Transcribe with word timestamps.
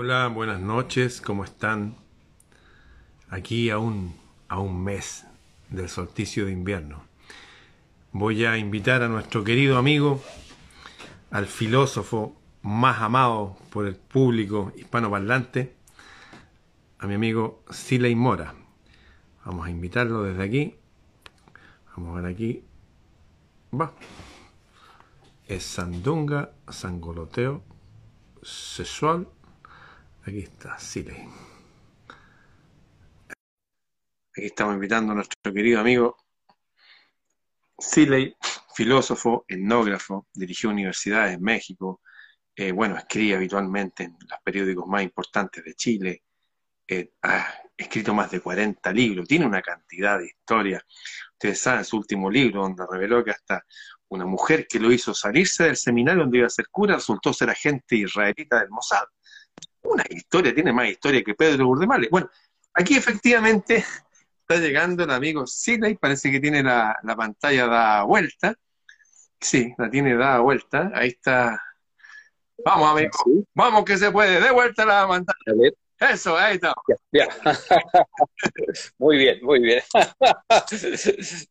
Hola, 0.00 0.28
buenas 0.28 0.60
noches, 0.60 1.20
¿cómo 1.20 1.42
están? 1.42 1.96
Aquí 3.30 3.68
a 3.68 3.78
un, 3.78 4.14
a 4.46 4.60
un 4.60 4.84
mes 4.84 5.26
del 5.70 5.88
solsticio 5.88 6.46
de 6.46 6.52
invierno. 6.52 7.02
Voy 8.12 8.44
a 8.44 8.56
invitar 8.58 9.02
a 9.02 9.08
nuestro 9.08 9.42
querido 9.42 9.76
amigo, 9.76 10.22
al 11.32 11.46
filósofo 11.46 12.36
más 12.62 13.02
amado 13.02 13.56
por 13.70 13.88
el 13.88 13.96
público 13.96 14.72
hispanoparlante, 14.76 15.74
a 17.00 17.08
mi 17.08 17.14
amigo 17.14 17.64
Siley 17.68 18.14
Mora. 18.14 18.54
Vamos 19.44 19.66
a 19.66 19.70
invitarlo 19.70 20.22
desde 20.22 20.44
aquí. 20.44 20.76
Vamos 21.96 22.16
a 22.16 22.20
ver 22.20 22.32
aquí. 22.32 22.62
Va. 23.74 23.92
Es 25.48 25.64
sandunga, 25.64 26.52
sangoloteo, 26.68 27.64
sexual. 28.44 29.26
Aquí 30.28 30.40
está, 30.40 30.78
Siley. 30.78 31.26
Aquí 34.36 34.46
estamos 34.46 34.74
invitando 34.74 35.12
a 35.12 35.14
nuestro 35.14 35.54
querido 35.54 35.80
amigo 35.80 36.18
Siley, 37.78 38.36
filósofo, 38.74 39.46
etnógrafo, 39.48 40.26
dirigió 40.34 40.68
universidades 40.68 41.36
en 41.36 41.42
México, 41.42 42.02
eh, 42.54 42.72
bueno, 42.72 42.98
escribe 42.98 43.36
habitualmente 43.36 44.02
en 44.02 44.18
los 44.20 44.38
periódicos 44.44 44.86
más 44.86 45.02
importantes 45.02 45.64
de 45.64 45.74
Chile, 45.74 46.22
eh, 46.86 47.12
ha 47.22 47.46
escrito 47.74 48.12
más 48.12 48.30
de 48.30 48.40
40 48.40 48.92
libros, 48.92 49.26
tiene 49.26 49.46
una 49.46 49.62
cantidad 49.62 50.18
de 50.18 50.26
historias. 50.26 50.82
Ustedes 51.32 51.58
saben, 51.58 51.86
su 51.86 51.96
último 51.96 52.30
libro, 52.30 52.60
donde 52.60 52.84
reveló 52.86 53.24
que 53.24 53.30
hasta 53.30 53.64
una 54.08 54.26
mujer 54.26 54.66
que 54.68 54.78
lo 54.78 54.92
hizo 54.92 55.14
salirse 55.14 55.64
del 55.64 55.76
seminario 55.76 56.24
donde 56.24 56.38
iba 56.38 56.48
a 56.48 56.50
ser 56.50 56.68
cura 56.70 56.96
resultó 56.96 57.32
ser 57.32 57.48
agente 57.48 57.96
israelita 57.96 58.60
del 58.60 58.68
Mossad. 58.68 59.06
Una 59.88 60.04
historia, 60.08 60.54
tiene 60.54 60.72
más 60.72 60.88
historia 60.88 61.22
que 61.22 61.34
Pedro 61.34 61.66
Burdemales. 61.66 62.10
Bueno, 62.10 62.30
aquí 62.74 62.96
efectivamente 62.96 63.84
está 64.40 64.56
llegando 64.56 65.04
el 65.04 65.10
amigo 65.10 65.46
Siley, 65.46 65.96
parece 65.96 66.30
que 66.30 66.40
tiene 66.40 66.62
la, 66.62 66.96
la 67.02 67.16
pantalla 67.16 67.66
da 67.66 68.02
vuelta. 68.02 68.54
Sí, 69.40 69.72
la 69.78 69.90
tiene 69.90 70.16
dada 70.16 70.40
vuelta. 70.40 70.90
Ahí 70.94 71.08
está. 71.08 71.60
Vamos, 72.64 72.90
amigo. 72.90 73.10
Vamos 73.54 73.84
que 73.84 73.96
se 73.96 74.10
puede. 74.10 74.40
De 74.40 74.50
vuelta 74.50 74.84
la 74.84 75.06
pantalla. 75.06 75.70
Eso, 76.00 76.36
ahí 76.36 76.56
está. 76.56 76.74
Ya, 77.12 77.28
muy 78.98 79.16
bien, 79.16 79.38
muy 79.42 79.60
bien. 79.60 79.82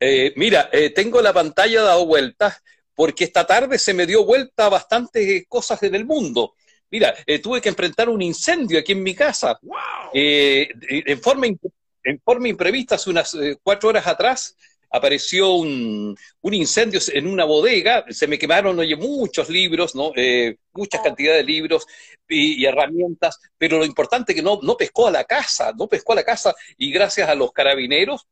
eh, 0.00 0.32
mira, 0.36 0.68
eh, 0.72 0.90
tengo 0.90 1.22
la 1.22 1.32
pantalla 1.32 1.82
dado 1.82 2.06
vuelta 2.06 2.56
porque 2.94 3.24
esta 3.24 3.46
tarde 3.46 3.78
se 3.78 3.94
me 3.94 4.06
dio 4.06 4.24
vuelta 4.24 4.68
bastantes 4.68 5.44
cosas 5.48 5.82
en 5.82 5.94
el 5.94 6.04
mundo. 6.04 6.54
Mira, 6.90 7.14
eh, 7.26 7.38
tuve 7.40 7.60
que 7.60 7.68
enfrentar 7.68 8.08
un 8.08 8.22
incendio 8.22 8.78
aquí 8.78 8.92
en 8.92 9.02
mi 9.02 9.14
casa. 9.14 9.58
¡Wow! 9.62 10.10
Eh, 10.14 10.68
en, 10.88 11.20
forma, 11.20 11.46
en 11.46 12.20
forma 12.24 12.48
imprevista, 12.48 12.94
hace 12.94 13.10
unas 13.10 13.34
eh, 13.34 13.56
cuatro 13.62 13.88
horas 13.88 14.06
atrás, 14.06 14.56
apareció 14.90 15.54
un, 15.54 16.16
un, 16.40 16.54
incendio 16.54 17.00
en 17.12 17.26
una 17.26 17.44
bodega, 17.44 18.04
se 18.08 18.26
me 18.26 18.38
quemaron, 18.38 18.78
oye, 18.78 18.96
muchos 18.96 19.48
libros, 19.50 19.94
¿no? 19.94 20.12
Eh, 20.14 20.56
muchas 20.72 21.00
cantidades 21.00 21.44
de 21.44 21.52
libros 21.52 21.86
y, 22.28 22.62
y, 22.62 22.66
herramientas, 22.66 23.38
pero 23.58 23.78
lo 23.78 23.84
importante 23.84 24.32
es 24.32 24.36
que 24.36 24.42
no, 24.42 24.60
no 24.62 24.76
pescó 24.76 25.08
a 25.08 25.10
la 25.10 25.24
casa, 25.24 25.72
no 25.76 25.88
pescó 25.88 26.12
a 26.12 26.16
la 26.16 26.24
casa 26.24 26.54
y 26.78 26.92
gracias 26.92 27.28
a 27.28 27.34
los 27.34 27.52
carabineros 27.52 28.26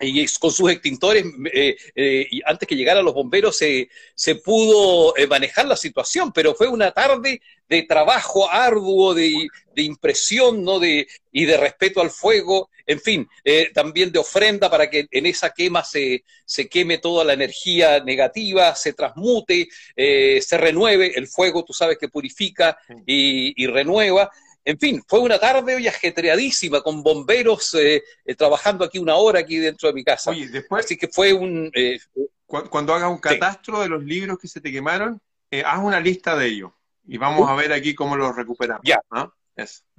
y 0.00 0.26
con 0.38 0.50
sus 0.50 0.70
extintores, 0.70 1.24
eh, 1.52 1.76
eh, 1.94 2.26
y 2.30 2.40
antes 2.44 2.68
que 2.68 2.76
llegaran 2.76 3.04
los 3.04 3.14
bomberos, 3.14 3.56
se, 3.56 3.88
se 4.14 4.34
pudo 4.36 5.16
eh, 5.16 5.26
manejar 5.26 5.66
la 5.66 5.76
situación, 5.76 6.32
pero 6.32 6.54
fue 6.54 6.68
una 6.68 6.90
tarde 6.92 7.40
de 7.68 7.82
trabajo 7.82 8.50
arduo, 8.50 9.14
de, 9.14 9.48
de 9.74 9.82
impresión, 9.82 10.62
¿no? 10.62 10.78
De, 10.78 11.06
y 11.32 11.44
de 11.44 11.56
respeto 11.56 12.00
al 12.00 12.10
fuego, 12.10 12.70
en 12.86 13.00
fin, 13.00 13.28
eh, 13.44 13.70
también 13.74 14.12
de 14.12 14.18
ofrenda 14.18 14.70
para 14.70 14.88
que 14.88 15.08
en 15.10 15.26
esa 15.26 15.50
quema 15.50 15.82
se, 15.82 16.24
se 16.44 16.68
queme 16.68 16.98
toda 16.98 17.24
la 17.24 17.32
energía 17.32 18.00
negativa, 18.00 18.74
se 18.76 18.92
transmute, 18.92 19.68
eh, 19.96 20.40
se 20.40 20.56
renueve, 20.56 21.12
el 21.16 21.26
fuego 21.26 21.64
tú 21.64 21.72
sabes 21.72 21.98
que 21.98 22.08
purifica 22.08 22.78
y, 23.04 23.60
y 23.62 23.66
renueva. 23.66 24.30
En 24.66 24.80
fin, 24.80 25.00
fue 25.06 25.20
una 25.20 25.38
tarde 25.38 25.76
hoy 25.76 25.86
ajetreadísima 25.86 26.80
con 26.80 27.00
bomberos 27.00 27.72
eh, 27.74 28.02
eh, 28.24 28.34
trabajando 28.34 28.84
aquí 28.84 28.98
una 28.98 29.14
hora 29.14 29.38
aquí 29.38 29.58
dentro 29.58 29.88
de 29.88 29.94
mi 29.94 30.02
casa. 30.02 30.32
Oye, 30.32 30.48
después, 30.48 30.84
Así 30.84 30.96
que 30.96 31.06
fue 31.06 31.32
un... 31.32 31.70
Eh, 31.72 32.00
cuando, 32.44 32.68
cuando, 32.68 32.94
hagas 32.94 33.08
un 33.08 33.18
catastro 33.18 33.76
sí. 33.76 33.82
de 33.84 33.88
los 33.88 34.02
libros 34.02 34.40
que 34.40 34.48
se 34.48 34.60
te 34.60 34.72
quemaron, 34.72 35.20
eh, 35.52 35.62
haz 35.64 35.78
una 35.78 36.00
lista 36.00 36.36
de 36.36 36.48
ellos 36.48 36.72
y 37.06 37.16
vamos 37.16 37.42
uh. 37.42 37.52
a 37.52 37.54
ver 37.54 37.72
aquí 37.72 37.94
cómo 37.94 38.16
los 38.16 38.34
recuperamos. 38.34 38.82
Ya. 38.84 39.00
¿no? 39.12 39.32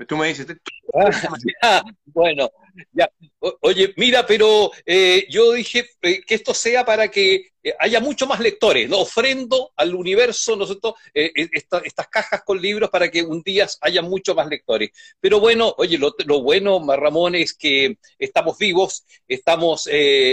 Tú 0.08 0.18
me 0.18 0.28
dices... 0.28 0.46
Bueno, 2.06 2.50
ya. 2.94 3.10
Oye, 3.62 3.94
mira, 3.98 4.26
pero 4.26 4.72
eh, 4.86 5.28
yo 5.30 5.52
dije 5.52 5.88
eh, 6.02 6.22
que 6.26 6.36
esto 6.36 6.54
sea 6.54 6.84
para 6.84 7.10
que 7.10 7.52
eh, 7.62 7.76
haya 7.80 8.00
mucho 8.00 8.26
más 8.26 8.40
lectores. 8.40 8.90
¿no? 8.90 9.00
Ofrendo 9.00 9.72
al 9.76 9.94
universo 9.94 10.56
nosotros 10.56 10.96
esta, 11.14 11.80
estas 11.80 12.08
cajas 12.08 12.42
con 12.44 12.60
libros 12.60 12.90
para 12.90 13.12
que 13.12 13.22
un 13.22 13.44
día 13.44 13.68
haya 13.82 14.02
mucho 14.02 14.34
más 14.34 14.48
lectores. 14.48 14.90
Pero 15.20 15.40
bueno, 15.40 15.76
oye, 15.78 15.98
lo, 15.98 16.16
lo 16.26 16.42
bueno, 16.42 16.84
Ramón, 16.96 17.36
es 17.36 17.54
que 17.54 17.98
estamos 18.18 18.58
vivos, 18.58 19.06
estamos, 19.28 19.88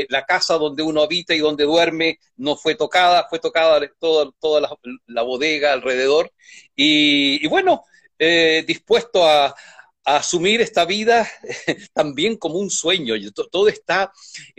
la 0.09 0.25
casa 0.25 0.55
donde 0.55 0.83
uno 0.83 1.03
habita 1.03 1.35
y 1.35 1.39
donde 1.39 1.65
duerme 1.65 2.19
no 2.37 2.57
fue 2.57 2.75
tocada, 2.75 3.27
fue 3.29 3.41
tocada 3.41 3.81
toda, 3.99 4.31
toda 4.41 4.79
la, 5.07 5.23
bodega 5.23 5.73
alrededor. 5.73 6.33
Y 6.77 7.47
bueno, 7.49 7.85
eh, 8.27 8.65
dispuesto 8.67 9.25
a, 9.25 9.47
a, 9.47 9.55
asumir 10.17 10.61
esta 10.61 10.85
vida 10.85 11.29
también 11.93 12.37
como 12.37 12.59
un 12.59 12.71
sueño. 12.71 13.15
Todo 13.51 13.69
está, 13.69 14.13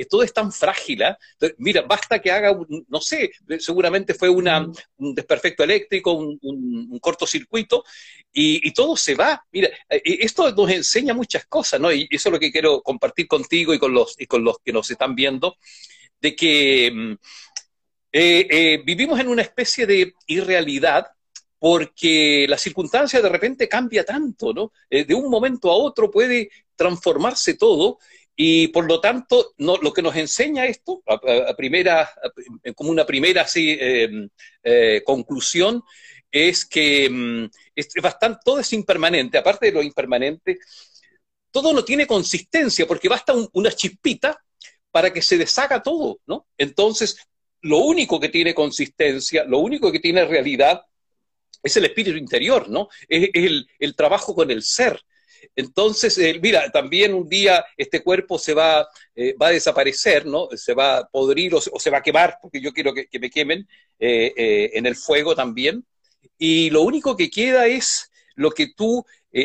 todo 0.10 0.24
es 0.24 0.34
tan 0.34 0.52
frágil. 0.52 1.02
¿eh? 1.02 1.16
Mira, 1.58 1.82
basta 1.82 2.20
que 2.20 2.32
haga, 2.32 2.52
un, 2.52 2.86
no 2.88 3.02
sé, 3.02 3.32
seguramente 3.60 4.14
fue 4.14 4.30
una, 4.30 4.68
un 4.98 5.16
desperfecto 5.16 5.64
eléctrico, 5.64 6.14
un, 6.14 6.38
un, 6.42 6.88
un 6.92 7.00
cortocircuito, 7.00 7.84
y, 8.32 8.68
y, 8.68 8.74
todo 8.74 8.96
se 8.98 9.16
va. 9.16 9.44
Mira, 9.52 9.70
esto 9.90 10.52
nos 10.52 10.70
enseña 10.70 11.14
muchas 11.14 11.46
cosas, 11.46 11.80
¿no? 11.80 11.92
Y 11.92 12.08
eso 12.12 12.30
es 12.30 12.34
lo 12.34 12.40
que 12.40 12.52
quiero 12.52 12.82
compartir 12.82 13.28
contigo 13.28 13.74
y 13.74 13.80
con 13.80 13.94
los, 13.94 14.16
y 14.20 14.28
con 14.28 14.44
los 14.44 14.58
que 14.64 14.74
nos 14.74 14.92
están 14.92 15.16
viendo, 15.16 15.58
de 16.22 16.36
que 16.36 17.18
eh, 18.18 18.48
eh, 18.50 18.82
vivimos 18.86 19.20
en 19.20 19.28
una 19.28 19.42
especie 19.42 19.86
de 19.86 20.14
irrealidad 20.28 21.06
porque 21.66 22.46
la 22.48 22.60
circunstancia 22.60 23.20
de 23.24 23.28
repente 23.28 23.68
cambia 23.68 24.04
tanto, 24.04 24.54
¿no? 24.54 24.72
Eh, 24.88 25.04
de 25.04 25.16
un 25.16 25.32
momento 25.32 25.72
a 25.72 25.76
otro 25.76 26.12
puede 26.12 26.52
transformarse 26.76 27.56
todo 27.56 27.98
y 28.36 28.68
por 28.68 28.86
lo 28.86 29.02
tanto 29.02 29.56
lo 29.58 29.92
que 29.92 30.04
nos 30.04 30.16
enseña 30.16 30.68
esto, 30.68 31.02
primera, 31.58 32.04
a, 32.04 32.74
como 32.76 32.92
una 32.92 33.04
primera 33.04 33.42
así, 33.42 33.76
eh, 33.82 34.28
eh, 34.62 35.02
conclusión, 35.04 35.82
es 36.30 36.68
que 36.68 37.10
mm, 37.10 37.46
es 37.74 37.88
bastante, 38.00 38.42
todo 38.46 38.60
es 38.60 38.72
impermanente, 38.72 39.40
aparte 39.40 39.66
de 39.66 39.72
lo 39.72 39.82
impermanente, 39.82 40.60
todo 41.50 41.74
no 41.74 41.84
tiene 41.84 42.06
consistencia 42.06 42.86
porque 42.86 43.10
basta 43.10 43.34
un, 43.34 43.50
una 43.54 43.72
chispita 43.72 44.40
para 44.92 45.12
que 45.12 45.24
se 45.24 45.36
deshaga 45.36 45.82
todo, 45.82 46.20
¿no? 46.28 46.46
Entonces, 46.60 47.18
lo 47.62 47.80
único 47.80 48.20
que 48.20 48.30
tiene 48.30 48.54
consistencia, 48.54 49.46
lo 49.46 49.58
único 49.58 49.92
que 49.92 50.00
tiene 50.00 50.26
realidad, 50.26 50.84
es 51.66 51.76
el 51.78 51.86
espíritu 51.86 52.18
interior, 52.18 52.70
¿no? 52.70 52.88
Es, 53.10 53.30
el, 53.80 53.96
trabajo 53.96 54.36
con 54.36 54.52
el 54.52 54.62
ser. 54.62 55.02
Entonces, 55.56 56.18
eh, 56.20 56.40
mira, 56.42 56.72
también 56.72 57.14
un 57.14 57.28
día 57.28 57.66
este 57.76 58.04
cuerpo 58.04 58.38
se 58.38 58.54
va, 58.54 58.88
eh, 59.16 59.36
va 59.42 59.48
a 59.48 59.52
desaparecer, 59.52 60.26
¿no? 60.28 60.48
Se 60.56 60.76
va 60.76 60.98
a 61.00 61.08
podrir 61.08 61.56
o 61.56 61.62
se, 61.62 61.90
va 61.90 61.98
a 61.98 62.04
quemar, 62.04 62.38
porque 62.40 62.62
yo 62.62 62.72
quiero 62.72 62.94
que, 62.94 63.20
me 63.20 63.32
quemen 63.32 63.68
eh, 64.00 64.72
en 64.74 64.86
el 64.86 64.96
fuego 64.96 65.36
también. 65.36 65.84
Y 66.38 66.70
lo 66.70 66.84
único 66.84 67.18
que 67.18 67.30
queda 67.32 67.66
es 67.66 68.12
lo 68.36 68.52
que 68.52 68.68
tú 68.76 69.04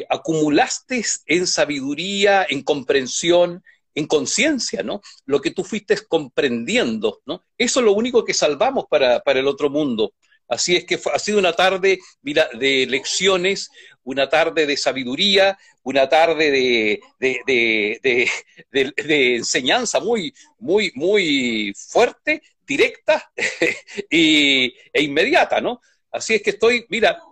acumulaste 0.09 1.05
en 1.27 1.47
sabiduría, 1.47 2.47
en 2.49 2.63
comprensión, 2.63 3.63
en 3.95 4.07
conciencia, 4.07 4.83
¿no? 4.83 5.01
Lo 5.25 5.41
que 5.41 5.53
tú 5.53 5.65
fuiste 5.65 5.97
comprendiendo, 6.07 7.23
¿no? 7.25 7.45
Eso 7.57 7.81
es 7.81 7.87
lo 7.87 7.93
único 7.93 8.25
que 8.25 8.35
salvamos 8.35 8.85
para, 8.89 9.21
para 9.21 9.41
el 9.41 9.49
otro 9.49 9.71
mundo. 9.71 10.13
Así 10.51 10.75
es 10.75 10.85
que 10.85 10.99
fue, 10.99 11.13
ha 11.15 11.19
sido 11.21 11.39
una 11.39 11.53
tarde 11.53 12.01
de 12.23 12.87
lecciones, 12.89 13.71
una 14.03 14.29
tarde 14.29 14.67
de 14.67 14.77
sabiduría, 14.77 15.57
una 15.85 16.09
tarde 16.09 16.51
de, 16.51 17.01
de, 17.21 18.29
de, 18.73 18.93
de 18.97 19.37
enseñanza 19.37 20.01
muy, 20.01 20.35
muy, 20.59 20.91
muy 20.97 21.73
fuerte, 21.77 22.43
directa 22.67 23.31
y, 24.11 24.75
e 24.93 25.03
inmediata, 25.03 25.61
¿no? 25.61 25.81
Así 26.11 26.35
es 26.35 26.43
que 26.43 26.51
estoy, 26.51 26.85
mira, 26.89 27.23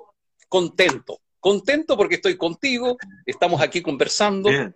contento, 0.48 1.20
contento 1.40 1.96
porque 1.96 2.14
estoy 2.16 2.36
contigo, 2.36 2.96
estamos 3.26 3.60
aquí 3.60 3.82
conversando. 3.82 4.48
Bien. 4.48 4.74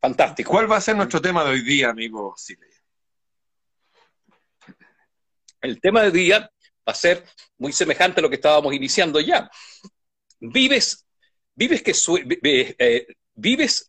Fantástico. 0.00 0.50
¿Cuál 0.50 0.70
va 0.70 0.78
a 0.78 0.80
ser 0.80 0.96
nuestro 0.96 1.20
tema 1.20 1.44
de 1.44 1.50
hoy 1.50 1.62
día, 1.62 1.90
amigo 1.90 2.34
Silvia? 2.36 2.66
El 5.60 5.80
tema 5.80 6.02
de 6.02 6.06
hoy 6.08 6.12
día 6.12 6.50
va 6.88 6.92
a 6.92 6.94
ser 6.94 7.22
muy 7.58 7.72
semejante 7.72 8.20
a 8.20 8.22
lo 8.22 8.30
que 8.30 8.36
estábamos 8.36 8.72
iniciando 8.74 9.20
ya. 9.20 9.50
Vives 10.40 11.04
¿vives, 11.58 11.82
que 11.82 11.92
eh, 12.78 13.06
vives, 13.34 13.88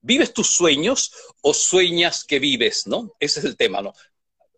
vives 0.00 0.32
tus 0.32 0.48
sueños 0.48 1.12
o 1.42 1.52
sueñas 1.52 2.24
que 2.24 2.38
vives? 2.38 2.86
¿no? 2.86 3.12
Ese 3.20 3.40
es 3.40 3.44
el 3.44 3.56
tema, 3.56 3.82
¿no? 3.82 3.92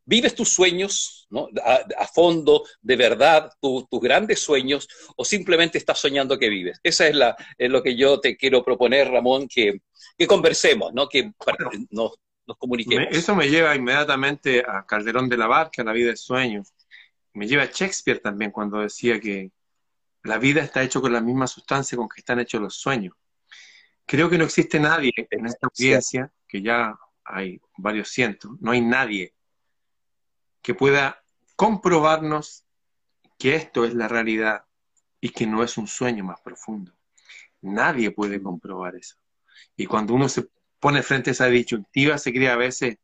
¿Vives 0.05 0.35
tus 0.35 0.49
sueños 0.49 1.27
¿no? 1.31 1.49
a, 1.65 2.07
fondo, 2.07 2.65
de 2.81 2.97
verdad, 2.97 3.53
tus 3.61 4.01
grandes 4.01 4.41
sueños, 4.41 4.89
o 5.17 5.25
simplemente 5.25 5.79
estás 5.79 5.99
soñando 5.99 6.39
que 6.39 6.49
vives? 6.49 6.81
Esa 6.83 7.07
es, 7.07 7.15
la, 7.15 7.37
es 7.57 7.71
lo 7.71 7.83
que 7.83 7.97
yo 7.97 8.19
te 8.19 8.37
quiero 8.37 8.65
proponer, 8.65 9.09
Ramón, 9.09 9.47
que, 9.49 9.81
que 10.19 10.27
conversemos, 10.27 10.93
¿no? 10.93 11.09
que 11.09 11.33
nos, 11.91 12.15
nos 12.47 12.59
comuniquemos. 12.59 13.09
Eso 13.11 13.37
me 13.37 13.49
lleva 13.49 13.77
inmediatamente 13.77 14.65
a 14.67 14.85
Calderón 14.85 15.29
de 15.29 15.37
la 15.37 15.47
Barca, 15.47 15.85
La 15.85 15.93
vida 15.93 16.11
de 16.11 16.17
sueños. 16.17 16.73
Me 17.35 17.47
lleva 17.47 17.63
a 17.65 17.71
Shakespeare 17.73 18.21
también 18.21 18.51
cuando 18.51 18.81
decía 18.81 19.21
que 19.21 19.53
la 20.23 20.39
vida 20.39 20.63
está 20.63 20.83
hecha 20.83 21.01
con 21.01 21.13
la 21.13 21.21
misma 21.21 21.47
sustancia 21.47 21.97
con 21.97 22.09
que 22.09 22.21
están 22.21 22.41
hechos 22.41 22.61
los 22.61 22.77
sueños. 22.77 23.15
Creo 24.07 24.29
que 24.29 24.39
no 24.39 24.45
existe 24.45 24.79
nadie 24.79 25.13
en 25.31 25.47
esta 25.47 25.69
audiencia, 25.69 26.33
que 26.47 26.63
ya 26.63 26.99
hay 27.25 27.61
varios 27.77 28.09
cientos, 28.09 28.53
no 28.61 28.73
hay 28.73 28.81
nadie 28.81 29.35
que 30.61 30.75
pueda 30.75 31.23
comprobarnos 31.57 32.65
que 33.39 33.57
esto 33.57 33.85
es 33.85 33.95
la 33.95 34.09
realidad 34.09 34.65
y 35.21 35.31
que 35.31 35.47
no 35.47 35.63
es 35.63 35.79
un 35.79 35.87
sueño 35.87 36.25
más 36.25 36.41
profundo. 36.41 36.93
Nadie 37.61 38.11
puede 38.11 38.43
comprobar 38.43 38.97
eso. 38.97 39.17
Y 39.77 39.87
cuando 39.87 40.15
uno 40.15 40.29
se 40.29 40.49
pone 40.79 41.03
frente 41.03 41.31
a 41.31 41.33
esa 41.33 41.47
disyuntiva, 41.47 42.19
se 42.19 42.33
crea 42.33 42.55
a 42.55 42.57
veces 42.57 42.99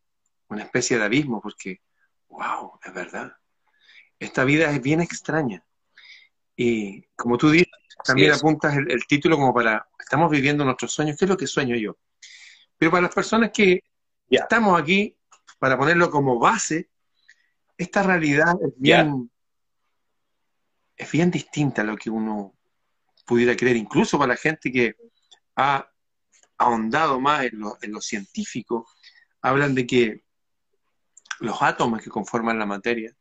una 0.48 0.62
especie 0.62 0.98
de 0.98 1.04
abismo, 1.04 1.40
porque, 1.40 1.80
wow, 2.28 2.78
es 2.84 2.92
verdad. 2.92 3.36
Esta 4.18 4.44
vida 4.44 4.70
es 4.70 4.82
bien 4.82 5.00
extraña. 5.00 5.64
Y 6.56 7.02
como 7.14 7.38
tú 7.38 7.50
dices, 7.50 7.68
también 8.04 8.32
apuntas 8.32 8.76
el, 8.76 9.06
título 9.06 9.36
como 9.36 9.54
para, 9.54 9.88
estamos 9.98 10.30
viviendo 10.30 10.64
nuestros 10.64 10.92
sueños, 10.92 11.16
¿qué 11.16 11.24
es 11.24 11.28
lo 11.28 11.36
que 11.36 11.46
sueño 11.46 11.76
yo? 11.76 11.96
Pero 12.76 12.90
para 12.90 13.02
las 13.02 13.14
personas 13.14 13.50
que 13.52 13.84
estamos 14.28 14.80
aquí, 14.80 15.16
para 15.58 15.78
ponerlo 15.78 16.10
como 16.10 16.38
base, 16.38 16.90
esta 17.76 18.02
realidad 18.02 18.54
es 18.60 18.72
bien, 18.76 19.30
es 20.96 21.10
bien 21.12 21.30
distinta 21.30 21.82
a 21.82 21.84
lo 21.84 21.96
que 21.96 22.10
uno 22.10 22.54
pudiera 23.24 23.54
creer, 23.54 23.76
incluso 23.76 24.18
para 24.18 24.32
la 24.32 24.36
gente 24.36 24.72
que 24.72 24.96
ha 25.54 25.88
ahondado 26.56 27.20
más 27.20 27.44
en 27.44 27.60
lo, 27.60 27.78
en 27.82 27.92
lo 27.92 28.00
científico, 28.00 28.88
hablan 29.42 29.74
de 29.74 29.86
que 29.86 30.24
los 31.38 31.62
átomos 31.62 32.02
que 32.02 32.10
conforman 32.10 32.58
la 32.58 32.66
materia 32.66 33.14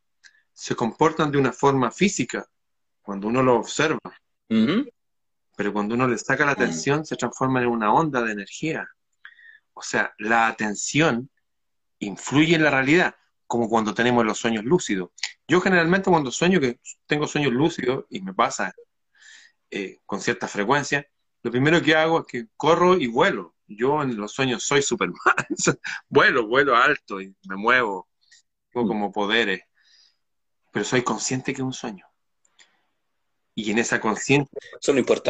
se 0.58 0.76
comportan 0.76 1.32
de 1.32 1.38
una 1.38 1.54
forma 1.54 1.92
física 1.92 2.50
cuando 3.04 3.28
uno 3.28 3.44
lo 3.44 3.58
observa, 3.58 4.00
pero 5.56 5.72
cuando 5.72 5.94
uno 5.94 6.08
le 6.08 6.18
saca 6.18 6.48
la 6.48 6.54
atención 6.54 7.06
se 7.06 7.16
transforma 7.16 7.62
en 7.62 7.68
una 7.68 7.94
onda 7.94 8.24
de 8.24 8.32
energía. 8.32 8.90
O 9.74 9.84
sea, 9.84 10.16
la 10.18 10.48
atención 10.48 11.30
influye 12.00 12.56
en 12.56 12.64
la 12.64 12.72
realidad 12.72 13.16
como 13.46 13.70
cuando 13.70 13.94
tenemos 13.94 14.26
los 14.26 14.40
sueños 14.40 14.66
lúcidos. 14.66 15.12
Yo 15.48 15.62
generalmente 15.62 16.10
cuando 16.10 16.32
sueño, 16.32 16.60
que 16.60 16.80
tengo 17.06 17.28
sueños 17.28 17.54
lúcidos 17.54 18.06
y 18.10 18.22
me 18.22 18.34
pasa 18.34 18.74
eh, 19.70 20.00
con 20.08 20.22
cierta 20.22 20.48
frecuencia, 20.48 21.08
lo 21.44 21.52
primero 21.52 21.84
que 21.84 21.96
hago 21.96 22.22
es 22.22 22.26
que 22.26 22.48
corro 22.58 22.98
y 22.98 23.06
vuelo. 23.06 23.54
Yo 23.68 24.02
en 24.02 24.18
los 24.18 24.32
sueños 24.32 24.64
soy 24.64 24.82
Superman. 24.82 25.20
vuelo, 26.10 26.48
vuelo 26.48 26.76
alto 26.76 27.22
y 27.22 27.36
me 27.48 27.56
muevo. 27.58 28.10
Tengo 28.72 28.88
mm. 28.88 28.90
como 28.90 29.12
poderes. 29.12 29.67
Pero 30.78 30.86
soy 30.86 31.02
consciente 31.02 31.56
que 31.56 31.62
es 31.64 31.66
un 31.66 31.74
sueño. 31.74 32.06
Y 33.56 33.72
en 33.72 33.80
esa 33.80 34.00
conciencia 34.00 34.56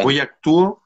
voy 0.03 0.19
actúo, 0.19 0.83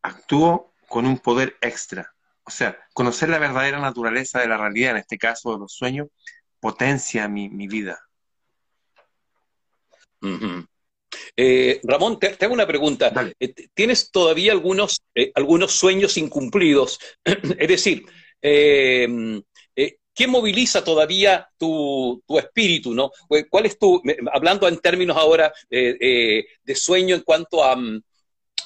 actúo 0.00 0.72
con 0.86 1.06
un 1.06 1.18
poder 1.18 1.56
extra. 1.60 2.14
O 2.44 2.52
sea, 2.52 2.78
conocer 2.94 3.28
la 3.30 3.40
verdadera 3.40 3.80
naturaleza 3.80 4.38
de 4.38 4.46
la 4.46 4.58
realidad, 4.58 4.92
en 4.92 4.98
este 4.98 5.18
caso 5.18 5.52
de 5.52 5.58
los 5.58 5.72
sueños, 5.72 6.06
potencia 6.60 7.26
mi, 7.26 7.48
vida. 7.66 7.98
Eh, 11.36 11.80
Ramón, 11.82 12.20
te, 12.20 12.36
hago 12.40 12.54
una 12.54 12.68
pregunta. 12.68 13.12
Eh, 13.40 13.54
¿Tienes 13.74 14.12
todavía 14.12 14.52
algunos, 14.52 15.02
eh, 15.16 15.32
algunos 15.34 15.72
sueños 15.72 16.16
incumplidos? 16.16 17.00
es 17.24 17.68
decir, 17.68 18.06
¿qué 20.16 20.26
moviliza 20.26 20.82
todavía 20.82 21.48
tu, 21.58 22.22
espíritu? 22.38 22.94
¿no? 22.94 23.12
¿Cuál 23.50 23.66
es 23.66 23.78
tu, 23.78 24.02
hablando 24.32 24.66
en 24.66 24.78
términos 24.78 25.16
ahora 25.16 25.52
de 25.70 26.74
sueño 26.74 27.14
en 27.14 27.20
cuanto 27.20 27.62
a, 27.62 27.76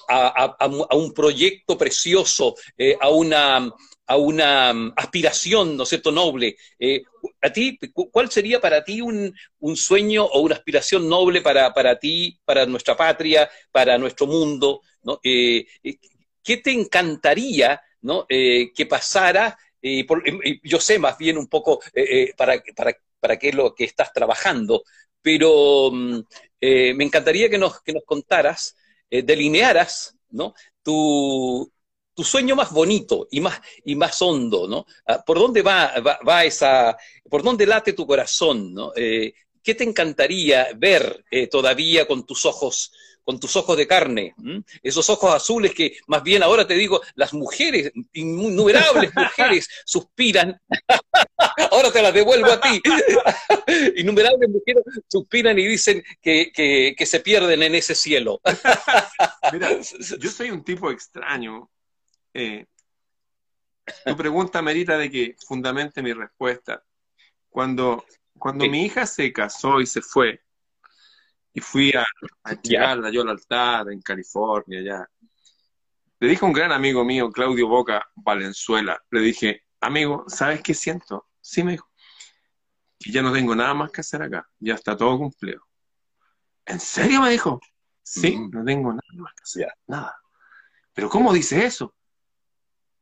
a 0.08 0.96
un 0.96 1.12
proyecto 1.12 1.76
precioso, 1.76 2.54
a 3.00 3.08
una 3.10 3.70
a 4.10 4.16
una 4.16 4.74
mm, 4.74 4.92
aspiración, 4.96 5.76
¿no 5.76 5.84
es 5.84 5.88
cierto?, 5.88 6.10
noble. 6.10 6.56
Eh, 6.80 7.02
¿A 7.42 7.52
ti, 7.52 7.78
cuál 8.10 8.28
sería 8.28 8.60
para 8.60 8.82
ti 8.82 9.00
un, 9.00 9.32
sueño 9.76 10.24
o 10.24 10.40
una 10.40 10.56
aspiración 10.56 11.08
noble 11.08 11.42
para, 11.42 11.72
para, 11.72 11.96
ti, 11.96 12.36
para 12.44 12.66
nuestra 12.66 12.96
patria, 12.96 13.48
para 13.70 13.96
nuestro 13.98 14.26
mundo? 14.26 14.80
¿no? 15.04 15.20
Eh, 15.22 15.64
eh, 15.84 15.98
¿Qué 16.42 16.56
te 16.56 16.72
encantaría 16.72 17.80
¿no? 18.02 18.26
que 18.28 18.86
pasara? 18.88 19.56
Yo 20.62 20.80
sé 20.80 20.98
más 20.98 21.16
bien 21.18 21.38
un 21.38 21.48
poco 21.48 21.80
para, 22.36 22.62
para, 22.76 22.92
para 23.18 23.38
qué 23.38 23.48
es 23.50 23.54
lo 23.54 23.74
que 23.74 23.84
estás 23.84 24.12
trabajando, 24.12 24.82
pero 25.22 25.90
mm, 25.92 26.20
me 26.60 27.04
encantaría 27.04 27.48
que 27.48 27.58
nos, 27.58 27.80
que 27.82 27.92
nos 27.92 28.04
contaras, 28.04 28.76
delinearas 29.10 30.16
¿no? 30.30 30.54
tu, 30.82 31.70
tu 32.14 32.24
sueño 32.24 32.54
más 32.54 32.70
bonito 32.70 33.28
y 33.30 33.40
más, 33.40 33.60
y 33.84 33.94
más 33.96 34.20
hondo, 34.20 34.68
¿no? 34.68 34.84
Ah, 35.06 35.22
¿Por 35.24 35.38
dónde 35.38 35.62
va, 35.62 35.94
va, 36.00 36.44
esa, 36.44 36.96
por 37.28 37.42
dónde 37.42 37.66
late 37.66 37.92
tu 37.92 38.06
corazón, 38.06 38.74
¿no? 38.74 38.92
Eh, 38.94 39.32
¿Qué 39.62 39.74
te 39.74 39.84
encantaría 39.84 40.68
ver 40.76 41.24
eh, 41.30 41.46
todavía 41.46 42.06
con 42.06 42.26
tus 42.26 42.46
ojos, 42.46 42.92
con 43.24 43.38
tus 43.38 43.54
ojos 43.56 43.76
de 43.76 43.86
carne? 43.86 44.34
Esos 44.82 45.08
ojos 45.10 45.34
azules 45.34 45.74
que, 45.74 45.96
más 46.06 46.22
bien 46.22 46.42
ahora 46.42 46.66
te 46.66 46.74
digo, 46.74 47.00
las 47.14 47.32
mujeres, 47.32 47.92
innumerables 48.12 49.12
mujeres, 49.14 49.68
suspiran. 49.84 50.60
ahora 51.70 51.92
te 51.92 52.02
las 52.02 52.14
devuelvo 52.14 52.50
a 52.50 52.60
ti. 52.60 52.80
innumerables 53.96 54.48
mujeres 54.48 54.84
suspiran 55.08 55.58
y 55.58 55.66
dicen 55.66 56.02
que, 56.20 56.52
que 56.96 57.06
se 57.06 57.20
pierden 57.20 57.62
en 57.62 57.74
ese 57.74 57.94
cielo. 57.94 58.40
Mira, 59.52 59.70
yo 60.18 60.30
soy 60.30 60.50
un 60.50 60.64
tipo 60.64 60.90
extraño 60.90 61.70
eh, 62.34 62.66
tu 64.04 64.16
pregunta 64.16 64.62
merita 64.62 64.96
de 64.96 65.10
que 65.10 65.36
fundamente 65.46 66.02
mi 66.02 66.12
respuesta. 66.12 66.82
Cuando, 67.48 68.04
cuando 68.40 68.68
mi 68.68 68.86
hija 68.86 69.06
se 69.06 69.32
casó 69.32 69.80
y 69.80 69.86
se 69.86 70.02
fue, 70.02 70.42
y 71.52 71.60
fui 71.60 71.92
a, 71.92 72.04
a 72.44 72.60
llevarla 72.60 73.10
yo 73.10 73.22
al 73.22 73.28
altar 73.28 73.90
en 73.90 74.00
California, 74.00 74.82
ya, 74.82 75.08
le 76.20 76.28
dije 76.28 76.44
a 76.44 76.48
un 76.48 76.52
gran 76.52 76.72
amigo 76.72 77.04
mío, 77.04 77.30
Claudio 77.30 77.68
Boca 77.68 78.06
Valenzuela, 78.16 79.00
le 79.10 79.20
dije, 79.20 79.64
amigo, 79.80 80.24
¿sabes 80.28 80.62
qué 80.62 80.74
siento? 80.74 81.28
Sí, 81.40 81.62
me 81.62 81.72
dijo, 81.72 81.90
que 82.98 83.10
ya 83.10 83.22
no 83.22 83.32
tengo 83.32 83.54
nada 83.54 83.74
más 83.74 83.90
que 83.90 84.02
hacer 84.02 84.22
acá, 84.22 84.48
ya 84.58 84.74
está 84.74 84.96
todo 84.96 85.16
cumplido. 85.16 85.66
¿En 86.66 86.78
serio? 86.78 87.22
me 87.22 87.30
dijo. 87.30 87.60
Sí, 88.02 88.36
mm. 88.36 88.50
no 88.50 88.64
tengo 88.64 88.90
nada 88.90 89.02
más 89.14 89.32
que 89.34 89.42
hacer, 89.42 89.72
nada. 89.86 90.16
Pero 90.92 91.08
¿cómo 91.08 91.32
dice 91.32 91.64
eso? 91.64 91.94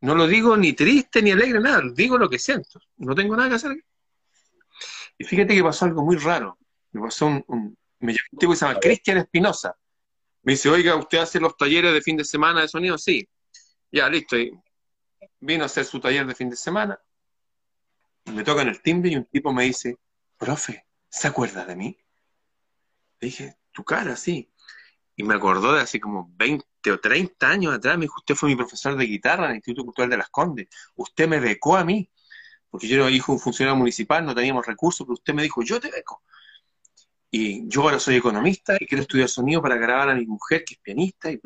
No 0.00 0.14
lo 0.14 0.26
digo 0.26 0.56
ni 0.56 0.74
triste 0.74 1.22
ni 1.22 1.32
alegre, 1.32 1.60
nada, 1.60 1.82
digo 1.92 2.18
lo 2.18 2.28
que 2.28 2.38
siento. 2.38 2.80
No 2.98 3.14
tengo 3.14 3.36
nada 3.36 3.48
que 3.48 3.54
hacer 3.56 3.84
Y 5.18 5.24
fíjate 5.24 5.54
que 5.54 5.62
pasó 5.62 5.84
algo 5.84 6.04
muy 6.04 6.16
raro. 6.16 6.56
Me 6.92 7.00
pasó 7.02 7.26
un, 7.26 7.76
me 7.98 8.12
llamó 8.12 8.28
un 8.32 8.38
tipo 8.38 8.52
que 8.52 8.56
se 8.56 8.66
llama 8.66 8.80
Cristian 8.80 9.18
Espinosa. 9.18 9.76
Me 10.42 10.52
dice, 10.52 10.68
oiga, 10.68 10.94
¿usted 10.96 11.18
hace 11.18 11.40
los 11.40 11.56
talleres 11.56 11.92
de 11.92 12.00
fin 12.00 12.16
de 12.16 12.24
semana 12.24 12.62
de 12.62 12.68
sonido? 12.68 12.96
Sí. 12.96 13.28
Ya, 13.90 14.08
listo. 14.08 14.38
Y 14.38 14.52
vino 15.40 15.64
a 15.64 15.66
hacer 15.66 15.84
su 15.84 16.00
taller 16.00 16.26
de 16.26 16.34
fin 16.34 16.48
de 16.48 16.56
semana. 16.56 16.98
Me 18.26 18.44
tocan 18.44 18.68
el 18.68 18.80
timbre 18.80 19.10
y 19.10 19.16
un 19.16 19.24
tipo 19.24 19.52
me 19.52 19.64
dice, 19.64 19.96
profe, 20.36 20.86
¿se 21.08 21.28
acuerda 21.28 21.64
de 21.64 21.76
mí? 21.76 21.98
Le 23.20 23.26
dije, 23.26 23.56
tu 23.72 23.84
cara, 23.84 24.16
sí. 24.16 24.52
Y 25.16 25.24
me 25.24 25.34
acordó 25.34 25.72
de 25.72 25.80
así 25.80 25.98
como 25.98 26.30
20 26.36 26.64
o 26.92 27.00
30 27.00 27.48
años 27.48 27.74
atrás, 27.74 27.96
me 27.96 28.02
dijo, 28.02 28.16
usted 28.18 28.34
fue 28.34 28.50
mi 28.50 28.56
profesor 28.56 28.96
de 28.96 29.04
guitarra 29.04 29.46
en 29.46 29.50
el 29.50 29.56
Instituto 29.56 29.84
Cultural 29.84 30.10
de 30.10 30.16
Las 30.16 30.30
Condes, 30.30 30.68
usted 30.94 31.28
me 31.28 31.40
becó 31.40 31.76
a 31.76 31.84
mí, 31.84 32.08
porque 32.70 32.86
yo 32.88 32.96
era 32.96 33.10
hijo 33.10 33.32
de 33.32 33.36
un 33.36 33.40
funcionario 33.40 33.76
municipal, 33.76 34.24
no 34.24 34.34
teníamos 34.34 34.66
recursos, 34.66 35.06
pero 35.06 35.14
usted 35.14 35.34
me 35.34 35.42
dijo, 35.42 35.62
yo 35.62 35.80
te 35.80 35.90
beco. 35.90 36.22
Y 37.30 37.68
yo 37.68 37.82
ahora 37.82 37.98
soy 37.98 38.16
economista 38.16 38.76
y 38.80 38.86
quiero 38.86 39.02
estudiar 39.02 39.28
sonido 39.28 39.60
para 39.60 39.76
grabar 39.76 40.08
a 40.10 40.14
mi 40.14 40.26
mujer, 40.26 40.64
que 40.64 40.74
es 40.74 40.80
pianista, 40.80 41.30
y 41.30 41.40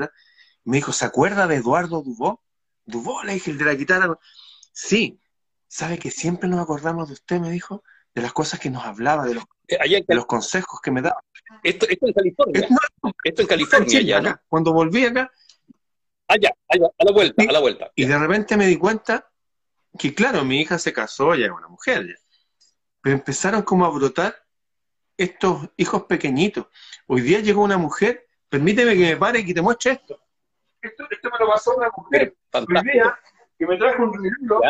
me 0.65 0.77
dijo, 0.77 0.93
¿se 0.93 1.05
acuerda 1.05 1.47
de 1.47 1.57
Eduardo 1.57 2.03
Dubó? 2.03 2.43
Dubó, 2.85 3.23
le 3.25 3.35
dije, 3.35 3.51
el 3.51 3.59
de 3.59 3.65
la 3.65 3.75
guitarra. 3.75 4.19
Sí, 4.73 5.21
¿sabe 5.67 5.99
que 5.99 6.11
siempre 6.11 6.49
nos 6.49 6.61
acordamos 6.61 7.09
de 7.09 7.15
usted? 7.15 7.41
Me 7.41 7.51
dijo, 7.51 7.83
de 8.15 8.23
las 8.23 8.33
cosas 8.33 8.61
que 8.61 8.71
nos 8.71 8.85
hablaba, 8.85 9.25
de 9.25 9.35
los, 9.35 9.45
eh, 9.69 10.05
de 10.07 10.15
los 10.15 10.27
consejos 10.27 10.81
que 10.81 10.91
me 10.91 11.03
daba. 11.03 11.23
Esto, 11.63 11.87
esto 11.89 12.07
en 12.07 12.13
California. 12.13 12.69
esto 13.25 13.43
en 13.43 13.49
California 13.49 14.01
ya, 14.03 14.43
Cuando 14.49 14.73
volví 14.73 15.05
acá, 15.05 15.31
Allá, 16.29 16.51
allá, 16.69 16.87
a 16.99 17.05
la 17.05 17.13
vuelta, 17.13 17.45
a 17.47 17.53
la 17.53 17.61
vuelta. 17.61 17.93
Y 17.95 18.07
de 18.07 18.19
repente 18.19 18.57
me 18.57 18.67
di 18.67 18.77
cuenta 18.79 19.31
que, 19.99 20.15
claro, 20.15 20.45
mi 20.45 20.61
hija 20.61 20.79
se 20.79 20.93
casó, 20.93 21.35
ya 21.35 21.47
es 21.47 21.53
una 21.53 21.69
mujer, 21.69 22.07
ya. 22.07 22.15
pero 23.01 23.17
empezaron 23.17 23.63
como 23.63 23.85
a 23.85 23.91
brotar 23.91 24.43
estos 25.17 25.69
hijos 25.77 26.05
pequeñitos. 26.05 26.67
Hoy 27.07 27.21
día 27.21 27.41
llegó 27.41 27.63
una 27.63 27.79
mujer, 27.79 28.27
permíteme 28.49 28.95
que 28.95 29.15
me 29.15 29.17
pare 29.17 29.41
y 29.41 29.47
que 29.47 29.55
te 29.55 29.63
muestre 29.63 29.93
esto. 29.93 30.21
Esto, 30.81 31.05
me 31.11 31.39
lo 31.39 31.49
pasó 31.53 31.77
una 31.77 31.91
mujer. 31.97 32.35
Hoy 32.53 32.93
día, 32.93 33.19
que 33.59 33.67
me 33.67 33.77
trajo 33.77 34.03
un 34.03 34.13
regalo, 34.13 34.61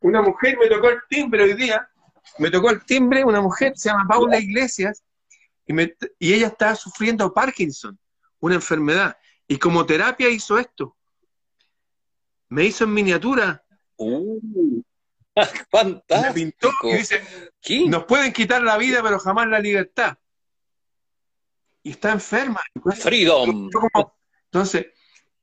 una 0.00 0.20
mujer 0.20 0.58
me 0.58 0.68
tocó 0.68 0.90
el 0.90 1.00
timbre 1.08 1.44
hoy 1.44 1.54
día, 1.54 1.88
me 2.38 2.50
tocó 2.50 2.70
el 2.70 2.84
timbre 2.84 3.24
una 3.24 3.40
mujer, 3.40 3.72
se 3.76 3.88
llama 3.88 4.06
Paula 4.08 4.38
Iglesias, 4.38 5.02
y, 5.66 5.80
y 6.18 6.34
ella 6.34 6.48
estaba 6.48 6.74
sufriendo 6.74 7.32
Parkinson, 7.32 7.98
una 8.40 8.56
enfermedad. 8.56 9.16
Y 9.46 9.58
como 9.58 9.86
terapia 9.86 10.28
hizo 10.28 10.58
esto. 10.58 10.96
Me 12.48 12.64
hizo 12.64 12.84
en 12.84 12.94
miniatura. 12.94 13.64
Uh, 13.96 14.82
fantástico. 15.70 16.28
Me 16.28 16.32
pintó 16.32 16.70
y 16.82 16.94
dice, 16.94 17.22
nos 17.88 18.04
pueden 18.04 18.32
quitar 18.32 18.62
la 18.62 18.76
vida, 18.76 19.02
pero 19.02 19.18
jamás 19.18 19.48
la 19.48 19.58
libertad. 19.58 20.16
Y 21.82 21.90
está 21.90 22.12
enferma. 22.12 22.60
Freedom. 22.94 23.68
Entonces, 24.44 24.86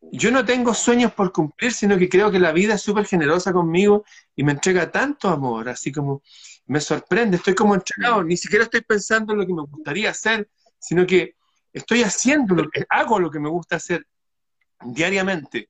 yo 0.01 0.31
no 0.31 0.45
tengo 0.45 0.73
sueños 0.73 1.13
por 1.13 1.31
cumplir, 1.31 1.73
sino 1.73 1.97
que 1.97 2.07
creo 2.07 2.31
que 2.31 2.39
la 2.39 2.51
vida 2.51 2.75
es 2.75 2.81
súper 2.81 3.05
generosa 3.05 3.51
conmigo 3.51 4.05
y 4.35 4.43
me 4.43 4.53
entrega 4.53 4.91
tanto 4.91 5.27
amor, 5.29 5.67
así 5.67 5.91
como 5.91 6.21
me 6.67 6.79
sorprende, 6.79 7.37
estoy 7.37 7.55
como 7.55 7.75
entregado, 7.75 8.23
ni 8.23 8.37
siquiera 8.37 8.63
estoy 8.63 8.81
pensando 8.81 9.33
en 9.33 9.39
lo 9.39 9.47
que 9.47 9.53
me 9.53 9.63
gustaría 9.63 10.11
hacer, 10.11 10.49
sino 10.77 11.05
que 11.05 11.35
estoy 11.73 12.03
haciendo 12.03 12.55
lo 12.55 12.69
que 12.69 12.85
hago 12.89 13.19
lo 13.19 13.29
que 13.29 13.39
me 13.39 13.49
gusta 13.49 13.75
hacer 13.75 14.05
diariamente. 14.85 15.67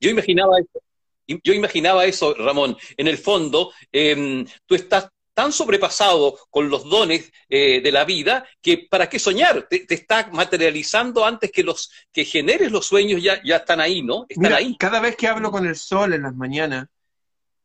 Yo 0.00 0.10
imaginaba 0.10 0.58
eso, 0.58 0.82
yo 1.26 1.52
imaginaba 1.52 2.04
eso, 2.04 2.34
Ramón. 2.34 2.76
En 2.96 3.08
el 3.08 3.18
fondo, 3.18 3.72
em, 3.90 4.46
tú 4.66 4.74
estás 4.74 5.08
tan 5.34 5.52
sobrepasado 5.52 6.38
con 6.50 6.68
los 6.68 6.84
dones 6.88 7.32
eh, 7.48 7.80
de 7.80 7.92
la 7.92 8.04
vida 8.04 8.46
que 8.60 8.86
para 8.90 9.08
qué 9.08 9.18
soñar, 9.18 9.66
te, 9.68 9.86
está 9.88 10.28
materializando 10.32 11.24
antes 11.24 11.50
que 11.50 11.62
los 11.62 11.90
que 12.12 12.24
generes 12.24 12.70
los 12.70 12.86
sueños 12.86 13.22
ya, 13.22 13.42
ya 13.42 13.56
están 13.56 13.80
ahí, 13.80 14.02
¿no? 14.02 14.26
Están 14.28 14.52
ahí. 14.52 14.76
Cada 14.78 15.00
vez 15.00 15.16
que 15.16 15.28
hablo 15.28 15.50
con 15.50 15.66
el 15.66 15.76
sol 15.76 16.12
en 16.12 16.22
las 16.22 16.34
mañanas, 16.34 16.88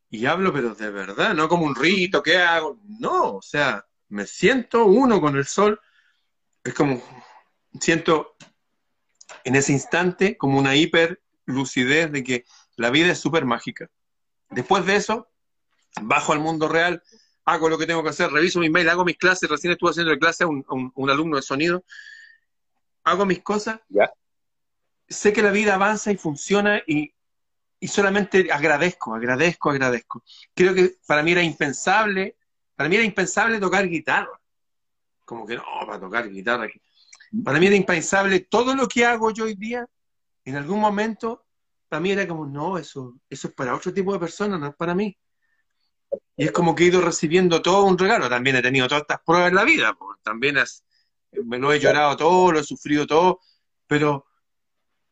y 0.10 0.26
hablo, 0.26 0.54
pero 0.54 0.74
de 0.74 0.90
verdad, 0.90 1.34
no 1.34 1.50
como 1.50 1.66
un 1.66 1.76
rito, 1.76 2.24
¿qué 2.24 2.38
hago? 2.38 2.80
No, 3.00 3.36
o 3.36 3.42
sea, 3.42 3.86
me 4.10 4.26
siento 4.26 4.86
uno 4.86 5.20
con 5.20 5.36
el 5.36 5.46
sol, 5.46 5.80
es 6.64 6.74
como, 6.74 7.02
siento 7.80 8.38
en 9.44 9.56
ese 9.56 9.74
instante 9.74 10.38
como 10.38 10.60
una 10.60 10.76
hiper 10.76 11.22
lucidez 11.46 12.12
de 12.12 12.24
que 12.24 12.46
la 12.78 12.90
vida 12.90 13.12
es 13.12 13.20
súper 13.20 13.46
mágica. 13.46 13.90
Después 14.50 14.86
de 14.86 14.96
eso, 14.96 15.28
bajo 16.02 16.32
al 16.32 16.40
mundo 16.40 16.70
real, 16.70 17.04
hago 17.44 17.70
lo 17.70 17.78
que 17.78 17.86
tengo 17.86 18.02
que 18.04 18.10
hacer, 18.10 18.32
reviso 18.32 18.60
mi 18.60 18.70
mail, 18.70 18.88
hago 18.90 19.04
mis 19.04 19.18
clases, 19.18 19.50
recién 19.50 19.74
estuve 19.74 19.92
haciendo 19.92 20.18
clase 20.18 20.46
a 20.46 20.48
un, 20.48 20.66
un, 20.96 21.10
alumno 21.10 21.36
de 21.36 21.42
sonido, 21.42 21.84
hago 23.04 23.26
mis 23.26 23.42
cosas, 23.44 23.82
sé 25.08 25.34
que 25.34 25.42
la 25.42 25.52
vida 25.52 25.76
avanza 25.76 26.12
y 26.12 26.18
funciona 26.18 26.82
y 26.88 27.14
y 27.80 27.88
solamente 27.88 28.52
agradezco, 28.52 29.14
agradezco, 29.14 29.70
agradezco. 29.70 30.24
Creo 30.54 30.74
que 30.74 30.98
para 31.06 31.24
mí 31.24 31.32
era 31.32 31.44
impensable, 31.44 32.38
para 32.76 32.90
mí 32.90 32.96
era 32.96 33.06
impensable 33.06 33.60
tocar 33.60 33.88
guitarra. 33.88 34.40
Como 35.26 35.46
que 35.46 35.56
no, 35.56 35.64
para 35.86 36.00
tocar 36.00 36.30
guitarra. 36.30 36.68
Para 37.44 37.60
mí 37.60 37.68
era 37.68 37.76
impensable 37.76 38.40
todo 38.40 38.76
lo 38.76 38.88
que 38.88 39.06
hago 39.06 39.32
yo 39.32 39.46
hoy 39.46 39.56
día, 39.56 39.86
en 40.46 40.56
algún 40.56 40.80
momento, 40.80 41.46
para 41.88 42.00
mí 42.00 42.12
era 42.12 42.28
como, 42.28 42.46
no, 42.46 42.78
eso, 42.78 43.16
eso 43.30 43.48
es 43.48 43.54
para 43.54 43.76
otro 43.76 43.94
tipo 43.94 44.14
de 44.14 44.20
personas, 44.20 44.60
no 44.60 44.68
es 44.68 44.76
para 44.76 44.96
mí. 44.96 45.18
Y 46.36 46.46
es 46.46 46.52
como 46.52 46.76
que 46.76 46.84
he 46.84 46.88
ido 46.88 47.02
recibiendo 47.02 47.62
todo 47.62 47.86
un 47.86 47.98
regalo. 47.98 48.30
También 48.30 48.56
he 48.58 48.62
tenido 48.62 48.88
todas 48.88 49.02
estas 49.02 49.22
pruebas 49.26 49.50
en 49.50 49.56
la 49.56 49.64
vida, 49.64 49.98
también 50.24 50.58
me 51.46 51.60
lo 51.60 51.72
he 51.72 51.80
llorado 51.80 52.16
todo, 52.16 52.52
lo 52.52 52.60
he 52.60 52.64
sufrido 52.64 53.06
todo, 53.06 53.40
pero 53.88 54.28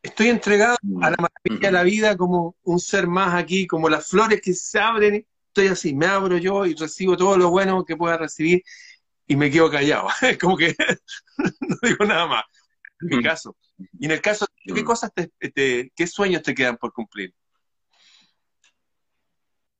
Estoy 0.06 0.28
entregado 0.28 0.76
a 1.02 1.10
la 1.10 1.16
maravilla 1.18 1.68
de 1.68 1.72
la 1.72 1.82
vida 1.82 2.16
como 2.16 2.54
un 2.62 2.78
ser 2.78 3.08
más 3.08 3.34
aquí, 3.34 3.66
como 3.66 3.88
las 3.88 4.06
flores 4.06 4.40
que 4.40 4.54
se 4.54 4.78
abren. 4.78 5.26
Estoy 5.48 5.66
así, 5.66 5.94
me 5.96 6.06
abro 6.06 6.38
yo 6.38 6.64
y 6.64 6.74
recibo 6.74 7.16
todo 7.16 7.36
lo 7.36 7.50
bueno 7.50 7.84
que 7.84 7.96
pueda 7.96 8.16
recibir 8.16 8.62
y 9.26 9.34
me 9.34 9.50
quedo 9.50 9.68
callado. 9.68 10.06
Es 10.22 10.38
como 10.38 10.56
que 10.56 10.76
no 11.60 11.76
digo 11.82 12.04
nada 12.04 12.28
más. 12.28 12.44
En 13.00 13.18
mi 13.18 13.22
caso. 13.22 13.56
Y 13.98 14.06
en 14.06 14.12
el 14.12 14.20
caso, 14.20 14.46
¿qué 14.64 14.84
cosas 14.84 15.12
te, 15.14 15.30
qué 15.94 16.06
sueños 16.06 16.42
te 16.42 16.54
quedan 16.54 16.76
por 16.76 16.92
cumplir? 16.92 17.34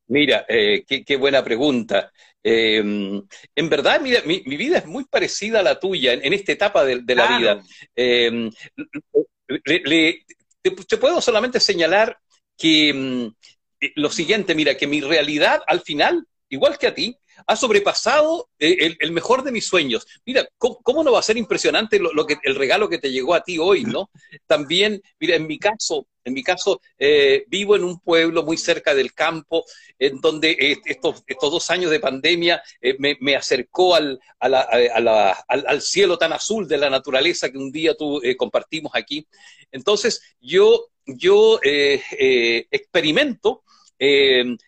Mira, 0.09 0.45
eh, 0.49 0.85
qué, 0.85 1.17
buena 1.17 1.43
pregunta. 1.43 2.13
Em, 2.43 3.21
en 3.55 3.69
verdad, 3.69 4.01
mira, 4.01 4.23
mi, 4.25 4.41
vida 4.41 4.79
es 4.79 4.87
muy 4.87 5.05
parecida 5.05 5.61
a 5.61 5.63
la 5.65 5.81
tuya 5.81 6.13
en, 6.13 6.33
esta 6.33 6.53
etapa 6.53 6.85
de, 6.85 7.15
la 7.15 7.39
vida. 7.39 7.63
Eh, 7.97 8.51
te, 10.63 10.97
puedo 10.97 11.21
solamente 11.21 11.59
señalar 11.59 12.19
que 12.57 12.93
mm, 12.95 13.27
eh, 13.81 13.93
lo 13.97 14.11
siguiente, 14.11 14.55
mira, 14.55 14.77
que 14.77 14.87
mi 14.87 15.01
realidad 15.01 15.63
al 15.67 15.81
final, 15.81 16.27
igual 16.49 16.79
que 16.79 16.87
a 16.87 16.95
ti, 16.95 17.19
ha 17.47 17.57
sobrepasado 17.57 18.49
eh, 18.59 18.97
el, 18.99 19.13
mejor 19.13 19.43
de 19.43 19.53
mis 19.53 19.67
sueños. 19.67 20.07
Mira, 20.25 20.49
¿cómo, 20.59 21.05
no 21.05 21.13
va 21.13 21.19
a 21.19 21.23
ser 21.23 21.37
impresionante 21.37 21.99
lo, 21.99 22.27
que, 22.27 22.37
el 22.43 22.55
regalo 22.55 22.89
que 22.89 22.99
te 22.99 23.11
llegó 23.11 23.35
a 23.35 23.43
ti 23.43 23.59
hoy, 23.59 23.85
no? 23.85 24.11
También, 24.47 25.03
mira, 25.21 25.37
en 25.37 25.47
mi 25.47 25.59
caso, 25.59 26.07
en 26.25 26.35
mi 26.35 26.43
caso, 26.43 26.81
eh, 26.99 27.45
vivo 27.49 27.77
en 27.77 27.85
un 27.85 28.01
pueblo 28.01 28.43
muy 28.43 28.57
cerca 28.57 28.95
del 28.95 29.13
campo, 29.13 29.65
en 29.99 30.21
donde 30.21 30.79
estos, 30.85 31.23
estos, 31.27 31.53
dos 31.53 31.71
años 31.71 31.91
de 31.91 32.01
pandemia 32.01 32.63
me, 32.99 33.37
acercó 33.37 33.95
al, 33.95 34.19
al, 34.41 35.83
cielo 35.83 36.19
tan 36.19 36.33
azul 36.33 36.67
de 36.67 36.79
la 36.79 36.91
naturaleza 36.91 37.51
que 37.51 37.59
un 37.59 37.71
día 37.71 37.95
tú 37.95 38.21
compartimos 38.37 38.93
aquí. 38.95 39.27
Entonces, 39.71 40.21
yo, 40.41 40.89
yo 41.07 41.61
experimento 41.63 43.63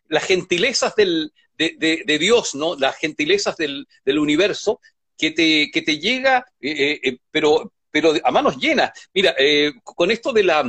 las 0.08 0.24
gentilezas 0.24 0.94
del, 0.94 1.32
de, 1.58 2.18
Dios, 2.18 2.54
¿no? 2.54 2.76
Las 2.76 2.96
gentilezas 2.96 3.56
del, 3.56 3.86
universo 4.06 4.80
que 5.16 5.32
te, 5.32 5.70
que 5.72 5.82
te 5.82 5.98
llega, 5.98 6.46
eh, 6.60 6.70
eh, 6.70 7.00
eh, 7.02 7.18
pero, 7.30 7.72
pero 7.90 8.14
a 8.22 8.30
manos 8.30 8.56
llenas. 8.56 8.90
Mira, 9.12 9.34
con 9.82 10.10
esto 10.10 10.32
de, 10.32 10.44
la, 10.44 10.64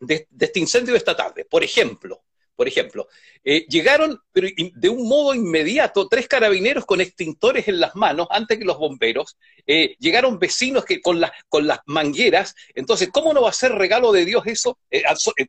de, 0.00 0.26
este 0.38 0.58
incendio 0.58 0.92
de 0.92 0.98
esta 0.98 1.16
tarde, 1.16 1.44
por 1.44 1.62
ejemplo, 1.62 2.22
por 2.60 2.68
ejemplo, 2.68 3.08
eh, 3.42 3.64
llegaron 3.70 4.20
pero 4.32 4.46
de 4.74 4.88
un 4.90 5.08
modo 5.08 5.32
inmediato 5.34 6.06
tres 6.08 6.28
carabineros 6.28 6.84
con 6.84 7.00
extintores 7.00 7.66
en 7.68 7.80
las 7.80 7.96
manos 7.96 8.26
antes 8.28 8.58
que 8.58 8.66
los 8.66 8.76
bomberos, 8.76 9.38
eh, 9.66 9.96
llegaron 9.98 10.38
vecinos 10.38 10.84
que, 10.84 11.00
con, 11.00 11.22
con 11.48 11.66
las 11.66 11.80
mangueras, 11.86 12.54
entonces, 12.74 13.08
¿cómo 13.10 13.32
no 13.32 13.40
va 13.40 13.48
a 13.48 13.54
ser 13.54 13.72
regalo 13.72 14.12
de 14.12 14.26
Dios 14.26 14.42
eso? 14.44 14.78
Eh, 14.90 15.02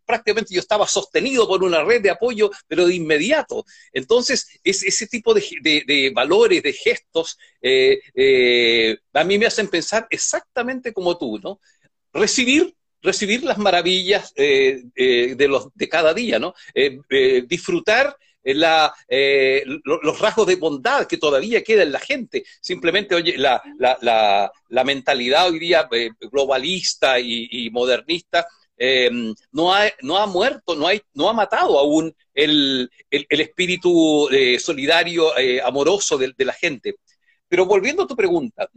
prácticamente 0.05 0.53
yo 0.53 0.61
estaba 0.61 0.87
sostenido 0.87 1.49
por 1.49 1.65
una 1.65 1.83
red 1.83 2.01
de 2.01 2.11
apoyo, 2.11 2.49
pero 2.65 2.87
de 2.87 2.95
inmediato. 2.95 3.65
Entonces, 3.91 4.47
es, 4.63 4.81
ese 4.81 5.05
tipo 5.07 5.33
de, 5.33 5.43
de 5.61 6.13
valores, 6.15 6.63
de 6.63 6.71
gestos, 6.71 7.37
a 9.13 9.23
mí 9.25 9.37
me 9.37 9.47
hacen 9.47 9.67
pensar 9.67 10.07
exactamente 10.09 10.93
como 10.93 11.17
tú, 11.17 11.39
¿no? 11.39 11.59
Recibir 12.13 12.73
recibir 13.01 13.43
las 13.43 13.57
maravillas 13.57 14.33
eh, 14.35 14.83
eh, 14.95 15.35
de, 15.35 15.47
los, 15.47 15.67
de 15.73 15.89
cada 15.89 16.13
día, 16.13 16.39
¿no? 16.39 16.53
Eh, 16.73 16.99
disfrutar 17.47 18.15
los 18.43 20.19
rasgos 20.19 20.47
de 20.47 20.55
bondad 20.55 21.05
que 21.05 21.17
todavía 21.17 21.63
queda 21.63 21.83
en 21.83 21.91
la 21.91 21.99
gente. 21.99 22.43
Simplemente, 22.59 23.13
oye, 23.13 23.37
la, 23.37 23.61
la, 23.77 24.51
la, 24.67 24.83
mentalidad 24.83 25.47
hoy 25.47 25.59
día 25.59 25.87
globalista 26.19 27.19
y, 27.19 27.69
modernista 27.71 28.47
no, 29.51 29.75
ha, 29.75 29.83
no 30.01 30.17
ha 30.17 30.25
muerto, 30.25 30.75
no, 30.75 30.87
hay, 30.87 31.01
no 31.13 31.29
ha 31.29 31.33
matado 31.33 31.77
aún 31.77 32.15
el, 32.33 32.89
el, 33.11 33.41
espíritu 33.41 34.27
solidario, 34.57 35.31
amoroso 35.63 36.17
de, 36.17 36.33
de, 36.35 36.45
la 36.45 36.53
gente. 36.53 36.95
Pero 37.47 37.67
volviendo 37.67 38.03
a 38.03 38.07
tu 38.07 38.15
pregunta, 38.15 38.67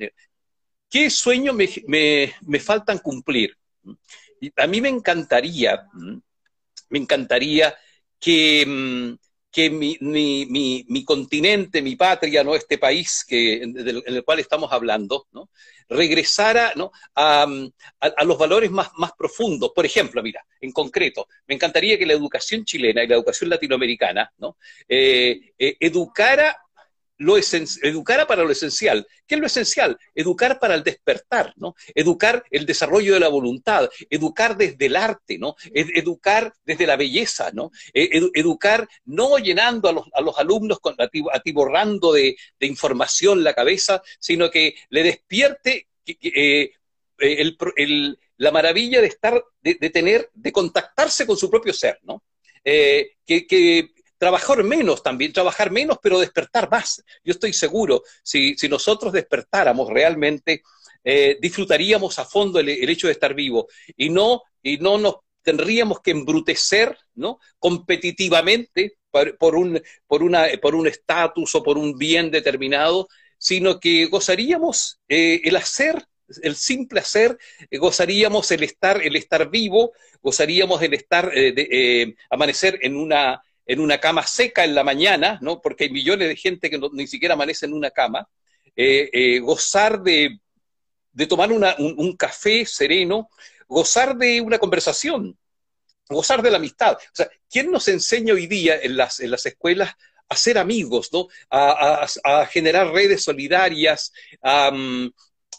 ¿qué 0.90 1.08
sueños 1.08 1.54
me, 1.54 1.70
me, 1.86 2.34
me 2.42 2.60
faltan 2.60 2.98
cumplir? 2.98 3.56
A 4.56 4.66
mí 4.66 4.80
me 4.80 4.88
encantaría, 4.88 5.86
me 6.90 6.98
encantaría 6.98 7.74
que, 8.18 9.16
que 9.50 9.70
mi, 9.70 9.96
mi, 10.00 11.04
continente, 11.04 11.80
mi 11.80 11.96
patria, 11.96 12.42
¿no? 12.42 12.54
este 12.54 12.78
país 12.78 13.24
que, 13.26 13.62
en, 13.62 13.76
el 13.78 14.24
cual 14.24 14.40
estamos 14.40 14.72
hablando, 14.72 15.26
¿no? 15.32 15.50
regresara 15.88 16.72
¿no? 16.74 16.90
A, 17.14 17.46
los 18.24 18.38
valores 18.38 18.70
más, 18.70 18.90
más 18.96 19.12
profundos. 19.12 19.70
Por 19.74 19.86
ejemplo, 19.86 20.22
mira, 20.22 20.44
en 20.60 20.72
concreto, 20.72 21.28
me 21.46 21.54
encantaría 21.54 21.98
que 21.98 22.06
la 22.06 22.14
educación 22.14 22.64
chilena 22.64 23.04
y 23.04 23.06
la 23.06 23.14
educación 23.14 23.50
latinoamericana 23.50 24.32
¿no? 24.38 24.56
Eh, 24.88 25.52
eh, 25.58 25.76
educara 25.78 26.63
lo 27.18 27.36
para 28.26 28.42
lo 28.42 28.50
esencial. 28.50 29.06
¿Qué 29.26 29.36
es 29.36 29.40
lo 29.40 29.46
esencial? 29.46 29.98
Educar 30.14 30.58
para 30.58 30.74
el 30.74 30.82
despertar, 30.82 31.52
¿no? 31.56 31.74
Educar 31.94 32.44
el 32.50 32.66
desarrollo 32.66 33.14
de 33.14 33.20
la 33.20 33.28
voluntad, 33.28 33.88
educar 34.10 34.56
desde 34.56 34.86
el 34.86 34.96
arte, 34.96 35.38
¿no? 35.38 35.56
educar 35.72 36.52
desde 36.64 36.86
la 36.86 36.96
belleza, 36.96 37.50
¿no? 37.52 37.70
E, 37.92 38.10
educar 38.34 38.88
no 39.04 39.38
llenando 39.38 39.88
a 39.88 39.92
los, 39.92 40.06
a 40.12 40.20
los 40.20 40.38
alumnos 40.38 40.80
con, 40.80 40.96
atiborrando 41.32 42.12
de, 42.12 42.36
de, 42.58 42.66
información 42.66 43.44
la 43.44 43.54
cabeza, 43.54 44.02
sino 44.18 44.50
que 44.50 44.74
le 44.90 45.02
despierte 45.02 45.88
eh, 46.06 46.72
la 48.36 48.50
maravilla 48.50 49.00
de 49.00 49.06
estar, 49.06 49.42
de, 49.62 49.74
tener, 49.90 50.30
de 50.34 50.52
contactarse 50.52 51.26
con 51.26 51.36
su 51.36 51.48
propio 51.48 51.72
ser, 51.72 51.98
¿no? 52.02 52.24
Eh, 52.64 53.12
que 53.26 53.93
trabajar 54.24 54.64
menos 54.64 55.02
también, 55.02 55.34
trabajar 55.34 55.70
menos, 55.70 55.98
pero 56.02 56.18
despertar 56.18 56.70
más. 56.70 57.04
Yo 57.22 57.32
estoy 57.32 57.52
seguro, 57.52 58.02
si, 58.22 58.56
si 58.56 58.70
nosotros 58.70 59.12
despertáramos 59.12 59.90
realmente, 59.90 60.62
eh, 61.04 61.36
disfrutaríamos 61.42 62.18
a 62.18 62.24
fondo 62.24 62.58
el, 62.58 62.70
hecho 62.88 63.08
de 63.08 63.12
estar 63.12 63.34
vivo 63.34 63.68
y 63.98 64.08
no, 64.08 64.40
y 64.62 64.78
no 64.78 64.96
nos 64.96 65.16
tendríamos 65.42 66.00
que 66.00 66.12
embrutecer 66.12 66.96
¿no? 67.16 67.38
competitivamente 67.58 68.96
por, 69.10 69.56
un 69.56 69.82
por 70.06 70.22
por 70.62 70.88
estatus 70.88 71.54
o 71.54 71.62
por 71.62 71.76
un 71.76 71.98
bien 71.98 72.30
determinado, 72.30 73.06
sino 73.36 73.78
que 73.78 74.06
gozaríamos 74.06 75.00
eh, 75.06 75.42
el 75.44 75.56
hacer 75.56 76.02
el 76.42 76.56
simple 76.56 77.00
hacer, 77.00 77.36
eh, 77.70 77.76
gozaríamos 77.76 78.50
el 78.50 78.62
estar, 78.62 79.02
el 79.02 79.14
estar 79.16 79.50
vivo, 79.50 79.92
gozaríamos 80.22 80.80
el 80.80 80.94
estar, 80.94 81.30
amanecer 82.30 82.78
en 82.80 82.96
una, 82.96 83.42
en 83.66 83.80
una 83.80 83.98
cama 83.98 84.26
seca 84.26 84.64
en 84.64 84.74
la 84.74 84.84
mañana, 84.84 85.38
¿no? 85.40 85.60
porque 85.60 85.84
hay 85.84 85.90
millones 85.90 86.28
de 86.28 86.36
gente 86.36 86.70
que 86.70 86.80
ni 86.92 87.06
siquiera 87.06 87.34
amanece 87.34 87.66
en 87.66 87.72
una 87.72 87.90
cama, 87.90 88.28
eh, 88.76 89.08
eh, 89.12 89.38
gozar 89.40 90.02
de, 90.02 90.40
tomar 91.28 91.50
un, 91.52 92.16
café 92.16 92.66
sereno, 92.66 93.30
gozar 93.68 94.16
de 94.16 94.40
una 94.40 94.58
conversación, 94.58 95.38
gozar 96.08 96.42
de 96.42 96.50
la 96.50 96.58
amistad. 96.58 96.94
O 96.94 97.14
sea, 97.14 97.28
¿quién 97.48 97.70
nos 97.70 97.88
enseña 97.88 98.34
hoy 98.34 98.46
día 98.46 98.78
en 98.80 98.96
las, 98.96 99.20
en 99.20 99.30
las 99.30 99.46
escuelas 99.46 99.94
a 100.28 100.36
ser 100.36 100.58
amigos, 100.58 101.10
¿no? 101.12 101.28
a, 101.50 102.06
generar 102.50 102.92
redes 102.92 103.22
solidarias, 103.22 104.12
a, 104.42 104.72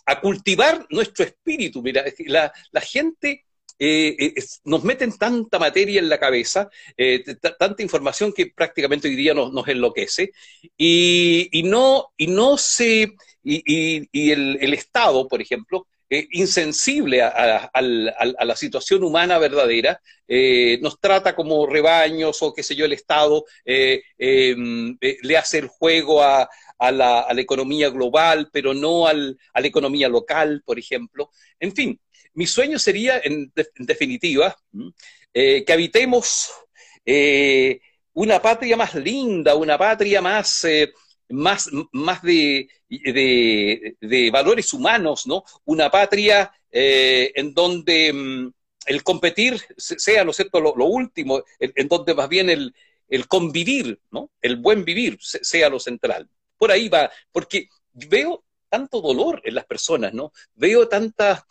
a, 0.05 0.21
cultivar 0.21 0.85
nuestro 0.89 1.25
espíritu? 1.25 1.81
Mira, 1.81 2.03
la, 2.27 2.53
la 2.71 2.81
gente 2.81 3.44
eh, 3.77 4.15
eh, 4.17 4.34
nos 4.63 4.84
meten 4.86 5.17
tanta 5.17 5.60
materia 5.60 6.00
en 6.00 6.08
la 6.08 6.17
cabeza, 6.17 6.70
eh, 6.96 7.24
tanta 7.60 7.84
información 7.84 8.32
que 8.32 8.48
prácticamente 8.48 9.10
hoy 9.10 9.15
día 9.15 9.34
nos, 9.34 9.67
enloquece, 9.67 10.32
y, 10.77 11.50
y, 11.51 11.63
no, 11.63 12.13
y 12.15 12.27
no 12.27 12.58
se, 12.58 13.15
y, 13.44 14.08
y 14.12 14.32
el, 14.32 14.58
el, 14.62 14.74
Estado, 14.74 15.27
por 15.27 15.41
ejemplo, 15.41 15.88
insensible 16.10 17.22
a, 17.22 17.27
a, 17.27 17.70
a, 17.74 17.82
la 18.46 18.55
situación 18.55 19.03
humana 19.03 19.39
verdadera, 19.39 20.00
nos 20.79 21.00
trata 21.00 21.36
como 21.36 21.65
rebaños 21.67 22.41
o 22.44 22.53
qué 22.53 22.63
sé 22.63 22.75
yo, 22.75 22.86
el 22.86 22.94
Estado 22.94 23.44
em, 23.65 24.98
le 25.01 25.38
hace 25.38 25.58
el 25.58 25.67
juego 25.67 26.22
a, 26.24 26.48
a 26.77 26.91
la, 26.91 27.22
a 27.22 27.34
la, 27.34 27.41
economía 27.41 27.89
global, 27.89 28.50
pero 28.53 28.74
no 28.74 29.08
al, 29.08 29.38
a 29.53 29.62
la 29.62 29.67
economía 29.67 30.08
local, 30.08 30.62
por 30.65 30.79
ejemplo. 30.79 31.32
En 31.60 31.74
fin, 31.74 32.00
mi 32.36 32.46
sueño 32.46 32.77
sería, 32.77 33.20
en, 33.24 33.51
definitiva, 33.77 34.56
eh, 35.34 35.63
que 35.65 35.74
habitemos 35.74 36.51
eh, 37.06 37.80
una 38.13 38.42
patria 38.42 38.77
más 38.77 38.94
linda, 38.96 39.56
una 39.56 39.77
patria 39.77 40.22
más, 40.22 40.63
eh, 40.65 40.94
más, 41.30 41.70
más 41.94 42.22
de, 42.22 42.70
valores 44.32 44.74
humanos, 44.74 45.25
¿no? 45.25 45.44
Una 45.65 45.89
patria 45.89 46.51
en 46.72 47.54
donde 47.54 48.12
mm, 48.12 48.51
el 48.88 49.04
competir 49.04 49.62
sea, 49.77 50.25
¿no 50.25 50.34
cierto?, 50.34 50.60
lo, 50.60 50.86
último, 50.86 51.42
en, 51.60 51.88
donde 51.88 52.13
más 52.13 52.27
bien 52.27 52.50
el, 52.50 52.76
el 53.08 53.28
convivir, 53.28 54.00
¿no? 54.12 54.30
El 54.41 54.58
buen 54.58 54.84
vivir 54.84 55.17
sea 55.21 55.69
lo 55.69 55.80
central. 55.80 56.30
Por 56.58 56.71
ahí 56.71 56.89
va, 56.89 57.10
porque 57.32 57.69
veo 57.93 58.43
tanto 58.69 59.00
dolor 59.00 59.41
en 59.45 59.56
las 59.56 59.65
personas, 59.65 60.13
¿no? 60.13 60.34
Veo 60.54 60.89
tanta 60.89 61.45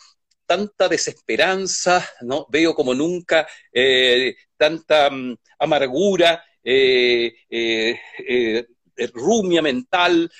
tanta 0.46 0.88
desesperanza, 0.88 2.09
¿no? 2.22 2.46
Veo 2.50 2.74
como 2.74 2.94
nunca 2.94 3.46
eh, 3.72 4.37
tanta 4.57 5.11
mm, 5.11 5.37
amargura, 5.59 6.44
eh, 6.62 7.35
eh, 7.50 8.66
rumia 9.12 9.61
mental, 9.61 10.30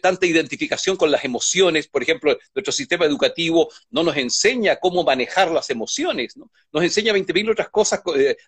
tanta 0.00 0.24
identificación 0.24 0.96
con 0.96 1.10
las 1.10 1.24
emociones. 1.24 1.88
Por 1.88 2.00
ejemplo, 2.02 2.38
nuestro 2.54 2.72
sistema 2.72 3.04
educativo 3.04 3.68
no 3.90 4.04
nos 4.04 4.16
enseña 4.16 4.76
cómo 4.76 5.02
manejar 5.02 5.50
las 5.50 5.68
emociones, 5.70 6.36
¿no? 6.36 6.48
Nos 6.72 6.84
enseña 6.84 7.12
20.000 7.12 7.50
otras 7.50 7.70
cosas, 7.70 8.00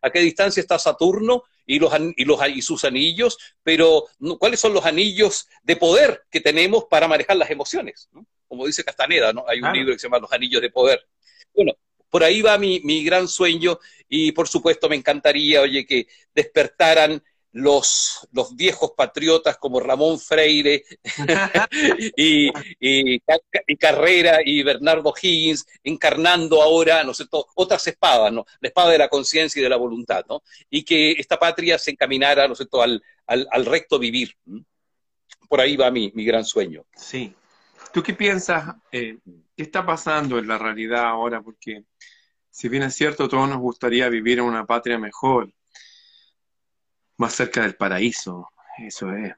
a 0.02 0.10
qué 0.10 0.20
distancia 0.20 0.60
está 0.60 0.78
Saturno 0.78 1.42
y, 1.66 1.80
los, 1.80 1.92
y, 2.16 2.24
los, 2.24 2.40
y 2.48 2.62
sus 2.62 2.84
anillos, 2.84 3.38
pero 3.64 4.06
¿cuáles 4.38 4.60
son 4.60 4.72
los 4.72 4.86
anillos 4.86 5.48
de 5.64 5.74
poder 5.74 6.22
que 6.30 6.40
tenemos 6.40 6.84
para 6.84 7.08
manejar 7.08 7.36
las 7.36 7.50
emociones? 7.50 8.08
¿no? 8.12 8.24
Como 8.50 8.66
dice 8.66 8.82
Castaneda, 8.82 9.32
¿no? 9.32 9.44
Hay 9.46 9.60
un 9.60 9.72
libro 9.72 9.92
que 9.92 10.00
se 10.00 10.08
llama 10.08 10.18
Los 10.18 10.32
Anillos 10.32 10.60
de 10.60 10.70
Poder. 10.70 11.00
Bueno, 11.54 11.72
por 12.10 12.24
ahí 12.24 12.42
va 12.42 12.58
mi, 12.58 12.80
mi, 12.80 13.04
gran 13.04 13.28
sueño 13.28 13.78
y 14.08 14.32
por 14.32 14.48
supuesto 14.48 14.88
me 14.88 14.96
encantaría, 14.96 15.62
oye, 15.62 15.86
que 15.86 16.08
despertaran 16.34 17.22
los, 17.52 18.28
los 18.32 18.56
viejos 18.56 18.92
patriotas 18.96 19.56
como 19.56 19.78
Ramón 19.78 20.18
Freire 20.18 20.84
y, 22.16 22.50
y, 22.80 23.20
Carrera 23.78 24.40
y 24.44 24.64
Bernardo 24.64 25.14
Higgins, 25.20 25.64
encarnando 25.84 26.60
ahora, 26.60 27.04
¿no 27.04 27.14
sé, 27.14 27.26
otras 27.54 27.86
espadas, 27.86 28.32
¿no? 28.32 28.44
La 28.60 28.68
espada 28.68 28.90
de 28.90 28.98
la 28.98 29.08
conciencia 29.08 29.60
y 29.60 29.62
de 29.62 29.68
la 29.68 29.76
voluntad, 29.76 30.24
¿no? 30.28 30.42
Y 30.68 30.84
que 30.84 31.12
esta 31.12 31.38
patria 31.38 31.78
se 31.78 31.92
encaminara, 31.92 32.48
¿no 32.48 32.56
sé, 32.56 32.66
al, 32.72 33.00
al, 33.28 33.46
al 33.48 33.64
recto 33.64 34.00
vivir. 34.00 34.36
Por 35.48 35.60
ahí 35.60 35.76
va 35.76 35.92
mi, 35.92 36.10
mi 36.16 36.24
gran 36.24 36.44
sueño. 36.44 36.84
Sí, 36.96 37.32
¿Tú 37.92 38.02
qué 38.02 38.14
piensas? 38.14 38.76
Eh, 38.92 39.18
¿Qué 39.56 39.62
está 39.62 39.84
pasando 39.84 40.38
en 40.38 40.46
la 40.46 40.58
realidad 40.58 41.04
ahora? 41.04 41.42
Porque 41.42 41.84
si 42.50 42.68
bien 42.68 42.82
es 42.84 42.94
cierto, 42.94 43.28
todos 43.28 43.48
nos 43.48 43.58
gustaría 43.58 44.08
vivir 44.08 44.38
en 44.38 44.44
una 44.44 44.66
patria 44.66 44.98
mejor, 44.98 45.52
más 47.16 47.34
cerca 47.34 47.62
del 47.62 47.76
paraíso, 47.76 48.48
eso 48.78 49.12
es, 49.12 49.34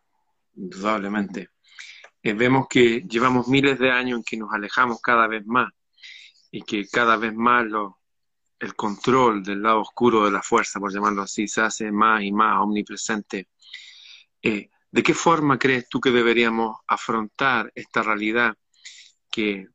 indudablemente. 0.54 1.50
Eh, 2.22 2.34
vemos 2.34 2.68
que 2.68 3.02
llevamos 3.08 3.48
miles 3.48 3.78
de 3.78 3.90
años 3.90 4.18
en 4.18 4.24
que 4.24 4.36
nos 4.36 4.52
alejamos 4.52 5.00
cada 5.00 5.26
vez 5.26 5.44
más 5.44 5.72
y 6.50 6.62
que 6.62 6.86
cada 6.86 7.16
vez 7.16 7.34
más 7.34 7.66
lo, 7.66 7.98
el 8.60 8.76
control 8.76 9.42
del 9.42 9.62
lado 9.62 9.80
oscuro 9.80 10.24
de 10.24 10.30
la 10.30 10.42
fuerza, 10.42 10.78
por 10.78 10.92
llamarlo 10.92 11.22
así, 11.22 11.48
se 11.48 11.62
hace 11.62 11.90
más 11.90 12.22
y 12.22 12.30
más 12.30 12.60
omnipresente. 12.60 13.48
Eh, 14.40 14.70
¿De 14.92 15.02
qué 15.02 15.14
forma 15.14 15.58
crees 15.58 15.88
tú 15.88 16.00
que 16.00 16.10
deberíamos 16.10 16.76
afrontar 16.86 17.72
esta 17.74 18.02
realidad 18.02 18.54
que 19.30 19.66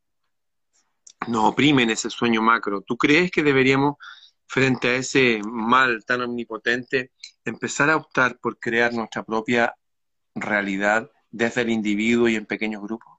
nos 1.27 1.43
oprime 1.45 1.83
en 1.83 1.89
ese 1.89 2.11
sueño 2.11 2.43
macro? 2.43 2.81
¿Tú 2.81 2.97
crees 2.97 3.31
que 3.31 3.41
deberíamos, 3.41 3.95
frente 4.45 4.89
a 4.89 4.95
ese 4.95 5.41
mal 5.43 6.05
tan 6.05 6.21
omnipotente, 6.21 7.13
empezar 7.43 7.89
a 7.89 7.95
optar 7.95 8.37
por 8.39 8.59
crear 8.59 8.93
nuestra 8.93 9.23
propia 9.23 9.75
realidad 10.35 11.09
desde 11.31 11.61
el 11.61 11.71
individuo 11.71 12.27
y 12.29 12.35
en 12.35 12.45
pequeños 12.45 12.83
grupos? 12.83 13.17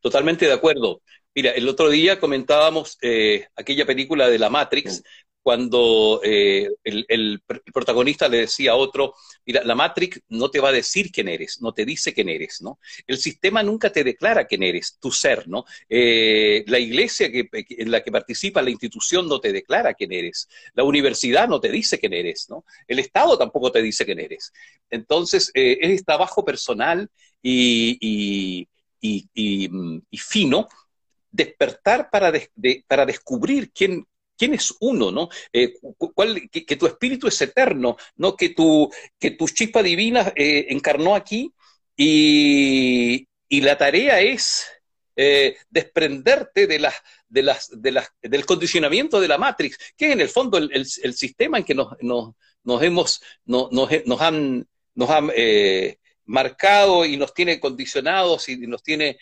Totalmente 0.00 0.44
de 0.44 0.52
acuerdo. 0.52 1.00
Mira, 1.34 1.52
el 1.52 1.66
otro 1.70 1.88
día 1.88 2.20
comentábamos 2.20 2.98
eh, 3.00 3.48
aquella 3.56 3.86
película 3.86 4.28
de 4.28 4.38
la 4.38 4.50
Matrix, 4.50 5.02
cuando 5.42 6.20
eh, 6.22 6.68
el, 6.84 7.42
protagonista 7.72 8.28
le 8.28 8.38
decía 8.38 8.72
a 8.72 8.76
otro, 8.76 9.14
mira, 9.44 9.64
la 9.64 9.74
Matrix 9.74 10.20
no 10.28 10.50
te 10.50 10.60
va 10.60 10.68
a 10.68 10.72
decir 10.72 11.10
quién 11.10 11.28
eres, 11.28 11.60
no 11.60 11.72
te 11.72 11.84
dice 11.84 12.14
quién 12.14 12.28
eres, 12.28 12.62
¿no? 12.62 12.78
El 13.06 13.18
sistema 13.18 13.62
nunca 13.62 13.90
te 13.90 14.04
declara 14.04 14.46
quién 14.46 14.62
eres, 14.62 14.98
tu 15.00 15.10
ser, 15.10 15.48
¿no? 15.48 15.64
Eh, 15.88 16.64
la 16.68 16.78
iglesia 16.78 17.30
que, 17.30 17.48
en 17.52 17.90
la 17.90 18.02
que 18.02 18.12
participa 18.12 18.62
la 18.62 18.70
institución 18.70 19.28
no 19.28 19.40
te 19.40 19.52
declara 19.52 19.94
quién 19.94 20.12
eres, 20.12 20.48
la 20.74 20.84
universidad 20.84 21.48
no 21.48 21.60
te 21.60 21.70
dice 21.70 21.98
quién 21.98 22.12
eres, 22.12 22.48
¿no? 22.48 22.64
El 22.86 23.00
Estado 23.00 23.36
tampoco 23.36 23.72
te 23.72 23.82
dice 23.82 24.04
quién 24.04 24.20
eres. 24.20 24.52
Entonces, 24.90 25.50
eh, 25.54 25.78
es 25.80 26.04
trabajo 26.04 26.44
personal 26.44 27.10
y, 27.42 28.68
fino 30.12 30.68
despertar 31.32 32.10
para, 32.10 32.32
para 32.86 33.06
descubrir 33.06 33.72
quién, 33.72 34.06
quién 34.42 34.54
es 34.54 34.74
uno, 34.80 35.12
¿no? 35.12 35.28
Eh, 35.52 35.74
que, 36.50 36.76
tu 36.76 36.86
espíritu 36.88 37.28
es 37.28 37.40
eterno, 37.40 37.96
¿no? 38.16 38.36
Que 38.36 38.48
tu, 38.48 38.90
que 39.16 39.30
tu 39.30 39.46
chispa 39.46 39.84
divina 39.84 40.32
eh, 40.34 40.66
encarnó 40.70 41.14
aquí 41.14 41.52
y, 41.96 43.28
la 43.48 43.78
tarea 43.78 44.20
es 44.20 44.66
eh, 45.14 45.56
desprenderte 45.70 46.66
de 46.66 46.80
las, 46.80 46.94
de 47.28 47.42
las, 47.44 47.70
de 47.70 47.92
las, 47.92 48.08
del 48.20 48.44
condicionamiento 48.44 49.20
de 49.20 49.28
la 49.28 49.38
Matrix, 49.38 49.78
que 49.96 50.06
es 50.06 50.12
en 50.12 50.20
el 50.20 50.28
fondo 50.28 50.58
el, 50.58 50.86
sistema 50.86 51.58
en 51.58 51.64
que 51.64 51.76
nos, 51.76 51.94
nos, 52.00 52.82
hemos, 52.82 53.22
nos, 53.44 54.20
han 54.20 54.66
nos 54.96 55.10
ha 55.10 55.20
marcado 56.24 57.06
y 57.06 57.16
nos 57.16 57.32
tiene 57.32 57.60
condicionados 57.60 58.48
y 58.48 58.56
nos 58.66 58.82
tiene 58.82 59.18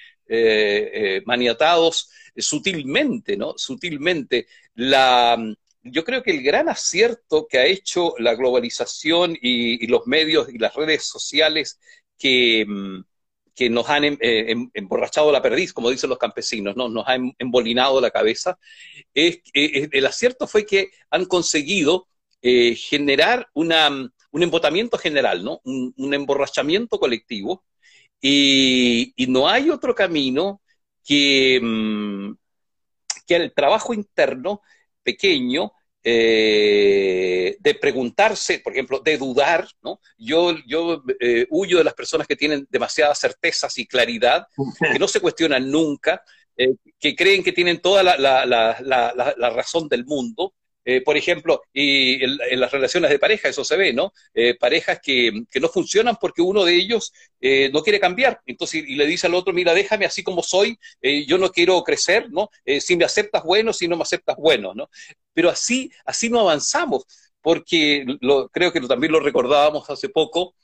maniatados 1.26 2.09
sutilmente, 2.37 3.37
¿no? 3.37 3.54
Sutilmente. 3.56 4.46
La, 4.74 5.37
yo 5.83 6.04
creo 6.04 6.22
que 6.22 6.30
el 6.33 6.42
gran 6.42 6.68
acierto 6.68 7.46
que 7.48 7.59
ha 7.59 7.66
hecho 7.66 8.14
la 8.18 8.35
globalización 8.35 9.37
y, 9.40 9.87
los 9.87 10.06
medios 10.06 10.48
y 10.52 10.59
las 10.59 10.74
redes 10.74 11.04
sociales 11.04 11.78
que, 12.18 12.64
mm, 12.66 13.04
nos 13.70 13.90
han 13.90 14.04
em, 14.04 14.14
eh, 14.22 14.52
em, 14.52 14.70
emborrachado 14.72 15.30
la 15.30 15.42
perdiz, 15.42 15.74
como 15.74 15.90
dicen 15.90 16.09
los 16.09 16.18
campesinos, 16.18 16.76
¿no? 16.76 16.88
nos 16.88 17.06
han 17.06 17.35
embolinado 17.38 18.00
la 18.00 18.11
cabeza, 18.11 18.59
es, 19.12 19.40
el 19.52 20.06
acierto 20.06 20.46
fue 20.46 20.64
que 20.64 20.90
han 21.11 21.26
conseguido 21.26 22.09
eh, 22.40 22.74
generar 22.74 23.48
mm, 23.54 24.06
un 24.33 24.42
embotamiento 24.42 24.96
general, 24.96 25.44
¿no? 25.44 25.61
un, 25.64 26.14
emborrachamiento 26.14 26.98
colectivo, 26.98 27.64
y, 28.20 29.14
no 29.28 29.48
hay 29.48 29.70
otro 29.70 29.94
camino 29.94 30.62
que, 31.04 31.61
mm, 31.62 32.35
que 33.30 33.36
el 33.36 33.54
trabajo 33.54 33.94
interno 33.94 34.60
pequeño 35.04 35.72
eh, 36.02 37.56
de 37.60 37.74
preguntarse, 37.76 38.58
por 38.58 38.72
ejemplo, 38.72 38.98
de 38.98 39.16
dudar, 39.16 39.68
¿no? 39.82 40.00
Yo, 40.18 40.56
yo 40.66 41.04
eh, 41.20 41.46
huyo 41.48 41.78
de 41.78 41.84
las 41.84 41.94
personas 41.94 42.26
que 42.26 42.34
tienen 42.34 42.66
demasiadas 42.68 43.20
certezas 43.20 43.78
y 43.78 43.86
claridad, 43.86 44.48
que 44.80 44.98
no 44.98 45.06
se 45.06 45.20
cuestionan 45.20 45.70
nunca, 45.70 46.24
eh, 46.56 46.74
que 46.98 47.14
creen 47.14 47.44
que 47.44 47.52
tienen 47.52 47.80
toda 47.80 48.02
la, 48.02 48.16
la 48.16 49.50
razón 49.50 49.88
del 49.88 50.04
mundo, 50.04 50.54
eh, 50.92 51.03
por 51.03 51.16
ejemplo, 51.16 51.62
y 51.72 52.20
en, 52.24 52.59
las 52.59 52.72
relaciones 52.72 53.11
de 53.11 53.20
pareja 53.20 53.48
eso 53.48 53.62
se 53.62 53.76
ve, 53.76 53.92
¿no? 53.92 54.12
Eh, 54.35 54.57
parejas 54.59 54.98
que, 55.00 55.31
no 55.61 55.68
funcionan 55.68 56.16
porque 56.20 56.42
uno 56.42 56.64
de 56.64 56.74
ellos 56.74 57.12
eh, 57.40 57.70
no 57.72 57.81
quiere 57.85 58.00
cambiar. 58.00 58.40
Entonces, 58.44 58.83
y 58.85 58.96
le 58.96 59.07
dice 59.07 59.29
al 59.29 59.37
otro, 59.37 59.53
mira, 59.53 59.72
déjame 59.72 60.05
así 60.05 60.24
como 60.24 60.42
soy, 60.42 60.76
yo 61.29 61.38
no 61.38 61.53
quiero 61.53 61.81
crecer, 61.85 62.29
¿no? 62.31 62.50
si 62.81 62.96
me 62.96 63.05
aceptas 63.05 63.44
bueno, 63.44 63.72
si 63.72 63.87
no 63.87 63.96
me 63.96 64.03
aceptas 64.03 64.35
bueno, 64.37 64.74
¿no? 64.74 64.90
Pero 65.33 65.48
así, 65.48 65.92
así 66.05 66.29
no 66.29 66.40
avanzamos, 66.40 67.05
porque 67.40 68.05
creo 68.50 68.72
que 68.72 68.81
también 68.81 69.12
lo 69.12 69.20
recordábamos 69.20 69.88
hace 69.90 70.09
poco, 70.09 70.57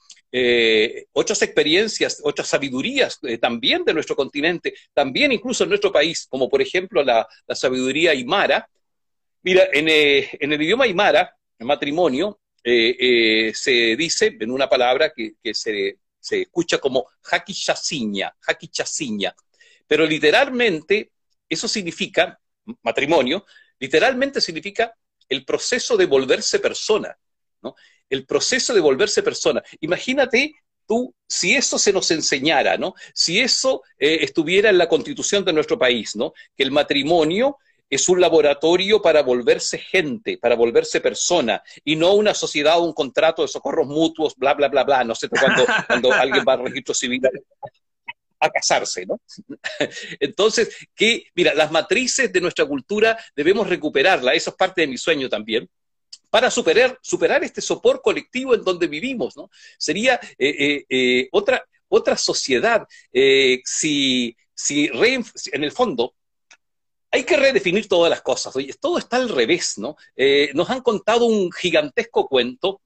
otras 1.12 1.41
experiencias, 1.43 2.21
otras 2.25 2.49
sabidurías 2.49 3.21
también 3.41 3.85
de 3.85 3.95
nuestro 3.95 4.17
continente, 4.17 4.75
también 4.93 5.31
incluso 5.31 5.62
en 5.62 5.69
nuestro 5.69 5.93
país, 5.93 6.27
como 6.29 6.49
por 6.49 6.61
ejemplo 6.61 7.05
la, 7.05 7.29
la 7.47 7.55
sabiduría 7.55 8.11
aymara, 8.11 8.69
Mira, 9.46 9.68
eh, 9.72 10.28
en, 10.40 10.52
el 10.52 10.61
idioma 10.61 10.87
aymara, 10.87 11.32
el 11.56 11.66
matrimonio, 11.66 12.40
eh, 12.64 12.96
eh, 12.98 13.52
se 13.54 13.94
dice 13.94 14.37
en 14.40 14.50
una 14.50 14.68
palabra 14.68 15.12
que, 15.14 15.37
se, 15.54 15.98
escucha 16.28 16.78
como 16.78 17.06
hakichasiña, 17.30 18.35
hakichasiña, 18.44 19.37
pero 19.87 20.04
literalmente 20.04 21.12
eso 21.48 21.68
significa, 21.68 22.37
matrimonio, 22.82 23.46
literalmente 23.78 24.40
significa 24.40 24.92
el 25.28 25.44
proceso 25.44 25.96
de 25.96 26.06
volverse 26.06 26.59
persona, 26.59 27.16
¿no? 27.62 27.76
El 28.11 28.26
proceso 28.26 28.74
de 28.74 28.80
volverse 28.80 29.22
persona. 29.22 29.62
Imagínate 29.78 30.56
tú, 30.88 31.14
si 31.24 31.54
eso 31.54 31.78
se 31.78 31.92
nos 31.92 32.11
enseñara, 32.11 32.76
¿no? 32.78 32.94
Si 33.14 33.38
eso 33.38 33.85
estuviera 33.96 34.70
en 34.70 34.78
la 34.78 34.88
constitución 34.88 35.44
de 35.44 35.52
nuestro 35.52 35.78
país, 35.78 36.16
¿no? 36.16 36.32
Que 36.56 36.64
el 36.64 36.72
matrimonio 36.72 37.59
es 37.88 38.09
un 38.09 38.20
laboratorio 38.20 39.01
para 39.01 39.22
volverse 39.22 39.79
gente, 39.79 40.38
para 40.38 40.57
volverse 40.57 41.01
persona, 41.01 41.62
y 41.85 41.96
no 41.96 42.14
una 42.14 42.35
sociedad 42.35 42.79
o 42.79 42.85
un 42.85 42.92
contrato 42.92 43.42
de 43.42 43.49
socorros 43.49 43.87
mutuos, 43.87 44.35
bla, 44.37 44.55
bla, 44.55 44.68
bla, 44.68 44.85
bla, 44.85 45.05
no 45.05 45.14
sé, 45.14 45.29
cuando, 45.29 45.64
cuando 45.87 46.12
alguien 46.12 46.44
va 46.46 46.55
al 46.55 46.64
registro 46.64 46.94
civil 46.94 47.20
a 48.38 48.51
casarse, 48.51 49.07
¿no? 49.07 49.20
Entonces, 50.20 50.77
que, 50.94 51.25
mira, 51.35 51.55
las 51.55 51.70
matrices 51.70 52.33
de 52.33 52.40
nuestra 52.40 52.66
cultura 52.66 53.18
debemos 53.35 53.68
recuperarla, 53.68 54.35
eso 54.35 54.51
es 54.51 54.57
parte 54.57 54.83
de 54.83 54.88
mi 54.88 54.99
sueño 54.99 55.29
también, 55.29 55.68
para 56.29 56.51
superar, 56.51 56.99
superar 57.01 57.44
este 57.44 57.61
sopor 57.61 58.03
colectivo 58.03 58.55
en 58.55 58.64
donde 58.64 58.88
vivimos, 58.88 59.37
¿no? 59.37 59.49
Sería 59.79 60.20
eh, 60.37 60.55
eh, 60.59 60.85
eh, 60.88 61.29
otra, 61.33 61.64
otra 61.88 62.16
sociedad 62.16 62.87
si, 63.64 64.37
si 64.53 64.90
en 65.53 65.64
el 65.64 65.72
fondo 65.72 66.15
hay 67.11 67.25
que 67.25 67.37
redefinir 67.37 67.88
todas 67.88 68.11
las 68.11 68.23
cosas. 68.23 68.55
Todo 68.81 68.99
está 68.99 69.16
al 69.16 69.29
revés, 69.29 69.79
¿no? 69.79 69.97
Eh, 70.16 70.51
nos 70.55 70.69
han 70.71 70.83
contado 70.83 71.27
un 71.27 71.51
gigantesco 71.53 72.29
cuento, 72.29 72.81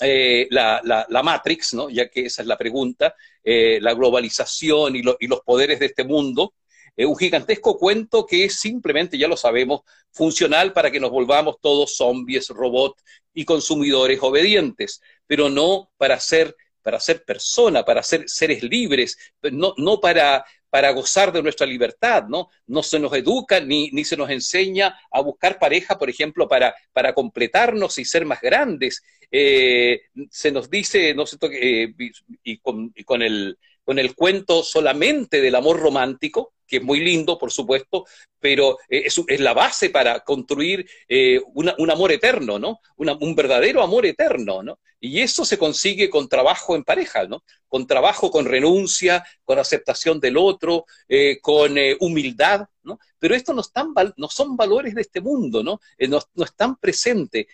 eh, 0.00 0.48
la, 0.50 1.22
Matrix, 1.22 1.74
¿no? 1.74 1.88
Ya 1.90 2.08
que 2.08 2.26
esa 2.26 2.42
es 2.42 2.48
la 2.48 2.58
pregunta, 2.58 3.14
eh, 3.44 3.78
la 3.80 3.94
globalización 3.94 4.96
y, 4.96 5.02
los 5.02 5.40
poderes 5.44 5.78
de 5.80 5.86
este 5.86 6.04
mundo. 6.04 6.54
un 6.96 7.16
gigantesco 7.16 7.78
cuento 7.78 8.26
que 8.26 8.44
es 8.44 8.60
simplemente, 8.60 9.16
ya 9.16 9.28
lo 9.28 9.36
sabemos, 9.36 9.82
funcional 10.10 10.72
para 10.72 10.90
que 10.90 11.00
nos 11.00 11.10
volvamos 11.10 11.56
todos 11.60 11.96
zombies, 11.96 12.48
robots 12.48 13.02
y 13.32 13.44
consumidores 13.44 14.18
obedientes, 14.22 15.00
pero 15.26 15.48
no 15.48 15.90
para 15.96 16.20
ser 16.20 16.54
para 16.82 17.00
ser 17.00 17.24
persona, 17.24 17.84
para 17.84 18.02
ser 18.02 18.28
seres 18.28 18.62
libres, 18.62 19.16
no, 19.50 19.74
no 19.76 20.00
para, 20.00 20.44
para 20.72 20.90
gozar 20.92 21.32
de 21.32 21.42
nuestra 21.42 21.66
libertad, 21.66 22.24
¿no? 22.28 22.48
No 22.66 22.82
se 22.82 22.98
nos 22.98 23.12
educa 23.12 23.60
ni, 23.60 23.90
ni 23.90 24.04
se 24.04 24.16
nos 24.16 24.30
enseña 24.30 24.98
a 25.10 25.20
buscar 25.20 25.58
pareja, 25.58 25.98
por 25.98 26.08
ejemplo, 26.08 26.48
para, 26.48 26.74
para 26.94 27.12
completarnos 27.12 27.98
y 27.98 28.06
ser 28.06 28.24
más 28.24 28.40
grandes. 28.40 29.02
Eh, 29.30 30.00
se 30.30 30.50
nos 30.50 30.70
dice, 30.70 31.14
no 31.14 31.26
sé, 31.26 31.36
eh, 31.52 31.94
y, 32.42 32.58
con, 32.58 32.90
y 32.94 33.04
con, 33.04 33.22
el, 33.22 33.58
con 33.84 33.98
el 33.98 34.14
cuento 34.14 34.62
solamente 34.62 35.40
del 35.40 35.54
amor 35.54 35.80
romántico, 35.80 36.54
que 36.72 36.78
es 36.78 36.82
muy 36.82 37.00
lindo, 37.00 37.38
por 37.38 37.52
supuesto, 37.52 38.06
pero 38.40 38.78
eh, 38.88 39.04
es, 39.04 39.40
la 39.40 39.52
base 39.52 39.90
para 39.90 40.20
construir 40.20 40.88
eh, 41.06 41.38
un 41.52 41.90
amor 41.90 42.12
eterno, 42.12 42.58
¿no? 42.58 42.80
un 42.96 43.34
verdadero 43.34 43.82
amor 43.82 44.06
eterno, 44.06 44.62
¿no? 44.62 44.78
Y 44.98 45.20
eso 45.20 45.44
se 45.44 45.58
consigue 45.58 46.08
con 46.08 46.30
trabajo 46.30 46.74
en 46.74 46.84
pareja, 46.84 47.26
¿no? 47.26 47.44
Con 47.68 47.86
trabajo, 47.86 48.30
con 48.30 48.46
renuncia, 48.46 49.22
con 49.44 49.58
aceptación 49.58 50.18
del 50.18 50.38
otro, 50.38 50.86
eh, 51.08 51.40
con 51.42 51.76
humildad, 52.00 52.66
¿no? 52.84 52.98
Pero 53.18 53.34
esto 53.34 53.52
no, 53.52 53.62
no 54.16 54.28
son 54.28 54.56
valores 54.56 54.94
de 54.94 55.02
este 55.02 55.20
mundo, 55.20 55.62
¿no? 55.62 55.78
no, 56.08 56.44
están 56.44 56.76
presentes. 56.76 57.46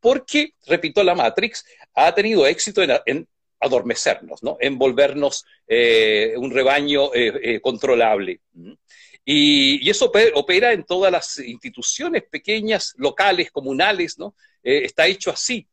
porque, 0.00 0.54
repito, 0.66 1.02
la 1.02 1.14
Matrix 1.14 1.66
ha 1.94 2.14
tenido 2.14 2.46
éxito 2.46 2.82
en 2.82 3.28
adormecernos, 3.60 4.42
¿no? 4.42 4.56
envolvernos 4.60 5.44
eh, 5.66 6.34
un 6.36 6.50
rebaño 6.50 7.14
eh, 7.14 7.32
eh, 7.42 7.60
controlable. 7.60 8.40
Y, 9.24 9.88
eso 9.88 10.12
opera 10.34 10.72
en 10.72 10.84
todas 10.84 11.10
las 11.10 11.38
instituciones 11.38 12.24
pequeñas, 12.30 12.94
locales, 12.96 13.50
comunales, 13.50 14.18
¿no? 14.18 14.34
está 14.62 15.06
hecho 15.06 15.30
así. 15.30 15.66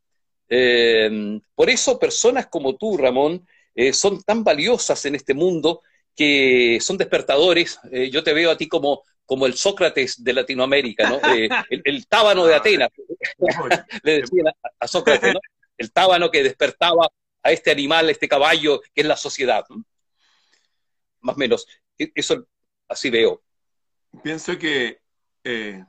por 1.56 1.70
eso 1.70 2.00
personas 2.00 2.48
como 2.48 2.76
tú, 2.76 2.98
Ramón, 2.98 3.46
son 3.92 4.22
tan 4.22 4.44
valiosas 4.44 5.04
en 5.06 5.16
este 5.16 5.34
mundo 5.34 5.82
que 6.16 6.80
son 6.80 6.98
despertadores. 6.98 7.80
yo 8.12 8.24
te 8.24 8.34
veo 8.34 8.52
a 8.52 8.58
ti 8.58 8.68
como, 8.68 9.04
como 9.26 9.48
el 9.48 9.56
Sócrates 9.56 10.24
de 10.24 10.34
Latinoamérica, 10.34 11.10
¿no? 11.10 11.20
el, 11.70 12.08
tábano 12.08 12.46
de 12.46 12.56
Atenas, 12.56 12.90
le 14.04 14.22
decían 14.22 14.48
a 14.80 14.88
Sócrates, 14.88 15.34
¿no? 15.34 15.40
El 15.78 15.92
tábano 15.92 16.30
que 16.30 16.44
despertaba 16.44 17.10
a 17.44 17.52
este 17.52 17.72
animal, 17.72 18.08
a 18.08 18.12
este 18.12 18.28
caballo 18.28 18.82
que 18.94 19.02
es 19.02 19.08
la 19.08 19.18
sociedad. 19.18 19.64
Más 21.20 21.36
o 21.36 21.40
menos, 21.40 21.68
e-, 21.98 22.12
eso 22.16 22.48
así 22.88 23.10
veo. 23.10 23.44
Pienso 24.24 24.58
que 24.58 25.02
eh, 25.44 25.84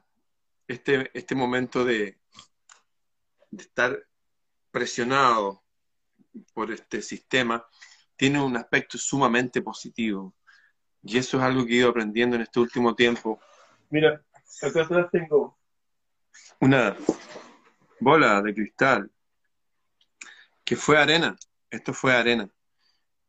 este, 0.66 1.10
este 1.14 1.34
momento 1.34 1.84
de, 1.84 2.18
de 3.50 3.62
estar 3.62 4.06
presionado 4.70 5.62
por 6.52 6.72
este 6.72 7.00
sistema 7.00 7.64
tiene 8.16 8.40
un 8.42 8.56
aspecto 8.56 8.98
sumamente 8.98 9.62
positivo. 9.62 10.34
Y 11.02 11.18
eso 11.18 11.36
es 11.36 11.42
algo 11.42 11.66
que 11.66 11.74
he 11.74 11.76
ido 11.76 11.90
aprendiendo 11.90 12.36
en 12.36 12.42
este 12.42 12.60
último 12.60 12.94
tiempo. 12.94 13.38
Mira, 13.90 14.24
acá 14.62 14.82
atrás 14.82 15.08
tengo 15.12 15.58
una 16.60 16.96
bola 18.00 18.40
de 18.42 18.54
cristal 18.54 19.10
que 20.64 20.76
fue 20.76 20.98
arena, 20.98 21.36
esto 21.70 21.92
fue 21.92 22.14
arena, 22.14 22.48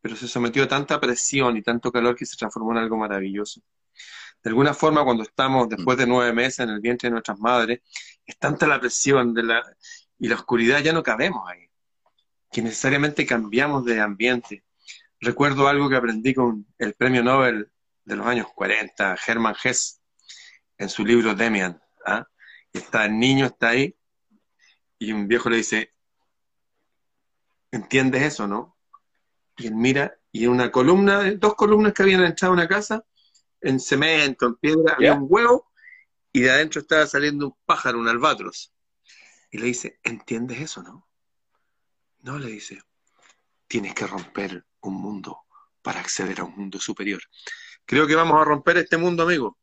pero 0.02 0.16
se 0.16 0.28
sometió 0.28 0.64
a 0.64 0.68
tanta 0.68 1.00
presión 1.00 1.58
y 1.58 1.62
tanto 1.62 1.92
calor 1.92 2.16
que 2.16 2.26
se 2.26 2.38
transformó 2.38 2.72
en 2.72 2.78
algo 2.78 2.98
maravilloso. 2.98 3.62
De 4.44 4.50
alguna 4.50 4.74
forma, 4.74 5.04
cuando 5.04 5.24
estamos 5.24 5.68
después 5.68 5.98
de 5.98 6.06
nueve 6.06 6.32
meses 6.32 6.60
en 6.60 6.70
el 6.70 6.80
vientre 6.80 7.10
de 7.10 7.14
nuestras 7.14 7.40
madres, 7.40 7.82
es 8.26 8.38
tanta 8.38 8.68
la 8.68 8.80
presión 8.80 9.34
de 9.34 9.44
la, 9.44 9.64
y 10.20 10.28
la 10.28 10.36
oscuridad, 10.36 10.82
ya 10.82 10.94
no 10.94 11.04
cabemos 11.04 11.50
ahí, 11.50 11.68
que 12.52 12.62
necesariamente 12.62 13.26
cambiamos 13.26 13.84
de 13.86 14.00
ambiente. 14.00 14.64
Recuerdo 15.20 15.68
algo 15.68 15.90
que 15.90 15.96
aprendí 15.96 16.34
con 16.34 16.68
el 16.78 16.94
premio 16.94 17.24
Nobel 17.24 17.72
de 18.04 18.16
los 18.16 18.28
años 18.28 18.48
40, 18.54 19.18
Hermann 19.28 19.56
Hesse, 19.62 20.00
en 20.78 20.90
su 20.90 21.04
libro 21.04 21.34
Demian. 21.34 21.82
¿ah? 22.06 22.28
Está 22.72 23.06
el 23.06 23.18
niño, 23.18 23.48
está 23.48 23.70
ahí, 23.70 23.96
y 25.00 25.12
un 25.12 25.28
viejo 25.28 25.50
le 25.50 25.58
dice, 25.58 25.95
¿entiendes 27.76 28.24
eso, 28.24 28.48
no? 28.48 28.78
Y 29.58 29.68
él 29.68 29.76
mira, 29.76 30.18
y 30.32 30.46
en 30.46 30.52
una 30.52 30.72
columna, 30.72 31.32
dos 31.34 31.56
columnas 31.56 31.94
que 31.94 32.04
habían 32.04 32.24
entrado 32.24 32.54
a 32.54 32.58
una 32.58 32.68
casa, 32.68 33.06
en 33.62 33.80
cemento, 33.80 34.48
en 34.48 34.56
piedra, 34.56 34.94
había 34.96 35.14
un 35.14 35.28
huevo, 35.30 35.72
y 36.32 36.42
de 36.42 36.52
adentro 36.52 36.82
estaba 36.82 37.08
saliendo 37.08 37.48
un 37.48 37.58
pájaro, 37.66 38.00
un 38.00 38.08
albatros. 38.08 38.74
Y 39.52 39.58
le 39.58 39.68
dice, 39.68 40.00
¿entiendes 40.04 40.60
eso, 40.60 40.84
no? 40.84 41.08
No, 42.20 42.38
le 42.38 42.48
dice, 42.48 42.82
tienes 43.68 43.94
que 43.94 44.08
romper 44.08 44.66
un 44.82 44.96
mundo 44.96 45.44
para 45.82 46.00
acceder 46.00 46.42
a 46.42 46.44
un 46.44 46.56
mundo 46.56 46.80
superior. 46.80 47.22
Creo 47.86 48.08
que 48.08 48.16
vamos 48.16 48.42
a 48.42 48.44
romper 48.44 48.78
este 48.78 48.98
mundo, 48.98 49.24
amigo. 49.24 49.58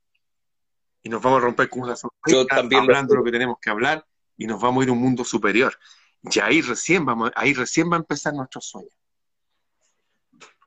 Y 1.03 1.09
nos 1.09 1.21
vamos 1.21 1.39
a 1.39 1.47
romper 1.47 1.69
con 1.69 1.83
una 1.83 1.97
Yo 2.27 2.47
también 2.47 2.83
hablando 2.83 3.17
lo... 3.17 3.25
que 3.25 3.33
tenemos 3.33 3.57
que 3.61 3.71
hablar 3.71 4.07
y 4.37 4.47
nos 4.47 4.61
vamos 4.61 4.81
a 4.81 4.85
ir 4.85 4.91
a 4.91 4.93
un 4.93 5.01
mundo 5.01 5.25
superior. 5.25 5.77
Y 6.31 6.41
ahí 6.41 6.61
recién, 6.61 7.05
vamos, 7.05 7.31
ahí 7.35 7.53
recién 7.53 7.91
va 7.91 7.97
a 7.97 8.01
empezar 8.01 8.33
nuestro 8.35 8.61
sueño. 8.61 8.89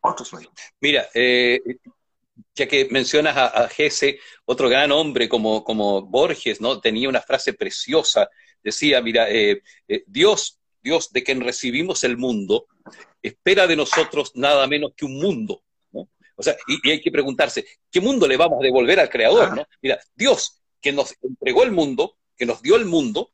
Otro 0.02 0.26
sueño. 0.26 0.50
Mira, 0.82 1.08
eh, 1.14 1.62
ya 2.54 2.68
que 2.68 2.88
mencionas 2.92 3.36
a, 3.38 3.48
a 3.48 3.70
Gese, 3.70 4.20
otro 4.46 4.70
gran 4.70 4.92
hombre 4.92 5.30
como, 5.30 5.64
como 5.64 6.02
Borges, 6.02 6.62
¿no? 6.62 6.80
Tenía 6.80 7.10
una 7.10 7.22
frase 7.22 7.54
preciosa. 7.54 8.30
Decía, 8.64 9.02
mira, 9.02 9.30
eh, 9.30 9.62
eh, 9.88 10.04
Dios, 10.08 10.60
Dios 10.82 11.12
de 11.12 11.24
quien 11.24 11.42
recibimos 11.42 12.04
el 12.04 12.18
mundo, 12.18 12.68
espera 13.22 13.68
de 13.68 13.76
nosotros 13.76 14.32
nada 14.36 14.68
menos 14.68 14.94
que 14.96 15.06
un 15.06 15.18
mundo. 15.18 15.64
¿no? 15.92 16.10
O 16.36 16.44
sea, 16.44 16.56
y, 16.68 16.90
hay 16.90 17.02
que 17.02 17.12
preguntarse, 17.12 17.66
¿qué 17.92 18.02
mundo 18.02 18.28
le 18.28 18.38
vamos 18.38 18.60
a 18.60 18.64
devolver 18.64 19.00
al 19.00 19.10
Creador? 19.10 19.50
Ah. 19.52 19.56
¿no? 19.56 19.68
Mira, 19.82 20.00
Dios, 20.14 20.62
que 20.82 20.92
nos 20.92 21.16
entregó 21.22 21.64
el 21.64 21.72
mundo, 21.72 22.18
que 22.38 22.46
nos 22.46 22.62
dio 22.62 22.76
el 22.76 22.86
mundo, 22.86 23.32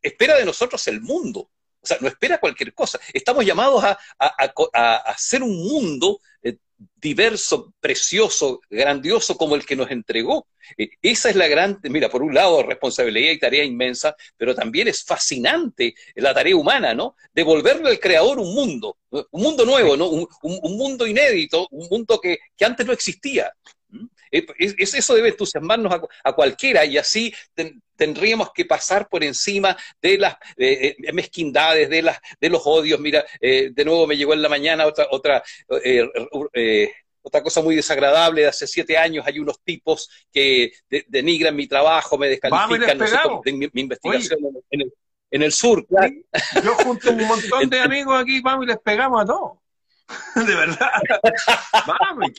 espera 0.00 0.36
de 0.36 0.44
nosotros 0.44 0.86
el 0.88 1.00
mundo. 1.00 1.50
O 1.80 1.86
sea, 1.86 1.98
no 2.00 2.06
espera 2.06 2.38
cualquier 2.38 2.72
cosa. 2.74 3.00
Estamos 3.12 3.44
llamados 3.44 3.82
a, 3.82 3.98
a, 4.18 4.34
a, 4.38 4.52
a 4.72 4.96
hacer 5.10 5.42
un 5.42 5.56
mundo 5.56 6.20
eh, 6.42 6.56
diverso, 6.96 7.74
precioso, 7.80 8.60
grandioso 8.70 9.36
como 9.36 9.56
el 9.56 9.66
que 9.66 9.76
nos 9.76 9.90
entregó. 9.90 10.46
Eh, 10.76 10.90
esa 11.02 11.30
es 11.30 11.36
la 11.36 11.48
gran, 11.48 11.80
mira, 11.84 12.08
por 12.08 12.22
un 12.22 12.34
lado, 12.34 12.62
responsabilidad 12.62 13.32
y 13.32 13.38
tarea 13.38 13.64
inmensa, 13.64 14.14
pero 14.36 14.54
también 14.54 14.88
es 14.88 15.02
fascinante 15.02 15.94
la 16.14 16.32
tarea 16.32 16.56
humana, 16.56 16.94
¿no? 16.94 17.16
Devolverle 17.32 17.90
al 17.90 17.98
creador 17.98 18.38
un 18.38 18.54
mundo, 18.54 18.98
un 19.10 19.42
mundo 19.42 19.64
nuevo, 19.64 19.96
¿no? 19.96 20.08
Un, 20.08 20.28
un, 20.42 20.76
mundo 20.76 21.06
inédito, 21.06 21.66
un 21.72 21.88
mundo 21.88 22.20
que, 22.20 22.38
que 22.56 22.64
antes 22.64 22.86
no 22.86 22.92
existía. 22.92 23.52
¿Mm? 24.32 24.74
Eso 24.78 25.14
debe 25.14 25.28
entusiasmarnos 25.28 25.92
a, 26.24 26.32
cualquiera 26.32 26.84
y 26.84 26.96
así 26.96 27.34
tendríamos 27.96 28.52
que 28.52 28.64
pasar 28.64 29.08
por 29.08 29.22
encima 29.22 29.76
de 30.00 30.18
las 30.18 30.36
eh, 30.56 30.96
mezquindades, 31.12 31.88
de, 31.90 32.02
las, 32.02 32.18
de 32.40 32.48
los 32.48 32.62
odios. 32.64 32.98
Mira, 32.98 33.24
eh, 33.40 33.70
de 33.72 33.84
nuevo 33.84 34.06
me 34.06 34.16
llegó 34.16 34.32
en 34.32 34.42
la 34.42 34.48
mañana 34.48 34.86
otra, 34.86 35.06
otra, 35.10 35.42
eh, 35.84 36.92
otra 37.20 37.42
cosa 37.42 37.60
muy 37.60 37.76
desagradable. 37.76 38.42
De 38.42 38.48
hace 38.48 38.66
siete 38.66 38.96
años 38.96 39.26
hay 39.26 39.38
unos 39.38 39.60
tipos 39.62 40.08
que 40.32 40.72
denigran 41.08 41.54
mi 41.54 41.66
trabajo, 41.66 42.16
me 42.16 42.28
descalifican 42.28 42.98
de 43.44 43.52
mi, 43.52 43.68
investigación 43.74 44.40
en 44.70 44.80
el, 44.80 44.92
en 45.30 45.42
el, 45.42 45.52
sur. 45.52 45.86
Yo 46.64 46.74
junto 46.76 47.10
a 47.10 47.12
un 47.12 47.26
montón 47.26 47.68
de 47.68 47.80
amigos 47.80 48.20
aquí, 48.20 48.40
vamos 48.40 48.64
y 48.64 48.68
les 48.68 48.78
pegamos 48.78 49.22
a 49.22 49.26
todos. 49.26 49.58
de 50.34 50.54
verdad. 50.54 50.90
vamos. 51.86 52.30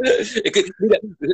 Es 0.44 0.52
que, 0.52 0.64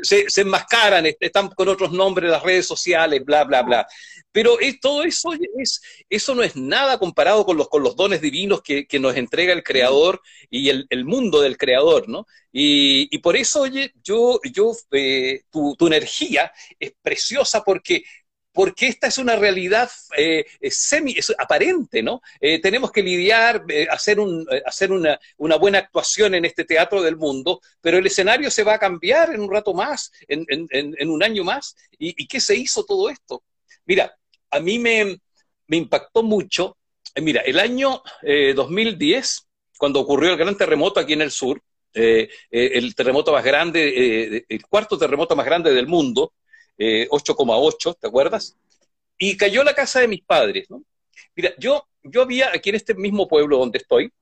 se, 0.03 0.29
se, 0.29 0.41
enmascaran, 0.41 1.07
están 1.21 1.49
con 1.49 1.69
otros 1.69 1.93
nombres 1.93 2.31
las 2.31 2.43
redes 2.43 2.67
sociales, 2.67 3.25
bla, 3.25 3.45
bla, 3.45 3.63
bla. 3.63 3.87
Pero 4.33 4.61
es, 4.61 4.81
todo 4.81 5.03
eso, 5.03 5.31
es, 5.59 5.81
eso 6.11 6.35
no 6.35 6.43
es 6.43 6.57
nada 6.57 6.99
comparado 6.99 7.47
con 7.47 7.57
los, 7.57 7.69
con 7.69 7.83
los 7.83 7.97
dones 7.97 8.21
divinos 8.21 8.61
que, 8.63 8.87
que 8.87 8.99
nos 8.99 9.17
entrega 9.17 9.53
el 9.53 9.63
Creador 9.63 10.21
y 10.51 10.69
el, 10.69 10.87
el 10.91 11.05
mundo 11.05 11.41
del 11.41 11.57
Creador, 11.57 12.09
¿no? 12.09 12.27
Y, 12.53 13.09
y, 13.11 13.19
por 13.19 13.37
eso, 13.37 13.63
oye, 13.63 13.93
yo, 14.03 14.41
yo 14.53 14.73
eh, 14.93 15.43
tu, 15.51 15.75
tu 15.77 15.87
energía 15.87 16.53
es 16.79 16.93
preciosa 17.03 17.63
porque 17.63 18.05
porque 18.57 18.87
esta 18.87 19.09
es 19.09 19.19
una 19.19 19.37
realidad 19.37 19.91
eh, 20.17 20.47
es 20.63 21.35
aparente, 21.37 22.03
¿no? 22.03 22.23
Eh, 22.41 22.59
tenemos 22.59 22.91
que 22.91 23.03
lidiar, 23.03 23.63
eh, 23.69 23.87
hacer, 23.91 24.19
un, 24.19 24.47
eh, 24.51 24.63
hacer 24.65 24.91
una, 24.93 25.19
buena 25.59 25.81
actuación 25.81 26.35
en 26.35 26.47
este 26.47 26.65
teatro 26.65 27.03
del 27.03 27.17
mundo, 27.17 27.61
pero 27.83 27.99
el 27.99 28.07
escenario 28.07 28.51
se 28.51 28.65
va 28.65 28.73
a 28.73 28.79
cambiar 28.79 29.35
en 29.35 29.43
un 29.43 29.51
rato 29.53 29.75
más, 29.75 30.11
en, 30.27 31.11
un 31.11 31.23
año 31.23 31.45
más. 31.45 31.77
¿Y, 31.99 32.23
¿Y, 32.23 32.27
qué 32.27 32.41
se 32.41 32.57
hizo 32.57 32.83
todo 32.87 33.11
esto? 33.11 33.43
Mira, 33.85 34.17
a 34.51 34.59
mí 34.59 34.79
me 34.79 35.19
impactó 35.69 36.23
mucho, 36.23 36.79
mira, 37.17 37.43
el 37.43 37.61
año 37.61 38.03
2010, 38.23 39.49
cuando 39.77 40.01
ocurrió 40.01 40.33
el 40.33 40.39
gran 40.39 40.57
terremoto 40.57 40.99
aquí 40.99 41.13
en 41.13 41.21
el 41.21 41.31
sur, 41.31 41.61
el 41.93 42.95
terremoto 42.95 43.33
más 43.33 43.45
grande, 43.45 44.47
el 44.49 44.67
cuarto 44.67 44.97
terremoto 44.97 45.37
más 45.37 45.45
grande 45.45 45.75
del 45.75 45.87
mundo, 45.87 46.33
8,8, 46.79 47.91
eh, 47.93 47.95
¿te 48.01 48.07
acuerdas? 48.07 48.57
Y 49.19 49.37
cayó 49.37 49.65
la 49.65 49.75
casa 49.75 50.01
de 50.01 50.09
mis 50.09 50.23
padres, 50.23 50.69
¿no? 50.71 50.83
Mira, 51.35 51.53
yo, 51.59 51.87
yo 52.03 52.23
había 52.23 52.51
aquí 52.53 52.71
en 52.71 52.77
este 52.77 52.95
mismo 52.95 53.27
pueblo 53.29 53.59
donde 53.59 53.79
estoy, 53.79 54.13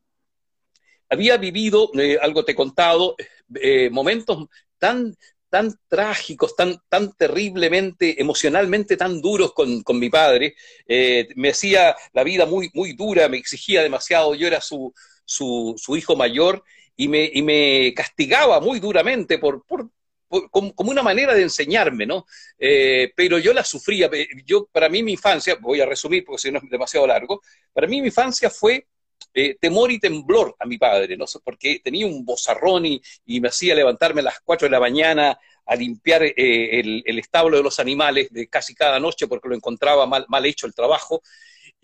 había 1.09 1.37
vivido, 1.37 1.91
eh, 1.95 2.19
algo 2.21 2.45
te 2.45 2.53
he 2.53 2.55
contado, 2.55 3.17
eh, 3.55 3.91
momentos 3.91 4.47
tan, 4.79 5.15
tan 5.49 5.73
trágicos, 5.89 6.57
tan, 6.57 6.81
tan 6.89 7.13
terriblemente, 7.15 8.21
emocionalmente 8.21 8.97
tan 8.97 9.21
duros 9.21 9.53
con, 9.53 9.83
con 9.83 9.99
mi 9.99 10.11
padre. 10.11 10.55
Eh, 10.87 11.29
me 11.37 11.51
hacía 11.51 11.95
la 12.13 12.25
vida 12.25 12.47
muy, 12.47 12.71
muy 12.75 12.95
dura, 12.95 13.29
me 13.29 13.39
exigía 13.39 13.83
demasiado, 13.83 14.35
yo 14.35 14.47
era 14.47 14.61
su, 14.61 14.93
su, 15.25 15.75
su 15.77 15.97
hijo 15.97 16.17
mayor 16.17 16.65
y 16.97 17.09
me, 17.09 17.31
y 17.33 17.43
me 17.43 17.93
castigaba 17.95 18.61
muy 18.61 18.81
duramente 18.81 19.39
por, 19.39 19.65
por, 19.65 19.89
como, 20.29 20.73
una 20.77 21.03
manera 21.03 21.35
de 21.35 21.43
enseñarme, 21.43 22.07
¿no? 22.07 22.27
Eh, 22.59 23.13
pero 23.15 23.39
yo 23.39 23.53
la 23.53 23.65
sufría. 23.65 24.11
Yo, 24.45 24.67
para 24.67 24.89
mí, 24.89 25.03
mi 25.03 25.13
infancia, 25.13 25.57
voy 25.61 25.81
a 25.81 25.87
resumir 25.87 26.25
porque 26.25 26.43
si 26.43 26.51
no 26.51 26.59
es 26.59 26.71
demasiado 26.71 27.07
largo, 27.07 27.41
para 27.73 27.87
mí 27.87 28.01
mi 28.01 28.09
infancia 28.09 28.51
fue 28.51 28.87
eh, 29.33 29.57
temor 29.61 29.91
y 29.91 29.99
temblor 29.99 30.57
a 30.59 30.67
mi 30.67 30.79
padre, 30.79 31.17
¿no? 31.17 31.25
Porque 31.43 31.81
tenía 31.83 32.07
un 32.07 32.25
bozarrón 32.25 32.87
y, 32.87 33.03
y 33.27 33.41
me 33.41 33.49
hacía 33.49 33.75
levantarme 33.75 34.21
a 34.21 34.25
las 34.25 34.41
4 34.41 34.67
de 34.67 34.71
la 34.71 34.81
mañana 34.81 35.39
a 35.67 35.77
limpiar 35.77 36.23
eh, 36.23 36.35
el, 36.37 37.03
el, 37.07 37.19
establo 37.19 37.57
de 37.57 37.63
los 37.63 37.81
animales 37.81 38.29
de 38.31 38.49
casi 38.49 38.75
cada 38.75 39.01
noche 39.01 39.27
porque 39.27 39.49
lo 39.49 39.55
encontraba 39.55 40.07
mal, 40.07 40.27
mal 40.29 40.45
hecho 40.45 40.67
el 40.67 40.75
trabajo 40.75 41.23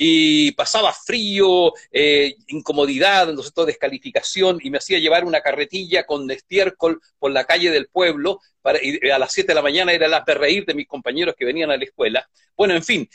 y 0.03 0.53
pasaba 0.53 0.95
frío, 0.95 1.75
eh, 1.93 2.35
incomodad, 2.49 3.35
toda 3.53 3.67
descalificación, 3.67 4.59
y 4.63 4.71
me 4.71 4.79
hacía 4.79 4.99
llevar 4.99 5.27
una 5.27 5.43
carretilla 5.43 6.07
con 6.07 6.31
estiércol 6.31 7.03
por 7.19 7.31
la 7.33 7.45
calle 7.45 7.71
del 7.71 7.89
pueblo, 7.89 8.41
para, 8.63 8.79
y 8.83 9.11
a 9.11 9.19
las 9.19 9.31
7 9.31 9.49
de 9.49 9.55
la 9.55 9.63
mañana 9.63 9.93
era 9.93 10.09
de 10.21 10.35
reír 10.35 10.65
de 10.65 10.73
mis 10.73 10.87
compañeros 10.89 11.35
que 11.39 11.45
venían 11.45 11.71
a 11.71 11.77
la 11.77 11.85
escuela. 11.85 12.27
Bueno, 12.57 12.75
en 12.75 12.83
fin, 12.83 13.11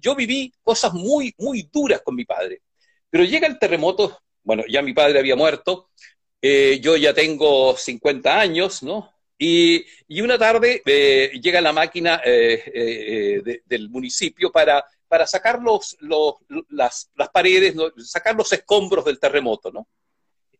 yo 0.00 0.14
viví 0.14 0.50
cosas 0.62 0.94
muy, 0.94 1.34
muy 1.36 1.68
duras 1.70 2.00
con 2.02 2.14
mi 2.14 2.24
padre. 2.24 2.62
Pero 3.10 3.24
llega 3.24 3.46
el 3.46 3.58
terremoto, 3.58 4.18
bueno, 4.42 4.64
ya 4.66 4.80
mi 4.80 4.94
padre 4.94 5.18
había 5.18 5.36
muerto, 5.36 5.90
eh, 6.40 6.80
yo 6.80 6.96
ya 6.96 7.12
tengo 7.12 7.76
50 7.76 8.40
años, 8.40 8.82
¿no? 8.82 9.12
Y, 9.36 9.84
y 10.08 10.22
una 10.22 10.38
tarde 10.38 10.80
eh, 10.86 11.30
llega 11.42 11.60
la 11.60 11.74
máquina 11.74 12.22
de, 12.24 13.62
del 13.66 13.90
municipio 13.90 14.50
para 14.50 14.82
para 15.12 15.26
sacar 15.26 15.60
los, 15.60 15.94
las, 16.70 17.10
paredes, 17.34 17.74
sacar 17.98 18.34
los 18.34 18.50
escombros 18.50 19.04
del 19.04 19.20
terremoto, 19.20 19.70
¿no? 19.70 19.86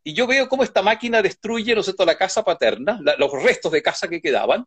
Y 0.04 0.12
yo 0.12 0.26
veo 0.26 0.46
cómo 0.46 0.62
esta 0.62 0.82
máquina 0.82 1.22
destruye, 1.22 1.74
¿no 1.74 1.80
es 1.80 1.86
cierto?, 1.86 2.04
la 2.04 2.18
casa 2.18 2.44
paterna, 2.44 3.00
los 3.16 3.32
restos 3.42 3.72
de 3.72 3.82
casa 3.82 4.08
que 4.08 4.20
quedaban, 4.20 4.66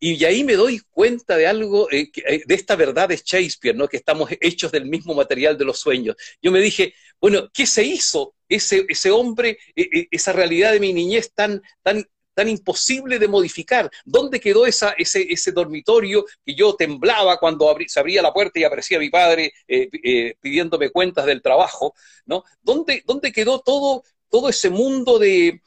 y 0.00 0.24
ahí 0.24 0.42
me 0.42 0.54
doy 0.54 0.80
cuenta 0.90 1.36
de 1.36 1.46
algo, 1.46 1.88
eh, 1.92 2.10
eh, 2.16 2.42
de 2.44 2.54
esta 2.56 2.74
verdad 2.74 3.08
de 3.08 3.22
Shakespeare, 3.24 3.76
¿no? 3.76 3.86
que 3.86 3.96
estamos 3.98 4.28
hechos 4.40 4.72
del 4.72 4.86
mismo 4.86 5.14
material 5.14 5.56
de 5.56 5.66
los 5.66 5.78
sueños. 5.78 6.16
Yo 6.42 6.50
me 6.50 6.58
dije, 6.58 6.94
bueno, 7.20 7.48
¿qué 7.54 7.66
se 7.66 7.84
hizo 7.84 8.34
ese, 8.48 8.86
ese 8.88 9.12
hombre, 9.12 9.56
eh, 9.76 10.08
esa 10.10 10.32
realidad 10.32 10.72
de 10.72 10.80
mi 10.80 10.92
niñez 10.92 11.32
tan, 11.32 11.62
tan 11.84 12.04
tan 12.34 12.48
imposible 12.48 13.18
de 13.18 13.28
modificar. 13.28 13.90
¿Dónde 14.04 14.40
quedó 14.40 14.66
ese, 14.66 15.52
dormitorio 15.52 16.24
que 16.44 16.54
yo 16.54 16.74
temblaba 16.74 17.38
cuando 17.38 17.70
abrí, 17.70 17.88
se 17.88 18.00
abría 18.00 18.22
la 18.22 18.32
puerta 18.32 18.58
y 18.58 18.64
aparecía 18.64 18.98
mi 18.98 19.08
padre 19.08 19.52
eh, 19.68 19.88
eh, 20.02 20.34
pidiéndome 20.40 20.90
cuentas 20.90 21.26
del 21.26 21.40
trabajo? 21.40 21.94
¿no? 22.26 22.44
¿Dónde, 22.62 23.02
quedó 23.32 23.60
todo, 23.60 24.02
ese 24.48 24.70
mundo 24.70 25.18
de, 25.18 25.62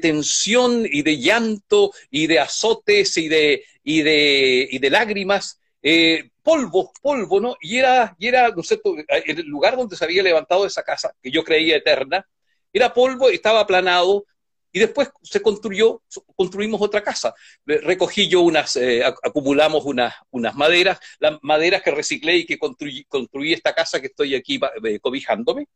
tensión 0.00 0.86
y 0.90 1.02
de 1.02 1.18
llanto 1.18 1.92
y 2.10 2.26
de 2.26 2.38
azotes 2.38 3.16
y 3.16 3.28
de, 3.28 3.64
y 3.82 4.02
de, 4.02 4.68
y 4.70 4.78
de 4.78 4.90
lágrimas? 4.90 5.58
Eh, 5.82 6.30
polvo, 6.42 6.92
polvo, 7.00 7.40
¿no? 7.40 7.56
Y 7.60 7.78
era, 7.78 8.14
y 8.18 8.28
era, 8.28 8.50
no 8.50 8.62
sé, 8.62 8.80
el 9.24 9.46
lugar 9.46 9.76
donde 9.76 9.96
se 9.96 10.04
había 10.04 10.22
levantado 10.22 10.66
esa 10.66 10.82
casa, 10.82 11.14
que 11.22 11.30
yo 11.30 11.42
creía 11.42 11.76
eterna, 11.76 12.26
era 12.72 12.92
polvo, 12.92 13.30
estaba 13.30 13.60
aplanado, 13.60 14.26
y 14.72 14.78
después 14.78 15.10
se 15.22 15.42
construyó, 15.42 16.02
construimos 16.36 16.80
otra 16.80 17.02
casa. 17.02 17.34
Recogí 17.64 18.28
yo 18.28 18.42
unas, 18.42 18.76
eh, 18.76 19.02
acumulamos 19.04 19.84
unas, 19.84 20.14
unas 20.30 20.54
maderas, 20.54 20.98
las 21.18 21.38
maderas 21.42 21.82
que 21.82 21.90
reciclé 21.90 22.36
y 22.36 22.46
que 22.46 22.58
construí, 22.58 23.04
construí 23.04 23.52
esta 23.52 23.74
casa 23.74 24.00
que 24.00 24.06
estoy 24.08 24.34
aquí 24.34 24.60
eh, 24.84 25.00
cobijándome. 25.00 25.66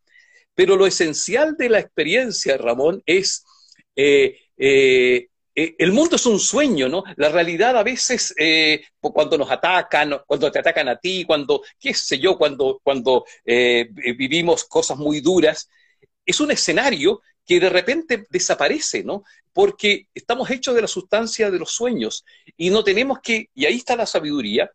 Pero 0.54 0.76
lo 0.76 0.86
esencial 0.86 1.56
de 1.56 1.68
la 1.68 1.80
experiencia, 1.80 2.56
Ramón, 2.56 3.02
es 3.04 3.44
eh, 3.96 4.38
eh, 4.56 5.28
el 5.54 5.92
mundo 5.92 6.16
es 6.16 6.26
un 6.26 6.38
sueño, 6.38 6.88
¿no? 6.88 7.02
La 7.16 7.28
realidad 7.28 7.76
a 7.76 7.84
veces, 7.84 8.34
cuando 9.00 9.38
nos 9.38 9.50
atacan, 9.50 10.20
cuando 10.26 10.50
te 10.50 10.58
atacan 10.58 10.88
a 10.88 10.96
ti, 10.98 11.24
cuando, 11.24 11.62
qué 11.78 11.94
sé 11.94 12.18
yo, 12.18 12.36
cuando, 12.36 12.80
cuando 12.82 13.24
vivimos 13.44 14.64
cosas 14.64 14.98
muy 14.98 15.20
duras, 15.20 15.68
es 16.26 16.40
un 16.40 16.50
escenario 16.50 17.20
que 17.46 17.60
de 17.60 17.68
repente 17.68 18.26
desaparece, 18.30 19.04
¿no? 19.04 19.24
Porque 19.52 20.08
estamos 20.14 20.50
hechos 20.50 20.74
de 20.74 20.82
la 20.82 20.88
sustancia 20.88 21.50
de 21.50 21.58
los 21.58 21.70
sueños 21.70 22.24
y 22.56 22.70
no 22.70 22.82
tenemos 22.82 23.20
que, 23.20 23.50
y 23.54 23.66
ahí 23.66 23.76
está 23.76 23.96
la 23.96 24.06
sabiduría, 24.06 24.70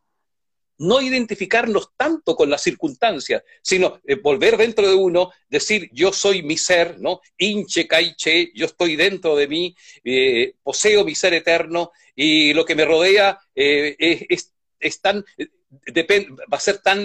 no 0.79 1.01
identificarnos 1.01 1.89
tanto 1.97 2.35
con 2.35 2.49
las 2.49 2.61
circunstancias, 2.61 3.43
sino 3.61 3.99
eh, 4.05 4.15
volver 4.15 4.55
dentro 4.55 4.87
de 4.87 4.95
uno, 4.95 5.31
decir 5.49 5.89
yo 5.91 6.13
soy 6.13 6.41
mi 6.41 6.57
ser, 6.57 6.99
¿no? 6.99 7.19
Inche, 7.37 7.85
caiche, 7.85 8.51
yo 8.55 8.65
estoy 8.65 8.95
dentro 8.95 9.35
de 9.35 9.47
mí, 9.47 9.75
eh, 10.03 10.53
poseo 10.63 11.03
mi 11.03 11.15
ser 11.15 11.33
eterno 11.33 11.91
y 12.15 12.53
lo 12.53 12.63
que 12.63 12.75
me 12.75 12.85
rodea 12.85 13.39
eh, 13.53 14.25
es, 14.79 15.01
tan, 15.01 15.25
va 16.51 16.57
a 16.57 16.59
ser 16.61 16.79
tan, 16.79 17.03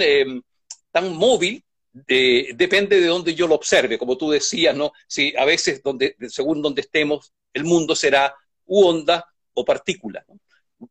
tan 0.93 1.13
móvil 1.13 1.65
depende 1.95 3.01
de 3.01 3.07
donde 3.07 3.35
yo 3.35 3.47
lo 3.47 3.55
observe, 3.55 3.99
como 3.99 4.19
tú 4.19 4.31
decías, 4.31 4.77
¿no? 4.77 4.93
Si 5.07 5.35
a 5.37 5.45
veces, 5.45 5.83
donde, 5.83 6.17
según 6.29 6.61
donde 6.61 6.81
estemos, 6.81 7.33
el 7.53 7.65
mundo 7.65 7.95
será 7.95 8.35
u 8.67 8.85
onda 8.85 9.25
o 9.55 9.65
partícula. 9.65 10.25
¿no? 10.29 10.39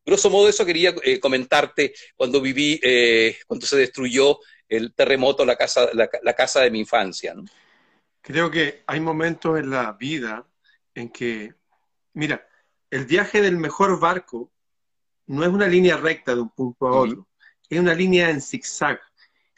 Grosso 0.05 0.29
modo, 0.29 0.49
eso 0.49 0.65
quería 0.65 0.95
eh, 1.03 1.19
comentarte 1.19 1.93
cuando 2.15 2.41
viví, 2.41 2.79
eh, 2.81 3.37
cuando 3.45 3.65
se 3.65 3.77
destruyó 3.77 4.39
el 4.67 4.93
terremoto, 4.93 5.45
la 5.45 5.55
casa, 5.55 5.89
la, 5.93 6.33
casa 6.33 6.61
de 6.61 6.71
mi 6.71 6.79
infancia. 6.79 7.33
¿no? 7.33 7.43
Creo 8.21 8.49
que 8.49 8.83
hay 8.87 8.99
momentos 8.99 9.59
en 9.59 9.69
la 9.69 9.91
vida 9.91 10.47
en 10.95 11.09
que, 11.09 11.53
mira, 12.13 12.47
el 12.89 13.05
viaje 13.05 13.41
del 13.41 13.57
mejor 13.57 13.99
barco 13.99 14.51
no 15.27 15.43
es 15.43 15.49
una 15.49 15.67
línea 15.67 15.97
recta 15.97 16.33
de 16.33 16.41
un 16.41 16.49
punto 16.49 16.87
a 16.87 16.95
otro, 17.01 17.27
es 17.69 17.79
una 17.79 17.93
línea 17.93 18.29
en 18.29 18.41
zigzag 18.41 18.99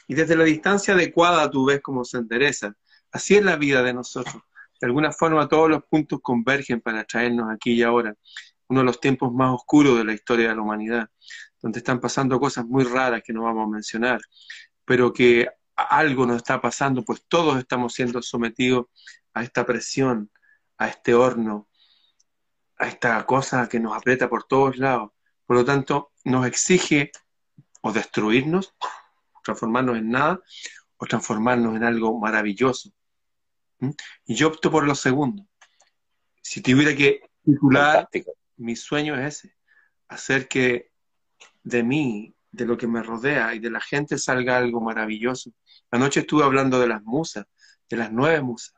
y 0.08 0.16
desde 0.16 0.36
la 0.36 0.44
distancia 0.44 0.94
adecuada 0.94 1.50
tú 1.50 1.66
ves 1.66 1.82
cómo 1.82 2.04
se 2.04 2.18
endereza. 2.18 2.76
Así 3.12 3.36
es 3.36 3.44
la 3.44 3.56
vida 3.56 3.82
de 3.82 3.94
nosotros. 3.94 4.44
De 4.80 4.88
alguna 4.88 5.12
forma 5.12 5.48
todos 5.48 5.70
los 5.70 5.84
puntos 5.86 6.20
convergen 6.22 6.82
para 6.82 7.04
traernos 7.06 7.50
aquí 7.52 7.74
y 7.74 7.84
ahora. 7.84 8.14
Uno 8.68 8.82
de 8.82 8.86
los 8.86 9.00
tiempos 9.00 9.32
más 9.32 9.54
oscuros 9.54 9.98
de 9.98 10.04
la 10.04 10.14
historia 10.14 10.50
de 10.50 10.56
la 10.56 10.62
humanidad, 10.62 11.10
donde 11.62 11.80
están 11.80 12.00
pasando 12.00 12.40
cosas 12.40 12.66
muy 12.66 12.84
raras 12.84 13.22
que 13.24 13.32
no 13.32 13.44
vamos 13.44 13.68
a 13.68 13.72
mencionar, 13.72 14.20
pero 14.84 15.14
que 15.14 15.48
algo 15.76 16.26
nos 16.26 16.38
está 16.38 16.60
pasando, 16.62 17.04
pues 17.04 17.24
todos 17.28 17.58
estamos 17.60 17.94
siendo 17.94 18.22
sometidos 18.22 18.88
a 19.34 19.44
esta 19.44 19.66
presión, 19.66 20.32
a 20.78 20.88
este 20.88 21.14
horno, 21.14 21.68
a 22.78 22.88
esta 22.88 23.26
cosa 23.26 23.68
que 23.70 23.80
nos 23.80 23.96
aprieta 23.96 24.30
por 24.30 24.44
todos 24.44 24.78
lados. 24.78 25.12
Por 25.46 25.58
lo 25.58 25.66
tanto, 25.66 26.12
nos 26.24 26.46
exige 26.48 27.12
o 27.82 27.92
destruirnos 27.92 28.74
transformarnos 29.46 29.98
en 29.98 30.10
nada 30.10 30.42
o 30.98 31.06
transformarnos 31.06 31.76
en 31.76 31.84
algo 31.84 32.20
maravilloso. 32.20 32.92
Y 34.26 34.36
yo 34.36 34.48
opto 34.48 34.72
por 34.72 34.86
lo 34.86 34.96
segundo. 34.96 35.48
Si 36.42 36.62
tuviera 36.62 36.96
que 36.96 37.22
titular, 37.44 38.10
mi 38.58 38.76
sueño 38.76 39.16
es 39.16 39.38
ese, 39.38 39.56
hacer 40.08 40.48
que 40.48 40.92
de 41.64 41.84
mí, 41.84 42.36
de 42.52 42.66
lo 42.66 42.78
que 42.78 42.88
me 42.88 43.04
rodea 43.04 43.54
y 43.54 43.60
de 43.60 43.70
la 43.70 43.82
gente 43.82 44.18
salga 44.18 44.58
algo 44.58 44.82
maravilloso. 44.82 45.52
Anoche 45.92 46.22
estuve 46.22 46.44
hablando 46.44 46.80
de 46.80 46.88
las 46.88 47.04
musas, 47.04 47.46
de 47.90 47.98
las 47.98 48.12
nueve 48.12 48.42
musas. 48.42 48.76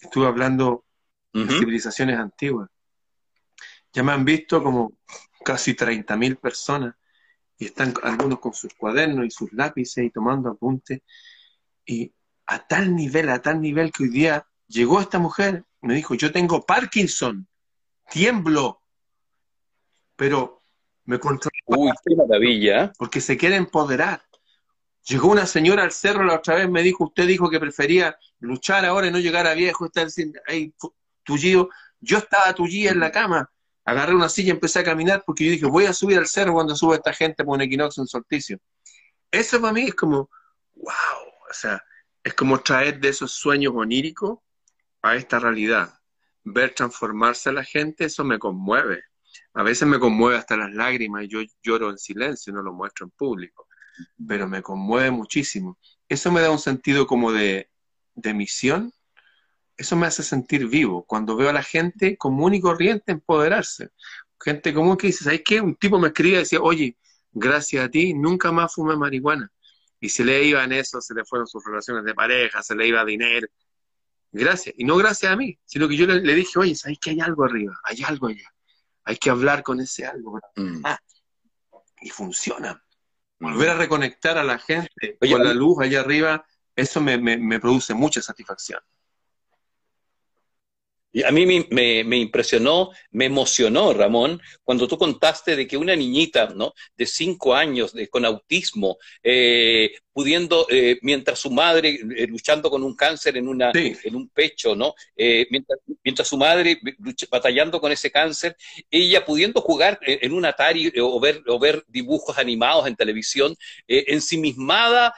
Estuve 0.00 0.26
hablando 0.26 0.84
de 1.32 1.48
civilizaciones 1.48 2.18
antiguas. 2.18 2.68
Ya 3.92 4.02
me 4.02 4.12
han 4.12 4.24
visto 4.24 4.62
como 4.62 4.92
casi 5.44 5.74
30.000 5.74 6.38
personas 6.38 6.94
y 7.58 7.66
están 7.66 7.94
algunos 8.02 8.40
con 8.40 8.52
sus 8.52 8.74
cuadernos 8.74 9.26
y 9.26 9.30
sus 9.30 9.52
lápices 9.52 10.04
y 10.04 10.10
tomando 10.10 10.50
apuntes. 10.50 11.00
Y 11.86 12.12
a 12.46 12.66
tal 12.66 12.94
nivel, 12.94 13.28
a 13.30 13.40
tal 13.40 13.60
nivel 13.60 13.92
que 13.92 14.04
hoy 14.04 14.08
día 14.10 14.46
llegó 14.66 15.00
esta 15.00 15.18
mujer, 15.18 15.64
me 15.80 15.94
dijo, 15.94 16.14
yo 16.14 16.32
tengo 16.32 16.64
Parkinson, 16.64 17.46
tiemblo, 18.10 18.80
pero 20.16 20.60
me 21.04 21.18
controló. 21.18 21.52
Uy, 21.66 21.92
qué 22.04 22.16
maravilla. 22.16 22.92
Porque 22.98 23.20
se 23.20 23.36
quiere 23.36 23.56
empoderar. 23.56 24.22
Llegó 25.06 25.28
una 25.28 25.46
señora 25.46 25.82
al 25.82 25.92
cerro 25.92 26.24
la 26.24 26.36
otra 26.36 26.54
vez, 26.54 26.70
me 26.70 26.82
dijo, 26.82 27.04
usted 27.04 27.26
dijo 27.26 27.50
que 27.50 27.60
prefería 27.60 28.16
luchar 28.38 28.86
ahora 28.86 29.06
y 29.06 29.10
no 29.10 29.18
llegar 29.18 29.46
a 29.46 29.52
viejo, 29.54 29.86
estar 29.86 30.08
ahí 30.46 30.74
tullido. 31.24 31.68
Yo 32.00 32.18
estaba 32.18 32.54
tullida 32.54 32.90
en 32.90 33.00
la 33.00 33.12
cama, 33.12 33.50
agarré 33.84 34.14
una 34.14 34.28
silla 34.28 34.48
y 34.48 34.50
empecé 34.52 34.80
a 34.80 34.84
caminar 34.84 35.22
porque 35.26 35.44
yo 35.44 35.50
dije, 35.50 35.66
voy 35.66 35.86
a 35.86 35.92
subir 35.92 36.18
al 36.18 36.26
cerro 36.26 36.54
cuando 36.54 36.74
suba 36.74 36.96
esta 36.96 37.12
gente 37.12 37.44
por 37.44 37.54
un 37.54 37.62
equinoccio 37.62 38.02
en 38.02 38.06
solsticio. 38.06 38.58
Eso 39.30 39.60
para 39.60 39.72
mí 39.72 39.82
es 39.82 39.94
como, 39.94 40.30
wow, 40.74 40.94
o 41.50 41.52
sea, 41.52 41.82
es 42.22 42.34
como 42.34 42.60
traer 42.60 43.00
de 43.00 43.08
esos 43.08 43.32
sueños 43.32 43.74
oníricos 43.76 44.38
a 45.02 45.16
esta 45.16 45.38
realidad. 45.38 45.92
Ver 46.44 46.74
transformarse 46.74 47.50
a 47.50 47.52
la 47.52 47.64
gente, 47.64 48.06
eso 48.06 48.24
me 48.24 48.38
conmueve. 48.38 49.02
A 49.54 49.62
veces 49.62 49.86
me 49.86 49.98
conmueve 49.98 50.38
hasta 50.38 50.56
las 50.56 50.72
lágrimas 50.72 51.24
y 51.24 51.28
yo 51.28 51.40
lloro 51.62 51.90
en 51.90 51.98
silencio, 51.98 52.52
no 52.52 52.62
lo 52.62 52.72
muestro 52.72 53.06
en 53.06 53.10
público, 53.12 53.68
pero 54.26 54.48
me 54.48 54.62
conmueve 54.62 55.10
muchísimo. 55.10 55.78
Eso 56.08 56.32
me 56.32 56.40
da 56.40 56.50
un 56.50 56.58
sentido 56.58 57.06
como 57.06 57.32
de, 57.32 57.70
de 58.14 58.34
misión 58.34 58.92
eso 59.76 59.96
me 59.96 60.06
hace 60.06 60.22
sentir 60.22 60.66
vivo. 60.68 61.04
Cuando 61.04 61.36
veo 61.36 61.50
a 61.50 61.52
la 61.52 61.62
gente 61.62 62.16
común 62.16 62.54
y 62.54 62.60
corriente 62.60 63.12
empoderarse. 63.12 63.90
Gente 64.40 64.74
común 64.74 64.96
que 64.96 65.08
dice, 65.08 65.24
¿sabes 65.24 65.42
qué? 65.44 65.60
Un 65.60 65.76
tipo 65.76 65.98
me 65.98 66.08
escribía 66.08 66.36
y 66.36 66.40
decía, 66.40 66.60
oye, 66.60 66.96
gracias 67.32 67.84
a 67.84 67.88
ti, 67.88 68.14
nunca 68.14 68.52
más 68.52 68.74
fumé 68.74 68.96
marihuana. 68.96 69.50
Y 70.00 70.08
se 70.10 70.24
le 70.24 70.44
iba 70.44 70.62
en 70.62 70.72
eso, 70.72 71.00
se 71.00 71.14
le 71.14 71.24
fueron 71.24 71.46
sus 71.46 71.64
relaciones 71.64 72.04
de 72.04 72.14
pareja, 72.14 72.62
se 72.62 72.74
le 72.74 72.86
iba 72.86 73.04
dinero. 73.04 73.48
Gracias. 74.32 74.74
Y 74.76 74.84
no 74.84 74.96
gracias 74.96 75.32
a 75.32 75.36
mí, 75.36 75.58
sino 75.64 75.88
que 75.88 75.96
yo 75.96 76.06
le, 76.06 76.34
dije, 76.34 76.58
oye, 76.58 76.74
¿sabes 76.74 76.98
que 76.98 77.10
hay 77.10 77.20
algo 77.20 77.44
arriba? 77.44 77.74
Hay 77.84 78.02
algo 78.02 78.26
allá. 78.28 78.52
Hay 79.04 79.16
que 79.16 79.30
hablar 79.30 79.62
con 79.62 79.80
ese 79.80 80.06
algo. 80.06 80.40
Mm. 80.56 80.80
Ah, 80.84 80.98
y 82.00 82.10
funciona. 82.10 82.82
Volver 83.38 83.70
a 83.70 83.74
reconectar 83.76 84.38
a 84.38 84.44
la 84.44 84.58
gente 84.58 85.18
con 85.18 85.44
la 85.44 85.52
luz 85.52 85.78
allá 85.80 86.00
arriba, 86.00 86.44
eso 86.76 87.00
me 87.00 87.60
produce 87.60 87.94
mucha 87.94 88.20
satisfacción. 88.22 88.80
Y 91.14 91.22
a 91.22 91.30
mí 91.30 91.46
me, 91.46 92.16
impresionó, 92.16 92.90
me 93.12 93.26
emocionó, 93.26 93.92
Ramón, 93.92 94.42
cuando 94.64 94.88
tú 94.88 94.98
contaste 94.98 95.54
de 95.54 95.64
que 95.68 95.76
una 95.76 95.94
niñita 95.94 96.48
¿no? 96.56 96.74
de 96.96 97.06
cinco 97.06 97.54
años 97.54 97.92
de, 97.92 98.08
con 98.08 98.24
autismo, 98.24 98.98
eh, 99.22 99.92
pudiendo, 100.12 100.66
eh, 100.68 100.98
mientras 101.02 101.38
su 101.38 101.52
madre, 101.52 102.00
eh, 102.16 102.26
luchando 102.26 102.68
con 102.68 102.82
un 102.82 102.96
cáncer 102.96 103.36
en, 103.36 103.46
una, 103.46 103.70
en 103.72 104.16
un 104.16 104.28
pecho, 104.28 104.74
¿no? 104.74 104.94
mientras, 105.16 105.78
mientras, 106.02 106.26
su 106.26 106.36
madre 106.36 106.80
batallando 107.30 107.80
con 107.80 107.92
ese 107.92 108.10
cáncer, 108.10 108.56
ella 108.90 109.24
pudiendo 109.24 109.60
jugar 109.60 110.00
en 110.02 110.32
un 110.32 110.44
Atari 110.44 110.92
o 111.00 111.20
ver, 111.20 111.42
o 111.46 111.60
ver 111.60 111.84
dibujos 111.86 112.38
animados 112.38 112.88
en 112.88 112.96
televisión, 112.96 113.54
ensimismada, 113.86 115.14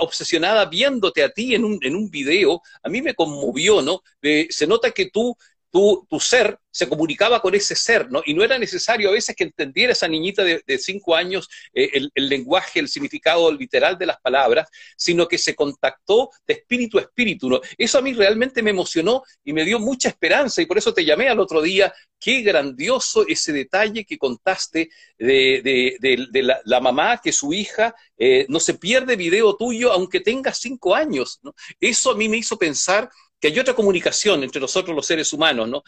obsesionada, 0.00 0.66
viéndote 0.66 1.22
a 1.22 1.30
ti 1.30 1.54
en 1.54 1.64
un, 1.64 1.78
en 1.82 1.96
un 1.96 2.10
video, 2.10 2.60
a 2.82 2.90
mí 2.90 3.00
me 3.00 3.14
conmovió, 3.14 3.80
¿no? 3.80 4.02
se 4.20 4.66
nota 4.66 4.90
que 4.90 5.06
tú 5.06 5.29
tu, 5.70 6.06
tu, 6.08 6.20
ser 6.20 6.58
se 6.70 6.88
comunicaba 6.88 7.40
con 7.40 7.54
ese 7.54 7.74
ser, 7.74 8.10
¿no? 8.10 8.22
Y 8.24 8.34
no 8.34 8.44
era 8.44 8.58
necesario 8.58 9.08
a 9.08 9.12
veces 9.12 9.34
que 9.34 9.44
entendiera 9.44 9.92
esa 9.92 10.08
niñita 10.08 10.44
de, 10.44 10.78
cinco 10.78 11.16
años 11.16 11.48
eh, 11.74 11.90
el, 12.14 12.28
lenguaje, 12.28 12.80
el 12.80 12.88
significado 12.88 13.52
literal 13.52 13.98
de 13.98 14.06
las 14.06 14.20
palabras, 14.20 14.68
sino 14.96 15.26
que 15.26 15.38
se 15.38 15.54
contactó 15.54 16.30
de 16.46 16.54
espíritu 16.54 16.98
a 16.98 17.02
espíritu, 17.02 17.48
¿no? 17.48 17.60
Eso 17.76 17.98
a 17.98 18.02
mí 18.02 18.12
realmente 18.12 18.62
me 18.62 18.70
emocionó 18.70 19.22
y 19.44 19.52
me 19.52 19.64
dio 19.64 19.78
mucha 19.78 20.08
esperanza 20.08 20.62
y 20.62 20.66
por 20.66 20.78
eso 20.78 20.94
te 20.94 21.04
llamé 21.04 21.28
al 21.28 21.40
otro 21.40 21.60
día. 21.60 21.92
Qué 22.18 22.42
grandioso 22.42 23.24
ese 23.26 23.52
detalle 23.52 24.04
que 24.04 24.18
contaste 24.18 24.90
de, 25.18 26.60
la, 26.64 26.80
mamá, 26.80 27.20
que 27.22 27.32
su 27.32 27.52
hija 27.52 27.94
eh, 28.16 28.46
no 28.48 28.60
se 28.60 28.74
pierde 28.74 29.16
video 29.16 29.56
tuyo 29.56 29.90
aunque 29.92 30.20
tenga 30.20 30.52
cinco 30.52 30.94
años, 30.94 31.40
¿no? 31.42 31.54
Eso 31.80 32.12
a 32.12 32.16
mí 32.16 32.28
me 32.28 32.36
hizo 32.36 32.58
pensar 32.58 33.10
que 33.40 33.48
hay 33.48 33.58
otra 33.58 33.74
comunicación 33.74 34.44
entre 34.44 34.60
nosotros 34.60 34.94
los 34.94 35.06
seres 35.06 35.32
humanos, 35.32 35.68
¿no? 35.68 35.82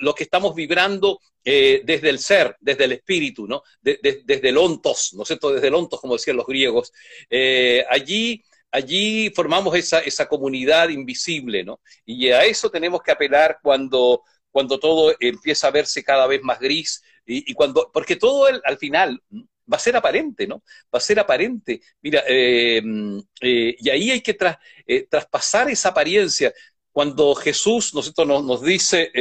Los 0.00 0.14
que 0.14 0.24
estamos 0.24 0.54
vibrando 0.54 1.20
eh, 1.44 1.80
desde 1.84 2.10
el 2.10 2.18
ser, 2.18 2.56
desde 2.60 2.84
el 2.84 2.92
espíritu, 2.92 3.46
¿no? 3.46 3.62
desde 3.80 4.48
el 4.48 4.58
ontos, 4.58 5.14
¿no 5.14 5.22
es 5.22 5.28
cierto? 5.28 5.50
Desde 5.50 5.68
el 5.68 5.74
ontos, 5.74 6.00
como 6.00 6.14
decían 6.14 6.36
los 6.36 6.46
griegos. 6.46 6.92
Eh, 7.30 7.84
allí, 7.88 8.44
allí 8.70 9.30
formamos 9.30 9.74
esa, 9.74 10.00
esa 10.00 10.28
comunidad 10.28 10.90
invisible, 10.90 11.64
¿no? 11.64 11.80
Y 12.04 12.28
a 12.28 12.44
eso 12.44 12.70
tenemos 12.70 13.00
que 13.02 13.12
apelar 13.12 13.58
cuando, 13.62 14.22
cuando 14.50 14.78
todo 14.78 15.14
empieza 15.18 15.68
a 15.68 15.70
verse 15.72 16.04
cada 16.04 16.26
vez 16.26 16.42
más 16.42 16.60
gris 16.60 17.02
y, 17.24 17.52
cuando, 17.54 17.90
porque 17.92 18.16
todo 18.16 18.46
al 18.46 18.78
final, 18.78 19.22
va 19.70 19.76
a 19.76 19.80
ser 19.80 19.96
aparente, 19.96 20.46
¿no? 20.46 20.62
Va 20.92 20.98
a 20.98 21.00
ser 21.00 21.20
aparente. 21.20 21.80
Mira, 22.00 22.22
eh, 22.26 22.82
eh, 23.42 23.76
y 23.78 23.90
ahí 23.90 24.10
hay 24.10 24.20
que 24.22 24.36
traspasar 25.10 25.68
esa 25.68 25.90
apariencia. 25.90 26.52
Cuando 26.98 27.32
Jesús 27.36 27.94
nosotros 27.94 28.26
nos, 28.26 28.44
nos 28.44 28.62
dice, 28.62 29.12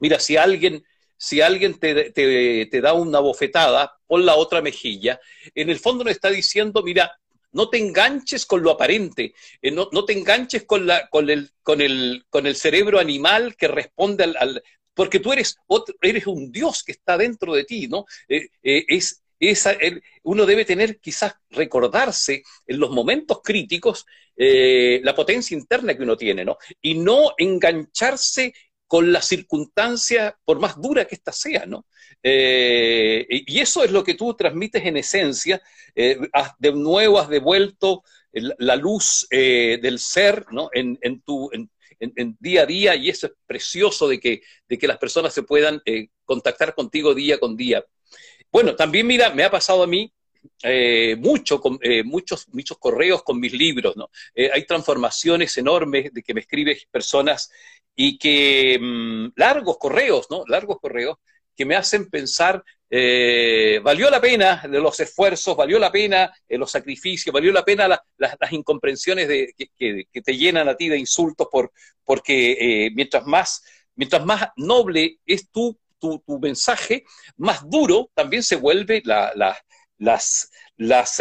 mira, 0.00 0.18
si 0.18 0.36
alguien 0.36 0.82
si 1.18 1.40
alguien 1.40 1.78
te, 1.78 2.10
te, 2.10 2.80
da 2.80 2.92
una 2.92 3.20
bofetada, 3.20 3.98
pon 4.06 4.26
la 4.26 4.34
otra 4.34 4.60
mejilla, 4.60 5.20
en 5.54 5.70
el 5.70 5.78
fondo 5.78 6.04
nos 6.04 6.12
está 6.12 6.30
diciendo, 6.30 6.82
mira, 6.82 7.18
no 7.52 7.70
te 7.70 7.78
enganches 7.78 8.44
con 8.44 8.62
lo 8.62 8.70
aparente, 8.70 9.34
eh, 9.62 9.70
no, 9.70 10.04
te 10.04 10.12
enganches 10.12 10.64
con, 10.64 10.86
la, 10.86 11.08
con, 11.08 11.30
el, 11.30 11.50
con, 11.62 11.80
el, 11.80 12.26
con 12.28 12.46
el 12.46 12.54
cerebro 12.54 12.98
animal 12.98 13.56
que 13.56 13.68
responde 13.68 14.24
al... 14.24 14.62
porque 14.92 15.20
tú 15.20 15.32
eres, 15.32 15.56
eres 16.02 16.26
un 16.26 16.52
Dios 16.52 16.82
que 16.84 16.92
está 16.92 17.16
dentro 17.16 17.54
de 17.54 17.64
ti, 17.64 17.88
¿no? 17.88 18.04
Eh, 18.28 18.48
eh, 18.62 18.84
es, 18.88 19.22
uno 20.22 20.46
debe 20.46 20.64
tener, 20.64 20.98
quizás 20.98 21.34
recordarse 21.50 22.42
en 22.66 22.80
los 22.80 22.90
momentos 22.90 23.40
críticos 23.42 24.06
la 24.36 25.14
potencia 25.14 25.56
interna 25.56 25.96
que 25.96 26.02
uno 26.02 26.16
tiene, 26.16 26.44
¿no? 26.44 26.58
Y 26.82 26.94
no 26.94 27.32
engancharse 27.38 28.52
con 28.86 29.12
la 29.12 29.20
circunstancia, 29.20 30.38
por 30.44 30.60
más 30.60 30.80
dura 30.80 31.04
que 31.04 31.16
ésta 31.16 31.32
sea, 31.32 31.66
¿no? 31.66 31.86
Eh, 32.22 33.26
y 33.28 33.60
eso 33.60 33.84
es 33.84 33.90
lo 33.90 34.04
que 34.04 34.14
tú 34.14 34.34
transmites 34.34 34.84
en 34.84 34.96
esencia, 34.96 35.60
eh, 35.94 36.18
de 36.58 36.72
nuevo 36.72 37.18
has 37.18 37.28
devuelto 37.28 38.02
la 38.32 38.76
luz 38.76 39.26
eh, 39.30 39.78
del 39.80 39.98
ser, 39.98 40.46
¿no? 40.50 40.68
En, 40.72 40.98
tu, 41.22 41.50
en, 41.52 42.36
día 42.38 42.62
a 42.62 42.66
día, 42.66 42.94
y 42.94 43.08
eso 43.08 43.26
es 43.26 43.32
precioso 43.46 44.06
de 44.08 44.20
que, 44.20 44.42
de 44.68 44.78
que 44.78 44.86
las 44.86 44.98
personas 44.98 45.32
se 45.32 45.42
puedan 45.42 45.82
contactar 46.24 46.74
contigo 46.74 47.14
día 47.14 47.38
con 47.38 47.56
día. 47.56 47.84
Bueno, 48.50 48.74
también 48.74 49.06
mira, 49.06 49.30
me 49.30 49.44
ha 49.44 49.50
pasado 49.50 49.82
a 49.82 49.86
mí 49.86 50.12
mucho, 51.18 51.60
con, 51.60 51.78
muchos, 52.04 52.48
muchos 52.52 52.78
correos 52.78 53.22
con 53.24 53.38
mis 53.40 53.52
libros, 53.52 53.96
¿no? 53.96 54.08
hay 54.52 54.64
transformaciones 54.64 55.56
enormes 55.58 56.12
de 56.12 56.22
que 56.22 56.32
me 56.32 56.40
escriben 56.40 56.76
personas 56.90 57.50
y 57.96 58.18
que 58.18 58.78
mm, 58.80 59.32
largos 59.36 59.78
correos, 59.78 60.26
¿no? 60.30 60.44
Largos 60.46 60.78
correos 60.80 61.16
que 61.56 61.64
me 61.64 61.74
hacen 61.74 62.10
pensar, 62.10 62.62
eh, 62.90 63.80
valió 63.82 64.10
la 64.10 64.20
pena 64.20 64.62
los 64.68 65.00
esfuerzos, 65.00 65.56
valió 65.56 65.78
la 65.78 65.90
pena 65.90 66.30
eh, 66.46 66.58
los 66.58 66.70
sacrificios, 66.70 67.32
valió 67.32 67.50
la 67.50 67.64
pena 67.64 67.88
las 67.88 68.52
incomprensiones 68.52 69.26
de, 69.26 69.54
que, 69.56 70.22
te 70.22 70.36
llenan 70.36 70.68
a 70.68 70.76
ti 70.76 70.90
de 70.90 70.98
insultos, 70.98 71.48
por, 71.50 71.72
porque 72.04 72.52
eh, 72.52 72.90
mientras, 72.94 73.24
más, 73.24 73.64
mientras 73.94 74.24
más 74.26 74.50
noble 74.56 75.18
es 75.24 75.50
tu, 75.50 75.78
tu, 75.98 76.22
mensaje, 76.40 77.04
más 77.36 77.68
duro 77.68 78.10
también 78.14 78.42
se 78.42 78.56
vuelve 78.56 79.02
la, 79.04 79.32
las, 79.34 80.50
las, 80.76 81.18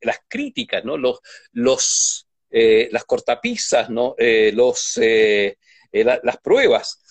las 0.00 0.20
críticas, 0.28 0.84
¿no? 0.84 0.96
Los, 0.96 1.20
los, 1.52 2.26
las 2.50 3.04
cortapisas, 3.04 3.90
¿no? 3.90 4.14
los 4.18 4.98
eh, 5.92 6.04
las 6.04 6.36
pruebas. 6.38 7.02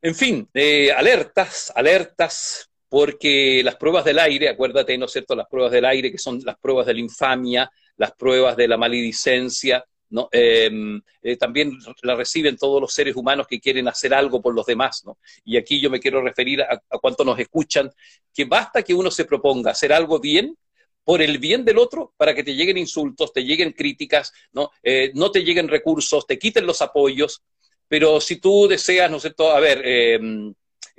En 0.00 0.14
fin, 0.14 0.48
eh, 0.52 0.90
alertas, 0.92 1.72
alertas, 1.74 2.68
porque 2.88 3.62
las 3.64 3.76
pruebas 3.76 4.04
del 4.04 4.18
aire, 4.18 4.48
acuérdate, 4.48 4.98
¿no 4.98 5.06
es 5.06 5.12
cierto?, 5.12 5.34
las 5.34 5.48
pruebas 5.48 5.72
del 5.72 5.86
aire, 5.86 6.10
que 6.10 6.18
son 6.18 6.40
las 6.44 6.58
pruebas 6.58 6.86
de 6.86 6.94
la 6.94 7.00
infamia, 7.00 7.70
las 7.96 8.12
pruebas 8.12 8.56
de 8.56 8.68
la 8.68 8.76
maledicencia, 8.76 9.84
¿no? 10.12 10.28
Em, 10.30 11.00
eh, 11.22 11.36
también 11.36 11.78
la 12.02 12.14
reciben 12.14 12.56
todos 12.56 12.80
los 12.80 12.94
seres 12.94 13.16
humanos 13.16 13.46
que 13.48 13.60
quieren 13.60 13.88
hacer 13.88 14.14
algo 14.14 14.40
por 14.40 14.54
los 14.54 14.66
demás, 14.66 15.02
¿no? 15.04 15.18
Y 15.44 15.56
aquí 15.56 15.80
yo 15.80 15.90
me 15.90 16.00
quiero 16.00 16.22
referir 16.22 16.62
a, 16.62 16.82
a 16.88 16.98
cuánto 16.98 17.24
nos 17.24 17.38
escuchan, 17.38 17.90
que 18.32 18.44
basta 18.44 18.82
que 18.82 18.94
uno 18.94 19.10
se 19.10 19.24
proponga 19.24 19.72
hacer 19.72 19.92
algo 19.92 20.20
bien 20.20 20.56
por 21.04 21.20
el 21.20 21.38
bien 21.38 21.64
del 21.64 21.78
otro 21.78 22.14
para 22.16 22.34
que 22.34 22.44
te 22.44 22.54
lleguen 22.54 22.78
insultos, 22.78 23.32
te 23.32 23.42
lleguen 23.42 23.72
críticas, 23.72 24.32
¿no? 24.52 24.70
no 25.14 25.30
te 25.32 25.42
lleguen 25.42 25.66
recursos, 25.66 26.26
te 26.28 26.38
quiten 26.38 26.64
los 26.64 26.80
apoyos, 26.80 27.42
pero 27.88 28.20
si 28.20 28.36
tú 28.36 28.68
deseas, 28.68 29.10
¿no 29.10 29.18
sé 29.18 29.34
a 29.36 29.60
ver, 29.60 29.82
em, 29.84 30.54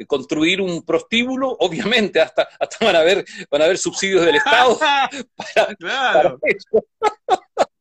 construir 0.07 0.61
un 0.61 0.83
prostíbulo, 0.83 1.49
obviamente 1.59 2.19
hasta, 2.19 2.47
hasta 2.59 2.85
van, 2.85 2.95
a 2.95 2.99
haber, 2.99 3.25
van 3.49 3.61
a 3.61 3.65
haber 3.65 3.77
subsidios 3.77 4.25
del 4.25 4.35
Estado 4.35 4.77
para, 5.35 5.75
claro. 5.75 6.39
eso. 6.43 6.85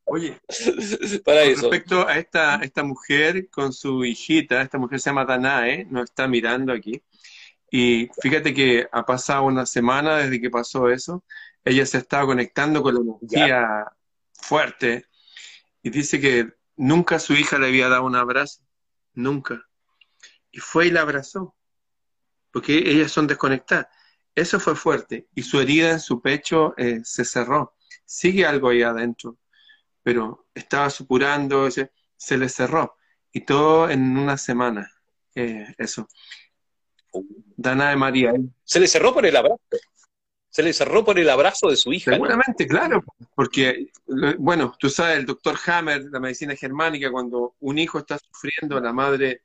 Oye, 0.05 0.41
para 1.25 1.43
eso. 1.43 1.63
respecto 1.63 2.07
a 2.07 2.19
esta, 2.19 2.57
esta 2.57 2.83
mujer 2.83 3.49
con 3.51 3.73
su 3.73 4.05
hijita, 4.05 4.61
esta 4.61 4.79
mujer 4.79 5.01
se 5.01 5.11
llama 5.11 5.25
Danae, 5.25 5.87
nos 5.87 6.05
está 6.05 6.27
mirando 6.27 6.73
aquí, 6.73 7.03
y 7.71 8.11
fíjate 8.21 8.53
que 8.53 8.87
ha 8.93 9.07
pasado 9.07 9.45
una 9.45 9.65
semana 9.65 10.19
desde 10.19 10.41
que 10.41 10.51
pasó 10.51 10.91
eso, 10.91 11.25
ella 11.65 11.87
se 11.87 11.99
estaba 11.99 12.27
conectando 12.27 12.83
con 12.83 12.95
la 12.95 13.01
energía 13.01 13.87
fuerte 14.35 15.07
y 15.83 15.89
dice 15.89 16.21
que 16.21 16.53
nunca 16.77 17.19
su 17.19 17.33
hija 17.33 17.59
le 17.59 17.69
había 17.69 17.89
dado 17.89 18.05
un 18.05 18.15
abrazo 18.15 18.61
nunca. 19.15 19.67
Y 20.51 20.59
fue 20.61 20.89
y 20.89 20.91
la 20.91 21.01
abrazó, 21.01 21.57
porque 22.51 22.77
ellas 22.77 23.11
son 23.11 23.27
desconectadas. 23.27 23.87
Eso 24.35 24.61
fue 24.61 24.77
fuerte 24.77 25.29
y 25.35 25.43
su 25.43 25.59
herida 25.59 25.93
en 25.93 26.01
su 26.01 26.21
pecho 26.21 26.75
eh, 26.77 27.01
se 27.05 27.25
cerró. 27.25 27.75
Sigue 28.05 28.45
algo 28.45 28.69
ahí 28.69 28.83
adentro, 28.83 29.39
pero 30.03 30.47
estaba 30.55 30.91
supurando, 30.91 31.71
se, 31.71 31.93
se 32.17 32.37
le 32.37 32.49
cerró. 32.49 32.97
Y 33.33 33.43
todo 33.43 33.89
en 33.89 34.17
una 34.17 34.37
semana. 34.37 34.91
Eh, 35.35 35.67
eso. 35.79 36.09
Dana 37.57 37.91
de 37.91 37.97
María. 37.97 38.33
Se 38.65 38.81
le 38.81 38.87
cerró 38.87 39.15
por 39.15 39.27
el 39.27 39.37
abrazo. 39.37 39.61
Se 40.51 40.63
le 40.63 40.73
cerró 40.75 41.03
por 41.03 41.19
el 41.19 41.31
abrazo 41.31 41.69
de 41.69 41.77
su 41.77 41.93
hija. 41.93 42.13
Seguramente, 42.13 42.67
claro, 42.67 43.03
porque, 43.35 43.87
bueno, 44.39 44.75
tú 44.79 44.91
sabes, 44.91 45.17
el 45.17 45.25
doctor 45.25 45.57
Hammer, 45.65 46.05
la 46.11 46.21
medicina 46.21 46.55
germánica, 46.55 47.11
cuando 47.11 47.55
un 47.61 47.79
hijo 47.79 48.01
está 48.01 48.19
sufriendo, 48.19 48.79
la 48.79 48.93
madre 48.93 49.45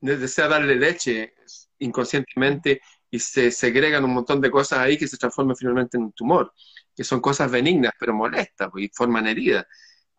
desea 0.00 0.48
darle 0.48 0.74
leche 0.74 1.34
inconscientemente 1.78 2.80
y 3.10 3.18
se 3.20 3.52
segregan 3.52 4.04
un 4.04 4.14
montón 4.14 4.40
de 4.40 4.50
cosas 4.50 4.80
ahí 4.80 4.98
que 4.98 5.06
se 5.06 5.16
transforman 5.16 5.56
finalmente 5.56 5.96
en 5.96 6.04
un 6.04 6.12
tumor, 6.12 6.52
que 6.94 7.04
son 7.04 7.20
cosas 7.20 7.50
benignas, 7.50 7.92
pero 7.98 8.14
molestas 8.14 8.70
y 8.76 8.88
forman 8.88 9.26
heridas. 9.26 9.66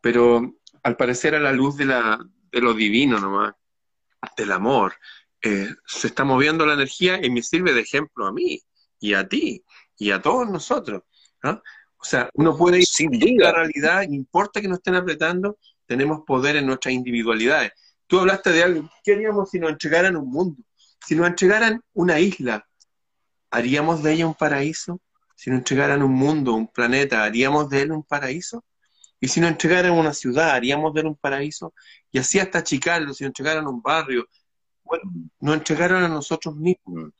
Pero 0.01 0.55
al 0.83 0.97
parecer 0.97 1.35
a 1.35 1.39
la 1.39 1.51
luz 1.51 1.77
de, 1.77 1.85
la, 1.85 2.19
de 2.51 2.61
lo 2.61 2.73
divino 2.73 3.19
nomás, 3.19 3.53
del 4.37 4.51
amor, 4.51 4.93
eh, 5.41 5.69
se 5.85 6.07
está 6.07 6.23
moviendo 6.23 6.65
la 6.65 6.75
energía 6.75 7.19
y 7.23 7.29
me 7.29 7.41
sirve 7.41 7.73
de 7.73 7.81
ejemplo 7.81 8.25
a 8.25 8.31
mí 8.31 8.61
y 8.99 9.13
a 9.13 9.27
ti 9.27 9.63
y 9.97 10.11
a 10.11 10.21
todos 10.21 10.49
nosotros. 10.49 11.03
O 11.43 12.05
sea, 12.05 12.29
uno 12.33 12.57
puede 12.57 12.79
ir 12.79 12.85
sin 12.85 13.11
la 13.37 13.51
realidad, 13.51 14.05
no 14.07 14.13
importa 14.15 14.61
que 14.61 14.67
nos 14.67 14.79
estén 14.79 14.95
apretando, 14.95 15.57
tenemos 15.85 16.21
poder 16.25 16.55
en 16.55 16.65
nuestras 16.65 16.93
individualidades. 16.93 17.71
Tú 18.07 18.19
hablaste 18.19 18.51
de 18.51 18.63
algo, 18.63 18.89
¿qué 19.03 19.13
haríamos 19.13 19.49
si 19.49 19.59
nos 19.59 19.71
entregaran 19.71 20.15
un 20.15 20.29
mundo? 20.29 20.63
Si 21.05 21.15
nos 21.15 21.27
entregaran 21.27 21.81
una 21.93 22.19
isla, 22.19 22.67
¿haríamos 23.51 24.03
de 24.03 24.13
ella 24.13 24.27
un 24.27 24.35
paraíso? 24.35 25.01
Si 25.43 25.49
nos 25.49 25.59
entregaran 25.59 26.01
un 26.01 26.13
mundo, 26.13 26.53
un 26.53 26.67
planeta, 26.67 27.23
¿haríamos 27.25 27.69
de 27.69 27.81
él 27.81 27.91
un 27.91 28.03
paraíso? 28.03 28.63
Y 29.19 29.27
si 29.27 29.41
nos 29.41 29.51
entregaran 29.51 29.91
una 29.91 30.13
ciudad, 30.13 30.51
¿haríamos 30.51 30.93
de 30.93 31.01
él 31.01 31.07
un 31.07 31.17
paraíso? 31.17 31.73
Y 32.13 32.19
así 32.19 32.39
hasta 32.39 32.63
Chicago, 32.63 33.13
si 33.13 33.25
nos 33.25 33.29
entregaran 33.31 33.67
un 33.67 33.81
barrio, 33.81 34.25
bueno, 34.83 35.03
nos 35.41 35.55
entregaron 35.55 36.01
a 36.01 36.07
nosotros 36.07 36.55
mismos 36.55 37.11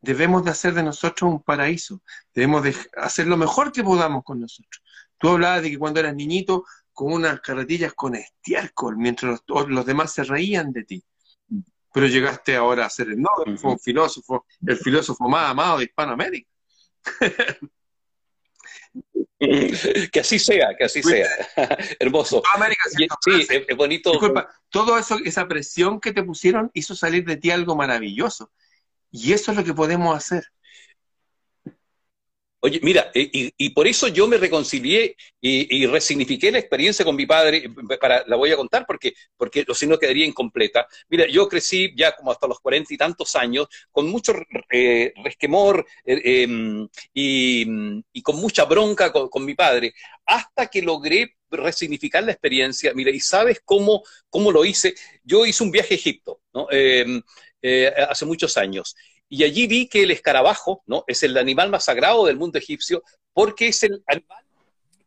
debemos 0.00 0.44
de 0.44 0.50
hacer 0.50 0.74
de 0.74 0.82
nosotros 0.82 1.30
un 1.30 1.42
paraíso, 1.42 2.02
debemos 2.34 2.62
de 2.64 2.76
hacer 2.96 3.26
lo 3.26 3.36
mejor 3.36 3.72
que 3.72 3.82
podamos 3.82 4.22
con 4.24 4.40
nosotros. 4.40 4.82
Tú 5.16 5.30
hablabas 5.30 5.62
de 5.62 5.70
que 5.70 5.78
cuando 5.78 6.00
eras 6.00 6.14
niñito, 6.14 6.64
con 6.92 7.12
unas 7.12 7.40
carretillas 7.40 7.94
con 7.94 8.14
estiércol, 8.14 8.96
mientras 8.96 9.42
los, 9.46 9.86
demás 9.86 10.12
se 10.12 10.24
reían 10.24 10.72
de 10.72 10.84
ti. 10.84 11.04
Pero 11.94 12.06
llegaste 12.06 12.56
ahora 12.56 12.86
a 12.86 12.90
ser 12.90 13.08
el 13.08 13.20
Nobel, 13.20 13.58
fue 13.58 13.72
un 13.72 13.78
filósofo, 13.78 14.46
el 14.66 14.76
filósofo 14.76 15.28
más 15.28 15.50
amado 15.50 15.78
de 15.78 15.84
Hispanoamérica. 15.84 16.51
Que 20.12 20.20
así 20.20 20.38
sea, 20.38 20.76
que 20.76 20.84
así 20.84 21.02
sea. 21.02 21.28
Hermoso. 21.98 22.42
sí, 23.24 23.46
es, 23.48 23.76
bonito. 23.76 24.12
Disculpa, 24.12 24.48
todo 24.70 24.98
eso, 24.98 25.18
esa 25.24 25.48
presión 25.48 26.00
que 26.00 26.12
te 26.12 26.22
pusieron 26.22 26.70
hizo 26.74 26.94
salir 26.94 27.24
de 27.24 27.36
ti 27.36 27.50
algo 27.50 27.74
maravilloso. 27.74 28.52
Y 29.10 29.32
eso 29.32 29.50
es 29.50 29.56
lo 29.56 29.64
que 29.64 29.74
podemos 29.74 30.16
hacer. 30.16 30.44
Oye, 32.64 32.78
mira, 32.80 33.10
eh, 33.12 33.28
y, 33.32 33.70
por 33.70 33.88
eso 33.88 34.06
yo 34.06 34.28
me 34.28 34.36
reconcilié 34.36 35.16
y, 35.40 35.84
resignifiqué 35.86 36.52
la 36.52 36.60
experiencia 36.60 37.04
con 37.04 37.16
mi 37.16 37.26
padre, 37.26 37.68
para, 38.00 38.22
la 38.28 38.36
voy 38.36 38.52
a 38.52 38.56
contar 38.56 38.86
porque, 38.86 39.14
porque 39.36 39.64
si 39.74 39.88
no 39.88 39.98
quedaría 39.98 40.24
incompleta. 40.24 40.86
Mira, 41.08 41.26
yo 41.26 41.48
crecí 41.48 41.92
ya 41.96 42.14
como 42.14 42.30
hasta 42.30 42.46
los 42.46 42.60
cuarenta 42.60 42.94
y 42.94 42.96
tantos 42.96 43.34
años, 43.34 43.66
con 43.90 44.08
mucho 44.08 44.32
eh, 44.70 45.12
resquemor 45.24 45.84
eh, 46.04 46.44
em, 46.44 46.88
y, 47.12 48.22
con 48.22 48.36
mucha 48.36 48.64
bronca 48.64 49.10
con, 49.12 49.44
mi 49.44 49.54
padre, 49.54 49.92
hasta 50.24 50.68
que 50.68 50.82
logré 50.82 51.34
resignificar 51.50 52.22
la 52.22 52.30
experiencia. 52.30 52.92
Mira, 52.94 53.10
¿y 53.10 53.18
sabes 53.18 53.60
cómo, 53.64 54.04
cómo 54.30 54.52
lo 54.52 54.64
hice? 54.64 54.94
Yo 55.24 55.44
hice 55.46 55.64
un 55.64 55.72
viaje 55.72 55.94
a 55.94 55.96
Egipto, 55.96 56.40
¿no? 56.54 56.68
Em, 56.70 57.20
hace 58.08 58.24
muchos 58.24 58.56
años 58.56 58.94
y 59.32 59.44
allí 59.44 59.66
vi 59.66 59.88
que 59.88 60.02
el 60.02 60.10
escarabajo, 60.10 60.82
¿no? 60.84 61.04
Es 61.06 61.22
el 61.22 61.38
animal 61.38 61.70
más 61.70 61.86
sagrado 61.86 62.26
del 62.26 62.36
mundo 62.36 62.58
egipcio, 62.58 63.02
porque 63.32 63.68
es 63.68 63.82
el 63.82 64.04
animal 64.06 64.44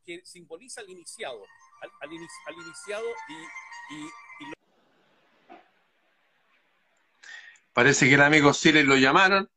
que 0.04 0.26
simboliza 0.26 0.82
al 0.82 0.90
iniciado, 0.90 1.44
al, 1.80 2.12
iniciado 2.12 3.06
y, 3.30 4.52
Parece 7.72 8.10
que 8.10 8.16
el 8.16 8.22
amigo 8.24 8.52
Siles 8.52 8.88
lo 8.88 8.96
llamaron, 8.96 9.48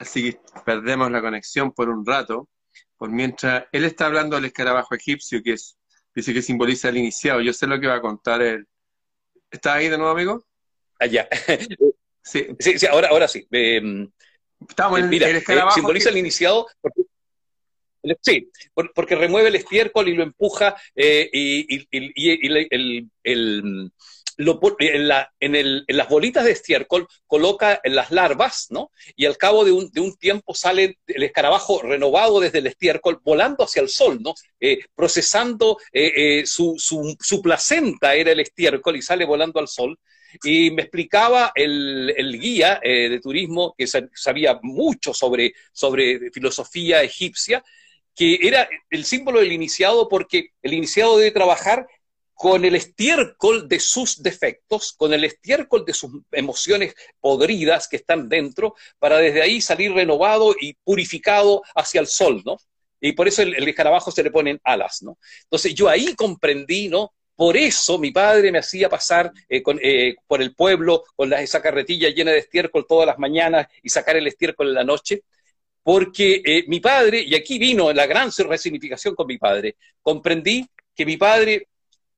así 0.00 0.32
que 0.32 0.40
perdemos 0.64 1.08
la 1.12 1.20
conexión 1.20 1.70
por 1.70 1.88
un 1.88 2.04
rato, 2.04 2.48
por 2.96 3.10
mientras 3.10 3.66
él 3.70 3.84
está 3.84 4.06
hablando 4.06 4.34
del 4.34 4.46
escarabajo 4.46 4.96
egipcio, 4.96 5.40
que 5.40 5.52
es, 5.52 5.78
dice 6.12 6.34
que 6.34 6.42
simboliza 6.42 6.88
al 6.88 6.96
iniciado. 6.96 7.40
Yo 7.42 7.52
sé 7.52 7.68
lo 7.68 7.78
que 7.78 7.86
va 7.86 7.94
a 7.94 8.00
contar 8.00 8.42
él. 8.42 8.66
¿Está 9.52 9.74
ahí 9.74 9.88
de 9.88 9.98
nuevo, 9.98 10.10
amigo? 10.10 10.44
Allá. 10.98 11.28
Sí. 12.24 12.48
sí, 12.58 12.86
ahora, 12.86 13.08
ahora 13.08 13.28
sí. 13.28 13.46
Em, 13.50 14.10
Estamos 14.68 14.98
en 14.98 15.12
el, 15.12 15.22
escarabajo. 15.22 15.70
Eh, 15.70 15.74
simboliza 15.74 16.08
al 16.08 16.16
iniciado 16.16 16.66
Sí, 18.20 18.50
porque 18.94 19.14
remueve 19.14 19.48
el 19.48 19.56
estiércol 19.56 20.08
y 20.08 20.14
lo 20.14 20.22
empuja 20.22 20.76
eh, 20.94 21.28
y, 21.32 21.86
el, 21.90 23.10
en, 23.22 23.92
las 25.88 26.08
bolitas 26.08 26.44
de 26.44 26.52
estiércol 26.52 27.06
coloca 27.26 27.80
las 27.84 28.10
larvas, 28.10 28.66
¿no? 28.70 28.90
Y 29.16 29.26
al 29.26 29.38
cabo 29.38 29.64
de 29.64 29.72
un, 29.72 30.16
tiempo 30.18 30.54
sale 30.54 30.98
el 31.06 31.22
escarabajo 31.22 31.80
renovado 31.82 32.40
desde 32.40 32.58
el 32.58 32.66
estiércol, 32.66 33.20
volando 33.22 33.64
hacia 33.64 33.80
el 33.80 33.88
sol, 33.88 34.20
¿no? 34.22 34.34
Eh, 34.60 34.80
procesando 34.94 35.78
eh, 35.92 36.44
su, 36.46 36.74
su, 36.78 37.42
placenta 37.42 38.14
era 38.14 38.32
el 38.32 38.40
estiércol 38.40 38.96
y 38.96 39.02
sale 39.02 39.24
volando 39.24 39.60
al 39.60 39.68
sol. 39.68 39.98
Y 40.42 40.70
me 40.70 40.82
explicaba 40.82 41.52
el, 41.54 42.38
guía 42.40 42.80
de 42.82 43.20
turismo 43.22 43.74
que 43.76 43.86
sabía 43.86 44.58
mucho 44.62 45.14
sobre, 45.14 45.54
sobre 45.72 46.30
filosofía 46.30 47.02
egipcia, 47.02 47.62
que 48.14 48.38
era 48.42 48.68
el 48.90 49.04
símbolo 49.04 49.40
del 49.40 49.52
iniciado 49.52 50.08
porque 50.08 50.50
el 50.62 50.74
iniciado 50.74 51.18
debe 51.18 51.30
trabajar 51.32 51.86
con 52.34 52.64
el 52.64 52.74
estiércol 52.74 53.68
de 53.68 53.78
sus 53.78 54.22
defectos, 54.22 54.92
con 54.92 55.12
el 55.12 55.24
estiércol 55.24 55.84
de 55.84 55.94
sus 55.94 56.10
emociones 56.32 56.94
podridas 57.20 57.88
que 57.88 57.96
están 57.96 58.28
dentro, 58.28 58.74
para 58.98 59.18
desde 59.18 59.40
ahí 59.40 59.60
salir 59.60 59.92
renovado 59.92 60.54
y 60.60 60.74
purificado 60.74 61.62
hacia 61.74 62.00
el 62.00 62.06
sol, 62.06 62.42
¿no? 62.44 62.58
Y 63.00 63.12
por 63.12 63.28
eso 63.28 63.42
el, 63.42 63.68
escarabajo 63.68 64.10
se 64.10 64.22
le 64.22 64.30
ponen 64.30 64.60
alas, 64.64 65.02
¿no? 65.02 65.18
Entonces 65.44 65.74
yo 65.74 65.88
ahí 65.88 66.14
comprendí, 66.14 66.88
¿no? 66.88 67.12
Por 67.36 67.56
eso 67.56 67.98
mi 67.98 68.12
padre 68.12 68.52
me 68.52 68.58
hacía 68.58 68.88
pasar 68.88 69.32
eh, 69.48 69.62
eh, 69.82 70.14
por 70.26 70.40
el 70.40 70.54
pueblo 70.54 71.04
con 71.16 71.32
esa 71.32 71.60
carretilla 71.60 72.08
llena 72.10 72.30
de 72.30 72.38
estiércol 72.38 72.86
todas 72.88 73.06
las 73.06 73.18
mañanas 73.18 73.66
y 73.82 73.88
sacar 73.88 74.16
el 74.16 74.26
estiércol 74.26 74.68
en 74.68 74.74
la 74.74 74.84
noche, 74.84 75.24
porque 75.82 76.42
eh, 76.44 76.64
mi 76.68 76.80
padre, 76.80 77.20
y 77.20 77.34
aquí 77.34 77.58
vino 77.58 77.92
la 77.92 78.06
gran 78.06 78.30
resignificación 78.30 79.14
con 79.14 79.26
mi 79.26 79.38
padre, 79.38 79.76
comprendí 80.00 80.66
que 80.94 81.04
mi 81.04 81.16
padre 81.16 81.68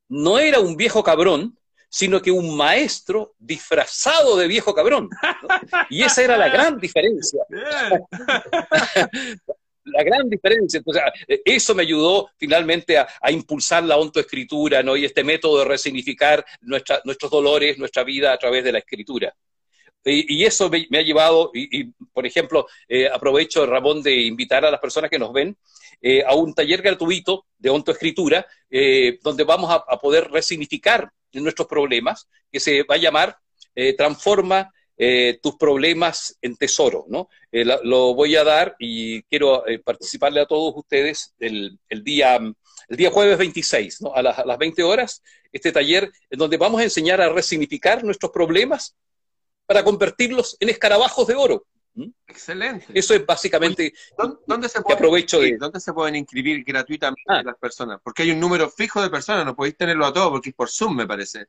no 0.08 0.38
era 0.38 0.60
un 0.60 0.76
viejo 0.76 1.02
cabrón, 1.02 1.58
sino 1.88 2.20
que 2.20 2.30
un 2.30 2.54
maestro 2.54 3.34
disfrazado 3.38 4.36
de 4.36 4.46
viejo 4.46 4.74
cabrón. 4.74 5.08
Y 5.88 6.02
esa 6.02 6.22
era 6.22 6.36
la 6.36 6.48
gran 6.48 6.76
diferencia. 6.80 7.42
la 9.86 10.02
gran 10.02 10.28
diferencia. 10.28 10.78
Entonces, 10.78 11.02
eso 11.44 11.74
me 11.74 11.82
ayudó 11.82 12.30
finalmente 12.36 12.98
a, 12.98 13.06
impulsar 13.30 13.84
la 13.84 13.94
autoescritura, 13.94 14.82
¿no? 14.82 14.96
Y 14.96 15.04
este 15.04 15.24
método 15.24 15.60
de 15.60 15.64
resignificar 15.64 16.44
nuestros 16.60 17.30
dolores, 17.30 17.78
nuestra 17.78 18.04
vida 18.04 18.32
a 18.32 18.38
través 18.38 18.64
de 18.64 18.72
la 18.72 18.78
escritura. 18.78 19.34
Y, 20.08 20.44
eso 20.44 20.70
me, 20.70 20.98
ha 20.98 21.02
llevado, 21.02 21.50
y, 21.52 21.84
por 22.12 22.24
ejemplo, 22.26 22.68
eh, 22.88 23.08
aprovecho, 23.12 23.66
Ramón, 23.66 24.02
de 24.04 24.14
invitar 24.14 24.64
a 24.64 24.70
las 24.70 24.78
personas 24.78 25.10
que 25.10 25.18
nos 25.18 25.32
ven 25.32 25.56
eh, 26.00 26.22
a 26.24 26.32
un 26.36 26.54
taller 26.54 26.80
gratuito 26.80 27.46
de 27.58 27.70
ontoescritura, 27.70 28.46
eh, 28.70 29.18
donde 29.22 29.42
vamos 29.42 29.68
a, 29.72 29.98
poder 29.98 30.30
resignificar 30.30 31.10
nuestros 31.32 31.66
problemas, 31.66 32.28
que 32.52 32.60
se 32.60 32.84
va 32.84 32.94
a 32.94 32.98
llamar 32.98 33.36
Transforma 33.98 34.72
tus 35.42 35.56
problemas 35.56 36.38
en 36.40 36.56
tesoro, 36.56 37.04
¿no? 37.08 37.28
lo 37.52 38.14
voy 38.14 38.34
a 38.36 38.44
dar 38.44 38.76
y 38.78 39.22
quiero 39.24 39.62
participarle 39.84 40.40
a 40.40 40.46
todos 40.46 40.72
ustedes 40.76 41.34
el, 41.38 41.78
día, 42.02 42.36
el 42.36 42.96
día 42.96 43.10
jueves 43.10 43.36
26, 43.36 44.02
¿no? 44.02 44.14
a, 44.14 44.22
las, 44.22 44.38
a 44.38 44.46
las 44.46 44.56
20 44.56 44.82
horas, 44.82 45.22
este 45.52 45.72
taller 45.72 46.10
en 46.30 46.38
donde 46.38 46.56
vamos 46.56 46.80
a 46.80 46.84
enseñar 46.84 47.20
a 47.20 47.28
resignificar 47.28 48.04
nuestros 48.04 48.32
problemas 48.32 48.96
para 49.66 49.82
convertirlos 49.84 50.56
en 50.60 50.68
escarabajos 50.70 51.26
de 51.26 51.34
oro. 51.34 51.66
¿Mm? 51.94 52.10
Excelente. 52.28 52.86
Eso 52.92 53.14
es 53.14 53.24
básicamente 53.24 53.92
¿Dónde, 54.46 54.68
se 54.68 54.80
puede 54.82 54.94
aprovecho 54.94 55.40
de... 55.40 55.56
¿Dónde 55.56 55.80
se 55.80 55.92
pueden 55.92 56.16
inscribir 56.16 56.62
gratuitamente 56.62 57.22
ah. 57.26 57.42
las 57.42 57.56
personas? 57.56 58.00
Porque 58.02 58.22
hay 58.22 58.30
un 58.30 58.40
número 58.40 58.70
fijo 58.70 59.02
de 59.02 59.10
personas, 59.10 59.44
no 59.44 59.56
podéis 59.56 59.76
tenerlo 59.76 60.06
a 60.06 60.12
todos 60.12 60.30
porque 60.30 60.50
es 60.50 60.54
por 60.54 60.70
Zoom, 60.70 60.94
me 60.94 61.06
parece. 61.06 61.46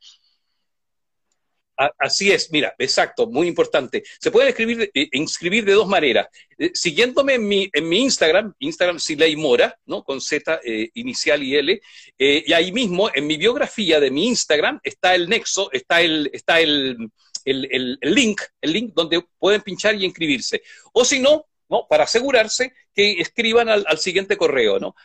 Así 1.99 2.31
es, 2.31 2.51
mira, 2.51 2.73
exacto, 2.79 3.27
muy 3.27 3.47
importante. 3.47 4.03
Se 4.19 4.31
pueden 4.31 4.49
inscribir, 4.49 4.91
eh, 4.91 5.09
inscribir 5.11 5.63
de 5.63 5.73
dos 5.73 5.87
maneras. 5.87 6.27
Eh, 6.57 6.71
siguiéndome 6.73 7.35
en 7.35 7.47
mi, 7.47 7.69
en 7.71 7.87
mi 7.87 7.99
Instagram, 7.99 8.53
Instagram 8.57 8.99
Siley 8.99 9.35
Mora, 9.35 9.77
¿no? 9.85 10.03
Con 10.03 10.19
Z 10.19 10.59
eh, 10.63 10.89
inicial 10.95 11.43
y 11.43 11.55
L. 11.55 11.81
y 12.17 12.53
ahí 12.53 12.71
mismo, 12.71 13.11
en 13.13 13.27
mi 13.27 13.37
biografía 13.37 13.99
de 13.99 14.09
mi 14.09 14.27
Instagram, 14.27 14.79
está 14.83 15.13
el 15.13 15.29
nexo, 15.29 15.71
está 15.71 16.01
el, 16.01 16.31
está 16.33 16.59
el, 16.59 17.11
el, 17.45 17.99
link, 18.01 18.41
el 18.59 18.73
link 18.73 18.93
donde 18.95 19.23
pueden 19.37 19.61
pinchar 19.61 19.93
y 19.95 20.03
inscribirse. 20.03 20.63
O 20.93 21.05
si 21.05 21.19
no, 21.19 21.45
¿no? 21.69 21.85
Para 21.87 22.05
asegurarse 22.05 22.73
que 22.93 23.21
escriban 23.21 23.69
al, 23.69 23.97
siguiente 23.99 24.35
correo, 24.35 24.79
¿no? 24.79 24.95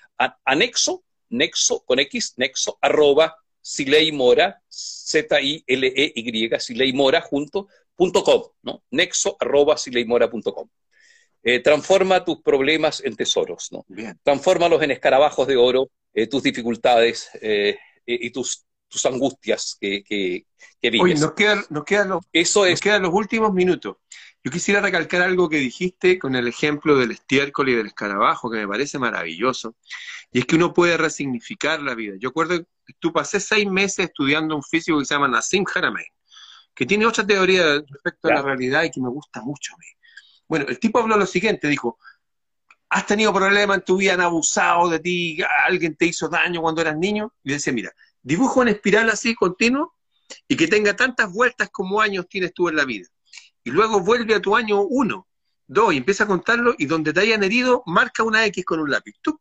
anexo, 0.45 1.05
nexo, 1.29 1.85
con 1.85 1.99
X, 1.99 2.35
nexo, 2.37 2.79
arroba, 2.81 3.37
sileymora, 3.63 4.61
Z-I-L-E-Y, 4.69 6.51
sileymora, 6.61 7.23
junto, 7.23 7.69
punto 7.95 8.23
com, 8.23 8.43
¿no? 8.63 8.83
Nexo, 8.91 9.37
arroba, 9.41 9.77
sileymora.com. 9.77 10.69
Eh, 11.45 11.61
transforma 11.61 12.25
tus 12.25 12.43
problemas 12.43 13.03
en 13.05 13.17
tesoros, 13.17 13.73
¿no? 13.73 13.85
Bien. 13.89 14.19
Transfórmalos 14.23 14.83
en 14.83 14.91
escarabajos 14.91 15.47
de 15.47 15.57
oro, 15.57 15.91
eh, 16.13 16.27
tus 16.27 16.43
dificultades 16.43 17.31
eh, 17.41 17.79
y 18.05 18.31
tus 18.31 18.67
tus 18.93 19.07
angustias 19.07 19.77
que, 19.81 20.05
que, 20.05 20.45
vives. 20.83 21.01
Oye, 21.01 21.15
nos 21.15 21.33
quedan, 21.33 21.65
nos, 21.71 21.85
quedan 21.85 22.11
los, 22.11 22.25
Eso 22.33 22.67
es... 22.67 22.81
quedan 22.81 23.03
los 23.03 23.13
últimos 23.13 23.53
minutos. 23.53 23.97
Yo 24.45 24.51
quisiera 24.51 24.81
recalcar 24.81 25.23
algo 25.23 25.49
que 25.49 25.57
dijiste 25.57 26.19
con 26.19 26.35
el 26.37 26.47
ejemplo 26.47 26.97
del 26.97 27.13
estiércol 27.13 27.71
y 27.71 27.75
del 27.75 27.87
escarabajo, 27.87 28.51
que 28.51 28.59
me 28.59 28.69
parece 28.69 28.99
maravilloso, 28.99 29.77
y 30.31 30.41
es 30.41 30.47
que 30.47 30.57
uno 30.57 30.75
puede 30.75 30.97
resignificar 30.97 31.81
la 31.81 31.95
vida. 31.95 32.15
Yo 32.19 32.31
acuerdo 32.31 32.59
que 32.59 32.93
tú 32.99 33.13
pasé 33.13 33.41
seis 33.41 33.69
meses 33.69 34.07
estudiando 34.07 34.55
un 34.55 34.63
físico 34.63 34.99
que 34.99 35.05
se 35.05 35.15
llama 35.15 35.29
Nassim 35.29 35.65
Haramein, 35.73 36.09
que 36.75 36.85
tiene 36.85 37.07
otra 37.07 37.27
teoría 37.27 37.83
respecto 37.89 38.29
a 38.29 38.35
la 38.35 38.43
realidad 38.43 38.83
y 38.83 38.91
que 38.91 39.01
me 39.01 39.09
gusta 39.09 39.41
mucho 39.43 39.75
a 39.75 39.79
mí. 39.79 39.87
Bueno, 40.49 40.67
el 40.69 40.79
tipo 40.79 40.99
habló 40.99 41.17
lo 41.17 41.27
siguiente, 41.27 41.69
dijo, 41.69 41.99
¿has 42.91 43.07
tenido 43.07 43.33
problemas 43.33 43.79
en 43.79 43.85
tu 43.85 43.97
vida, 43.97 44.15
han 44.15 44.21
abusado 44.21 44.89
de 44.91 44.99
ti, 44.99 45.39
alguien 45.67 45.97
te 45.97 46.07
hizo 46.07 46.29
daño 46.29 46.61
cuando 46.61 46.81
eras 46.83 46.97
niño? 46.97 47.33
Y 47.45 47.53
decía, 47.53 47.73
mira, 47.73 47.93
Dibujo 48.23 48.61
una 48.61 48.71
espiral 48.71 49.11
así 49.11 49.35
continuo 49.35 49.95
y 50.49 50.57
que 50.57 50.69
tenga 50.69 50.95
tantas 50.95 51.33
vueltas 51.33 51.71
como 51.71 52.01
años 52.01 52.29
tienes 52.29 52.55
tú 52.55 52.69
en 52.69 52.77
la 52.77 52.85
vida. 52.85 53.09
Y 53.65 53.71
luego 53.71 54.01
vuelve 54.01 54.35
a 54.35 54.41
tu 54.41 54.57
año 54.57 54.83
uno, 54.83 55.29
dos, 55.67 55.93
y 55.95 55.97
empieza 55.97 56.25
a 56.25 56.27
contarlo 56.27 56.75
y 56.79 56.87
donde 56.87 57.13
te 57.13 57.21
hayan 57.21 57.45
herido, 57.45 57.83
marca 57.87 58.23
una 58.23 58.45
X 58.47 58.65
con 58.65 58.81
un 58.81 58.91
lápiz. 58.91 59.15
Tuk. 59.23 59.41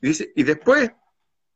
Y, 0.00 0.08
dice, 0.08 0.32
y 0.34 0.42
después 0.42 0.92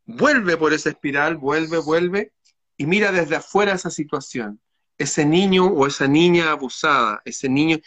vuelve 0.05 0.57
por 0.57 0.73
esa 0.73 0.91
espiral, 0.91 1.37
vuelve, 1.37 1.79
vuelve, 1.79 2.33
y 2.77 2.87
mira 2.87 3.13
desde 3.13 3.37
afuera 3.37 3.73
esa 3.73 3.91
situación. 3.91 4.61
Ese 4.97 5.25
niño 5.25 5.67
o 5.67 5.87
esa 5.87 6.07
niña 6.07 6.51
abusada, 6.51 7.21
ese 7.25 7.49
niño, 7.49 7.79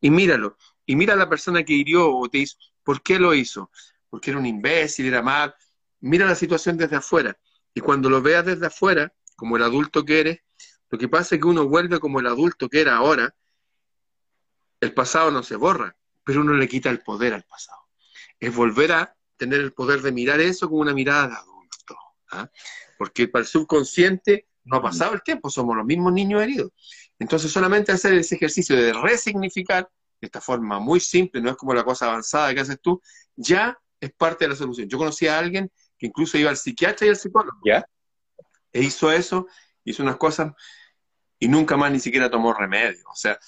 y 0.00 0.10
míralo. 0.10 0.56
Y 0.86 0.96
mira 0.96 1.14
a 1.14 1.16
la 1.16 1.28
persona 1.28 1.62
que 1.62 1.72
hirió 1.72 2.10
o 2.14 2.28
te 2.28 2.38
hizo, 2.38 2.56
¿por 2.82 3.02
qué 3.02 3.18
lo 3.18 3.34
hizo? 3.34 3.70
Porque 4.10 4.30
era 4.30 4.38
un 4.38 4.46
imbécil, 4.46 5.06
era 5.06 5.22
mal, 5.22 5.54
mira 6.04 6.26
la 6.26 6.34
situación 6.34 6.76
desde 6.76 6.96
afuera. 6.96 7.38
Y 7.74 7.80
cuando 7.80 8.10
lo 8.10 8.20
veas 8.20 8.44
desde 8.44 8.66
afuera, 8.66 9.12
como 9.36 9.56
el 9.56 9.62
adulto 9.62 10.04
que 10.04 10.20
eres, 10.20 10.38
lo 10.90 10.98
que 10.98 11.08
pasa 11.08 11.34
es 11.34 11.40
que 11.40 11.48
uno 11.48 11.66
vuelve 11.66 11.98
como 11.98 12.20
el 12.20 12.26
adulto 12.26 12.68
que 12.68 12.82
era 12.82 12.96
ahora. 12.96 13.34
El 14.80 14.92
pasado 14.92 15.30
no 15.30 15.42
se 15.42 15.56
borra, 15.56 15.96
pero 16.22 16.42
uno 16.42 16.52
le 16.52 16.68
quita 16.68 16.90
el 16.90 17.00
poder 17.00 17.32
al 17.32 17.44
pasado. 17.44 17.80
Es 18.38 18.54
volver 18.54 18.92
a 18.92 19.16
tener 19.36 19.60
el 19.60 19.72
poder 19.72 20.02
de 20.02 20.12
mirar 20.12 20.40
eso 20.40 20.68
como 20.68 20.82
una 20.82 20.92
mirada 20.92 21.28
de 21.28 21.34
adulto. 21.34 21.96
¿ah? 22.32 22.50
Porque 22.98 23.26
para 23.26 23.42
el 23.42 23.48
subconsciente 23.48 24.46
no 24.64 24.76
ha 24.76 24.82
pasado 24.82 25.14
el 25.14 25.22
tiempo, 25.22 25.48
somos 25.48 25.74
los 25.74 25.86
mismos 25.86 26.12
niños 26.12 26.42
heridos. 26.42 26.70
Entonces 27.18 27.50
solamente 27.50 27.92
hacer 27.92 28.12
ese 28.12 28.34
ejercicio 28.34 28.76
de 28.76 28.92
resignificar, 28.92 29.90
de 30.20 30.26
esta 30.26 30.42
forma 30.42 30.78
muy 30.78 31.00
simple, 31.00 31.40
no 31.40 31.50
es 31.50 31.56
como 31.56 31.72
la 31.72 31.82
cosa 31.82 32.06
avanzada 32.06 32.52
que 32.54 32.60
haces 32.60 32.78
tú, 32.80 33.00
ya 33.34 33.78
es 34.00 34.12
parte 34.12 34.44
de 34.44 34.50
la 34.50 34.56
solución. 34.56 34.88
Yo 34.88 34.98
conocí 34.98 35.26
a 35.26 35.38
alguien 35.38 35.70
incluso 36.04 36.38
iba 36.38 36.50
al 36.50 36.56
psiquiatra 36.56 37.06
y 37.06 37.10
al 37.10 37.16
psicólogo. 37.16 37.58
¿Ya? 37.64 37.86
E 38.72 38.82
hizo 38.82 39.10
eso, 39.10 39.46
hizo 39.84 40.02
unas 40.02 40.16
cosas 40.16 40.52
y 41.38 41.48
nunca 41.48 41.76
más 41.76 41.92
ni 41.92 42.00
siquiera 42.00 42.30
tomó 42.30 42.52
remedio. 42.52 43.04
O 43.10 43.16
sea, 43.16 43.38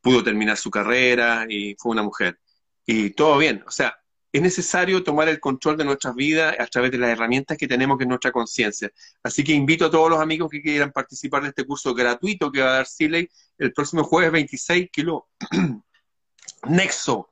pudo 0.00 0.22
terminar 0.22 0.56
su 0.56 0.70
carrera 0.70 1.46
y 1.48 1.76
fue 1.78 1.92
una 1.92 2.02
mujer. 2.02 2.38
Y 2.86 3.10
todo 3.10 3.38
bien, 3.38 3.62
o 3.66 3.70
sea, 3.70 3.96
es 4.32 4.42
necesario 4.42 5.02
tomar 5.02 5.28
el 5.28 5.40
control 5.40 5.76
de 5.76 5.84
nuestras 5.84 6.14
vidas 6.14 6.54
a 6.58 6.66
través 6.66 6.92
de 6.92 6.98
las 6.98 7.10
herramientas 7.10 7.58
que 7.58 7.66
tenemos 7.66 8.00
en 8.00 8.08
nuestra 8.08 8.30
conciencia. 8.30 8.90
Así 9.22 9.42
que 9.42 9.52
invito 9.52 9.86
a 9.86 9.90
todos 9.90 10.08
los 10.08 10.20
amigos 10.20 10.50
que 10.50 10.62
quieran 10.62 10.92
participar 10.92 11.42
de 11.42 11.48
este 11.48 11.64
curso 11.64 11.94
gratuito 11.94 12.50
que 12.52 12.62
va 12.62 12.70
a 12.70 12.74
dar 12.74 12.86
Siley 12.86 13.28
el 13.58 13.72
próximo 13.72 14.04
jueves 14.04 14.32
26, 14.32 14.88
kilo 14.92 15.28
Nexo, 16.68 17.28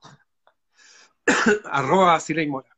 arroba 1.71 2.19
Siley 2.19 2.47
Mora. 2.47 2.69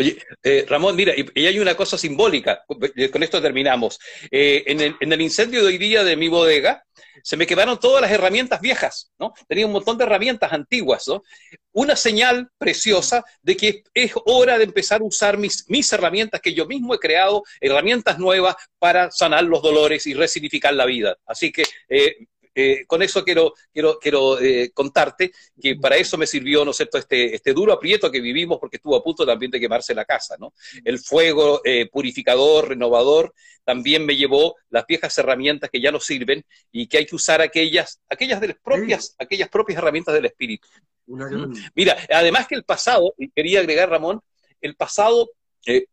Oye, 0.00 0.16
eh, 0.44 0.64
Ramón, 0.68 0.94
mira, 0.94 1.12
y, 1.16 1.46
hay 1.46 1.58
una 1.58 1.74
cosa 1.74 1.98
simbólica, 1.98 2.64
con 3.10 3.22
esto 3.22 3.42
terminamos. 3.42 3.98
Eh, 4.30 4.62
en, 4.66 5.12
el, 5.12 5.20
incendio 5.20 5.60
de 5.60 5.66
hoy 5.66 5.78
día 5.78 6.04
de 6.04 6.16
mi 6.16 6.28
bodega, 6.28 6.84
se 7.24 7.36
me 7.36 7.48
quedaron 7.48 7.80
todas 7.80 8.00
las 8.00 8.12
herramientas 8.12 8.60
viejas, 8.60 9.10
¿no? 9.18 9.34
Tenía 9.48 9.66
un 9.66 9.72
montón 9.72 9.98
de 9.98 10.04
herramientas 10.04 10.52
antiguas, 10.52 11.08
¿no? 11.08 11.24
Una 11.72 11.96
señal 11.96 12.48
preciosa 12.58 13.24
de 13.42 13.56
que 13.56 13.82
es 13.92 14.12
hora 14.24 14.56
de 14.56 14.64
empezar 14.64 15.00
a 15.00 15.04
usar 15.04 15.36
mis, 15.36 15.64
mis 15.68 15.92
herramientas 15.92 16.40
que 16.40 16.54
yo 16.54 16.66
mismo 16.66 16.94
he 16.94 17.00
creado, 17.00 17.42
herramientas 17.60 18.20
nuevas 18.20 18.54
para 18.78 19.10
sanar 19.10 19.42
los 19.44 19.62
dolores 19.62 20.06
y 20.06 20.14
resignificar 20.14 20.74
la 20.74 20.86
vida. 20.86 21.16
Así 21.26 21.50
que 21.50 21.64
eh, 21.88 22.28
eh, 22.60 22.86
con 22.88 23.00
eso 23.02 23.24
quiero, 23.24 23.54
quiero, 23.72 24.00
quiero 24.00 24.40
eh, 24.40 24.72
contarte 24.74 25.30
que 25.62 25.76
para 25.76 25.96
eso 25.96 26.18
me 26.18 26.26
sirvió, 26.26 26.64
¿no 26.64 26.72
es 26.72 26.76
cierto?, 26.76 26.98
este, 26.98 27.32
este 27.32 27.52
duro 27.52 27.72
aprieto 27.72 28.10
que 28.10 28.20
vivimos 28.20 28.58
porque 28.58 28.78
estuvo 28.78 28.96
a 28.96 29.04
punto 29.04 29.24
también 29.24 29.52
de 29.52 29.60
quemarse 29.60 29.94
la 29.94 30.04
casa, 30.04 30.34
¿no? 30.40 30.52
El 30.84 30.98
fuego 30.98 31.60
eh, 31.64 31.88
purificador, 31.88 32.70
renovador, 32.70 33.32
también 33.62 34.04
me 34.04 34.16
llevó 34.16 34.56
las 34.70 34.84
viejas 34.88 35.16
herramientas 35.18 35.70
que 35.70 35.80
ya 35.80 35.92
no 35.92 36.00
sirven 36.00 36.44
y 36.72 36.88
que 36.88 36.98
hay 36.98 37.06
que 37.06 37.14
usar 37.14 37.40
aquellas, 37.40 38.00
aquellas 38.08 38.40
de 38.40 38.48
las 38.48 38.56
propias, 38.58 39.14
aquellas 39.20 39.48
propias 39.48 39.78
herramientas 39.78 40.14
del 40.14 40.24
espíritu. 40.24 40.66
¿Mm? 41.06 41.52
Mira, 41.76 41.96
además 42.10 42.48
que 42.48 42.56
el 42.56 42.64
pasado, 42.64 43.14
y 43.18 43.30
quería 43.30 43.60
agregar, 43.60 43.88
Ramón, 43.88 44.20
el 44.60 44.74
pasado 44.74 45.30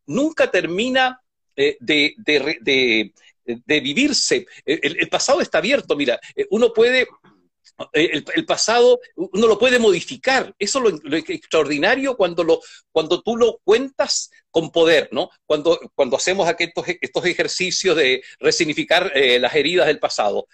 nunca 0.07 0.49
termina 0.49 1.22
de, 1.55 1.78
de 2.18 3.13
vivirse. 3.66 4.46
El, 4.66 5.10
pasado 5.10 5.41
está 5.41 5.60
abierto, 5.60 5.96
mira, 5.96 6.20
eh, 6.36 6.46
uno 6.50 6.74
puede, 6.74 7.08
eh, 7.93 8.24
el, 8.36 8.46
pasado, 8.46 9.00
uno 9.16 9.48
lo 9.48 9.60
puede 9.60 9.80
modificar. 9.80 10.54
Eso 10.58 10.88
es 10.88 11.04
lo, 11.04 11.18
extraordinario 11.18 12.16
cuando, 12.16 12.43
lo, 12.43 12.62
cuando 12.91 13.22
tú 13.22 13.38
lo 13.38 13.60
cuentas 13.64 14.32
con 14.50 14.72
poder, 14.72 15.10
¿no? 15.12 15.30
Cuando, 15.46 15.80
cuando 15.93 16.18
hacemos 16.18 16.50
estos, 16.58 16.86
estos 17.02 17.26
ejercicios 17.26 17.96
de 17.96 18.24
resignificar 18.39 19.12
eh, 19.16 19.39
las 19.39 19.56
heridas 19.56 19.88
del 19.88 20.00
pasado 20.00 20.48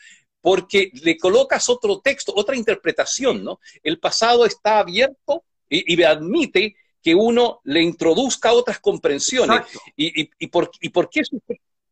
porque 0.43 0.89
le 1.03 1.19
colocas 1.19 1.69
otro 1.69 1.99
texto, 1.99 2.33
otra 2.35 2.55
interpretación, 2.55 3.43
¿no? 3.43 3.59
El 3.83 3.99
pasado 3.99 4.43
está 4.43 4.79
abierto 4.79 5.43
y, 5.69 5.93
y 5.93 6.01
admite 6.01 6.75
que 7.01 7.15
uno 7.15 7.61
le 7.63 7.81
introduzca 7.81 8.53
otras 8.53 8.79
comprensiones. 8.79 9.61
Y, 9.95 10.29
y, 10.37 10.47
por, 10.47 10.71
¿Y 10.79 10.89
por 10.89 11.09
qué 11.09 11.21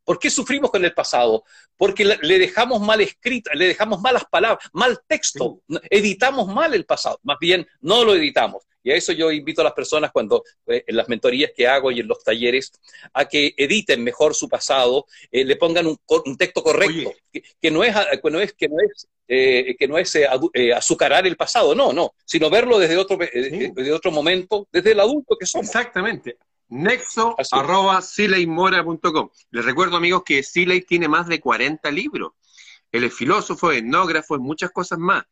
¿Por 0.10 0.18
qué 0.18 0.32
sufrimos 0.32 0.72
con 0.72 0.84
el 0.84 0.92
pasado? 0.92 1.44
Porque 1.78 2.04
le 2.04 2.40
dejamos 2.40 2.82
mal 2.82 3.00
escrito, 3.00 3.52
le 3.54 3.68
dejamos 3.68 4.02
malas 4.02 4.26
palabras, 4.26 4.68
mal 4.74 5.00
texto, 5.06 5.62
editamos 5.88 6.48
mal 6.48 6.74
el 6.74 6.84
pasado, 6.84 7.20
más 7.22 7.38
bien 7.40 7.68
no 7.82 8.04
lo 8.04 8.16
editamos. 8.16 8.64
Y 8.82 8.90
a 8.90 8.96
eso 8.96 9.12
yo 9.12 9.32
invito 9.32 9.62
a 9.62 9.66
las 9.66 9.74
personas 9.74 10.12
cuando 10.12 10.44
eh, 10.66 10.84
en 10.88 10.96
las 10.96 11.08
mentorías 11.10 11.52
que 11.56 11.68
hago 11.68 11.92
y 11.92 12.00
en 12.00 12.08
los 12.08 12.24
talleres 12.24 12.72
a 13.14 13.26
que 13.26 13.54
editen 13.56 14.04
mejor 14.04 14.34
su 14.34 14.50
pasado, 14.50 15.06
eh, 15.30 15.46
le 15.46 15.58
pongan 15.58 15.86
un, 15.86 16.38
texto 16.40 16.64
correcto, 16.64 17.14
que, 17.32 17.70
no 17.70 17.84
es 17.84 17.96
que 17.96 18.32
no 18.32 18.40
es 18.40 18.54
que 18.54 18.68
no 18.68 18.78
es 18.80 19.08
eh, 19.28 19.76
que 19.78 19.88
no 19.88 20.00
es 20.00 20.18
azucarar 20.76 21.28
el 21.28 21.38
pasado, 21.38 21.76
no, 21.76 21.94
no, 21.94 22.16
sino 22.26 22.50
verlo 22.50 22.80
desde 22.80 22.98
otro 22.98 23.16
desde 23.16 23.94
otro 23.94 24.10
momento, 24.10 24.68
desde 24.72 24.94
el 24.94 25.02
adulto 25.02 25.38
que 25.40 25.46
somos. 25.46 25.68
Exactamente 25.68 26.36
nexo 26.70 27.36
arroba 27.52 28.02
Les 29.52 29.66
recuerdo, 29.66 29.98
amigos, 29.98 30.24
que 30.26 30.44
Siley 30.44 30.82
tiene 30.82 31.08
más 31.08 31.28
de 31.28 31.40
40 31.40 31.92
libros. 31.92 32.34
Él 32.92 33.04
es 33.04 33.14
filósofo, 33.14 33.72
etnógrafo, 33.72 34.36
es 34.36 34.42
muchas 34.42 34.72
cosas 34.72 34.98
más. 34.98 35.24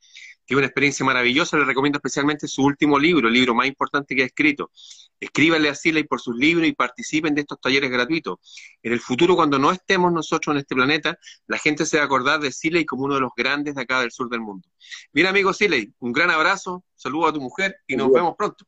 Tiene 0.46 0.60
una 0.60 0.68
experiencia 0.68 1.06
maravillosa, 1.06 1.58
le 1.58 1.66
recomiendo 1.66 1.98
especialmente 1.98 2.48
su 2.48 2.64
último 2.64 2.98
libro, 2.98 3.28
el 3.28 3.34
libro 3.34 3.54
más 3.54 3.68
importante 3.68 4.16
que 4.16 4.24
ha 4.24 4.26
escrito. 4.26 4.72
Escríbanle 5.20 5.68
a 5.68 5.76
Siley 5.76 6.06
por 6.06 6.22
sus 6.22 6.38
libros 6.38 6.68
y 6.68 6.72
participen 6.72 7.36
de 7.36 7.42
estos 7.42 7.60
talleres 7.60 7.92
gratuitos. 7.92 8.38
En 8.82 8.94
el 8.94 9.02
futuro, 9.02 9.36
cuando 9.36 9.60
no 9.60 9.74
estemos 9.74 10.14
nosotros 10.14 10.54
en 10.54 10.60
este 10.60 10.74
planeta, 10.74 11.20
la 11.48 11.58
gente 11.58 11.86
se 11.86 11.98
va 11.98 12.04
a 12.04 12.06
acordar 12.06 12.40
de 12.40 12.54
Siley 12.54 12.86
como 12.86 13.04
uno 13.04 13.16
de 13.16 13.22
los 13.22 13.32
grandes 13.36 13.76
de 13.76 13.82
acá 13.82 14.00
del 14.00 14.12
sur 14.12 14.30
del 14.30 14.40
mundo. 14.40 14.70
Bien, 15.12 15.28
amigo 15.28 15.52
Siley, 15.52 15.94
un 16.00 16.14
gran 16.14 16.32
abrazo, 16.32 16.86
saludo 16.96 17.28
a 17.28 17.34
tu 17.34 17.42
mujer 17.42 17.76
y 17.86 17.98
nos 17.98 18.10
vemos 18.12 18.36
pronto. 18.38 18.66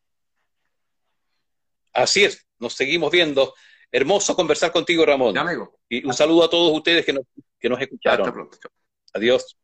Así 1.94 2.26
es, 2.26 2.46
nos 2.60 2.74
seguimos 2.74 3.12
viendo. 3.12 3.54
Hermoso 3.92 4.36
conversar 4.36 4.72
contigo, 4.72 5.06
Ramón. 5.06 5.36
Y 5.90 6.06
un 6.06 6.14
saludo 6.14 6.44
a 6.44 6.50
todos 6.50 6.72
ustedes 6.76 7.06
que 7.06 7.14
nos, 7.14 7.24
que 7.60 7.70
nos 7.70 7.82
escucharon. 7.82 8.22
Hasta 8.22 8.34
pronto. 8.34 8.58
Adiós. 9.14 9.58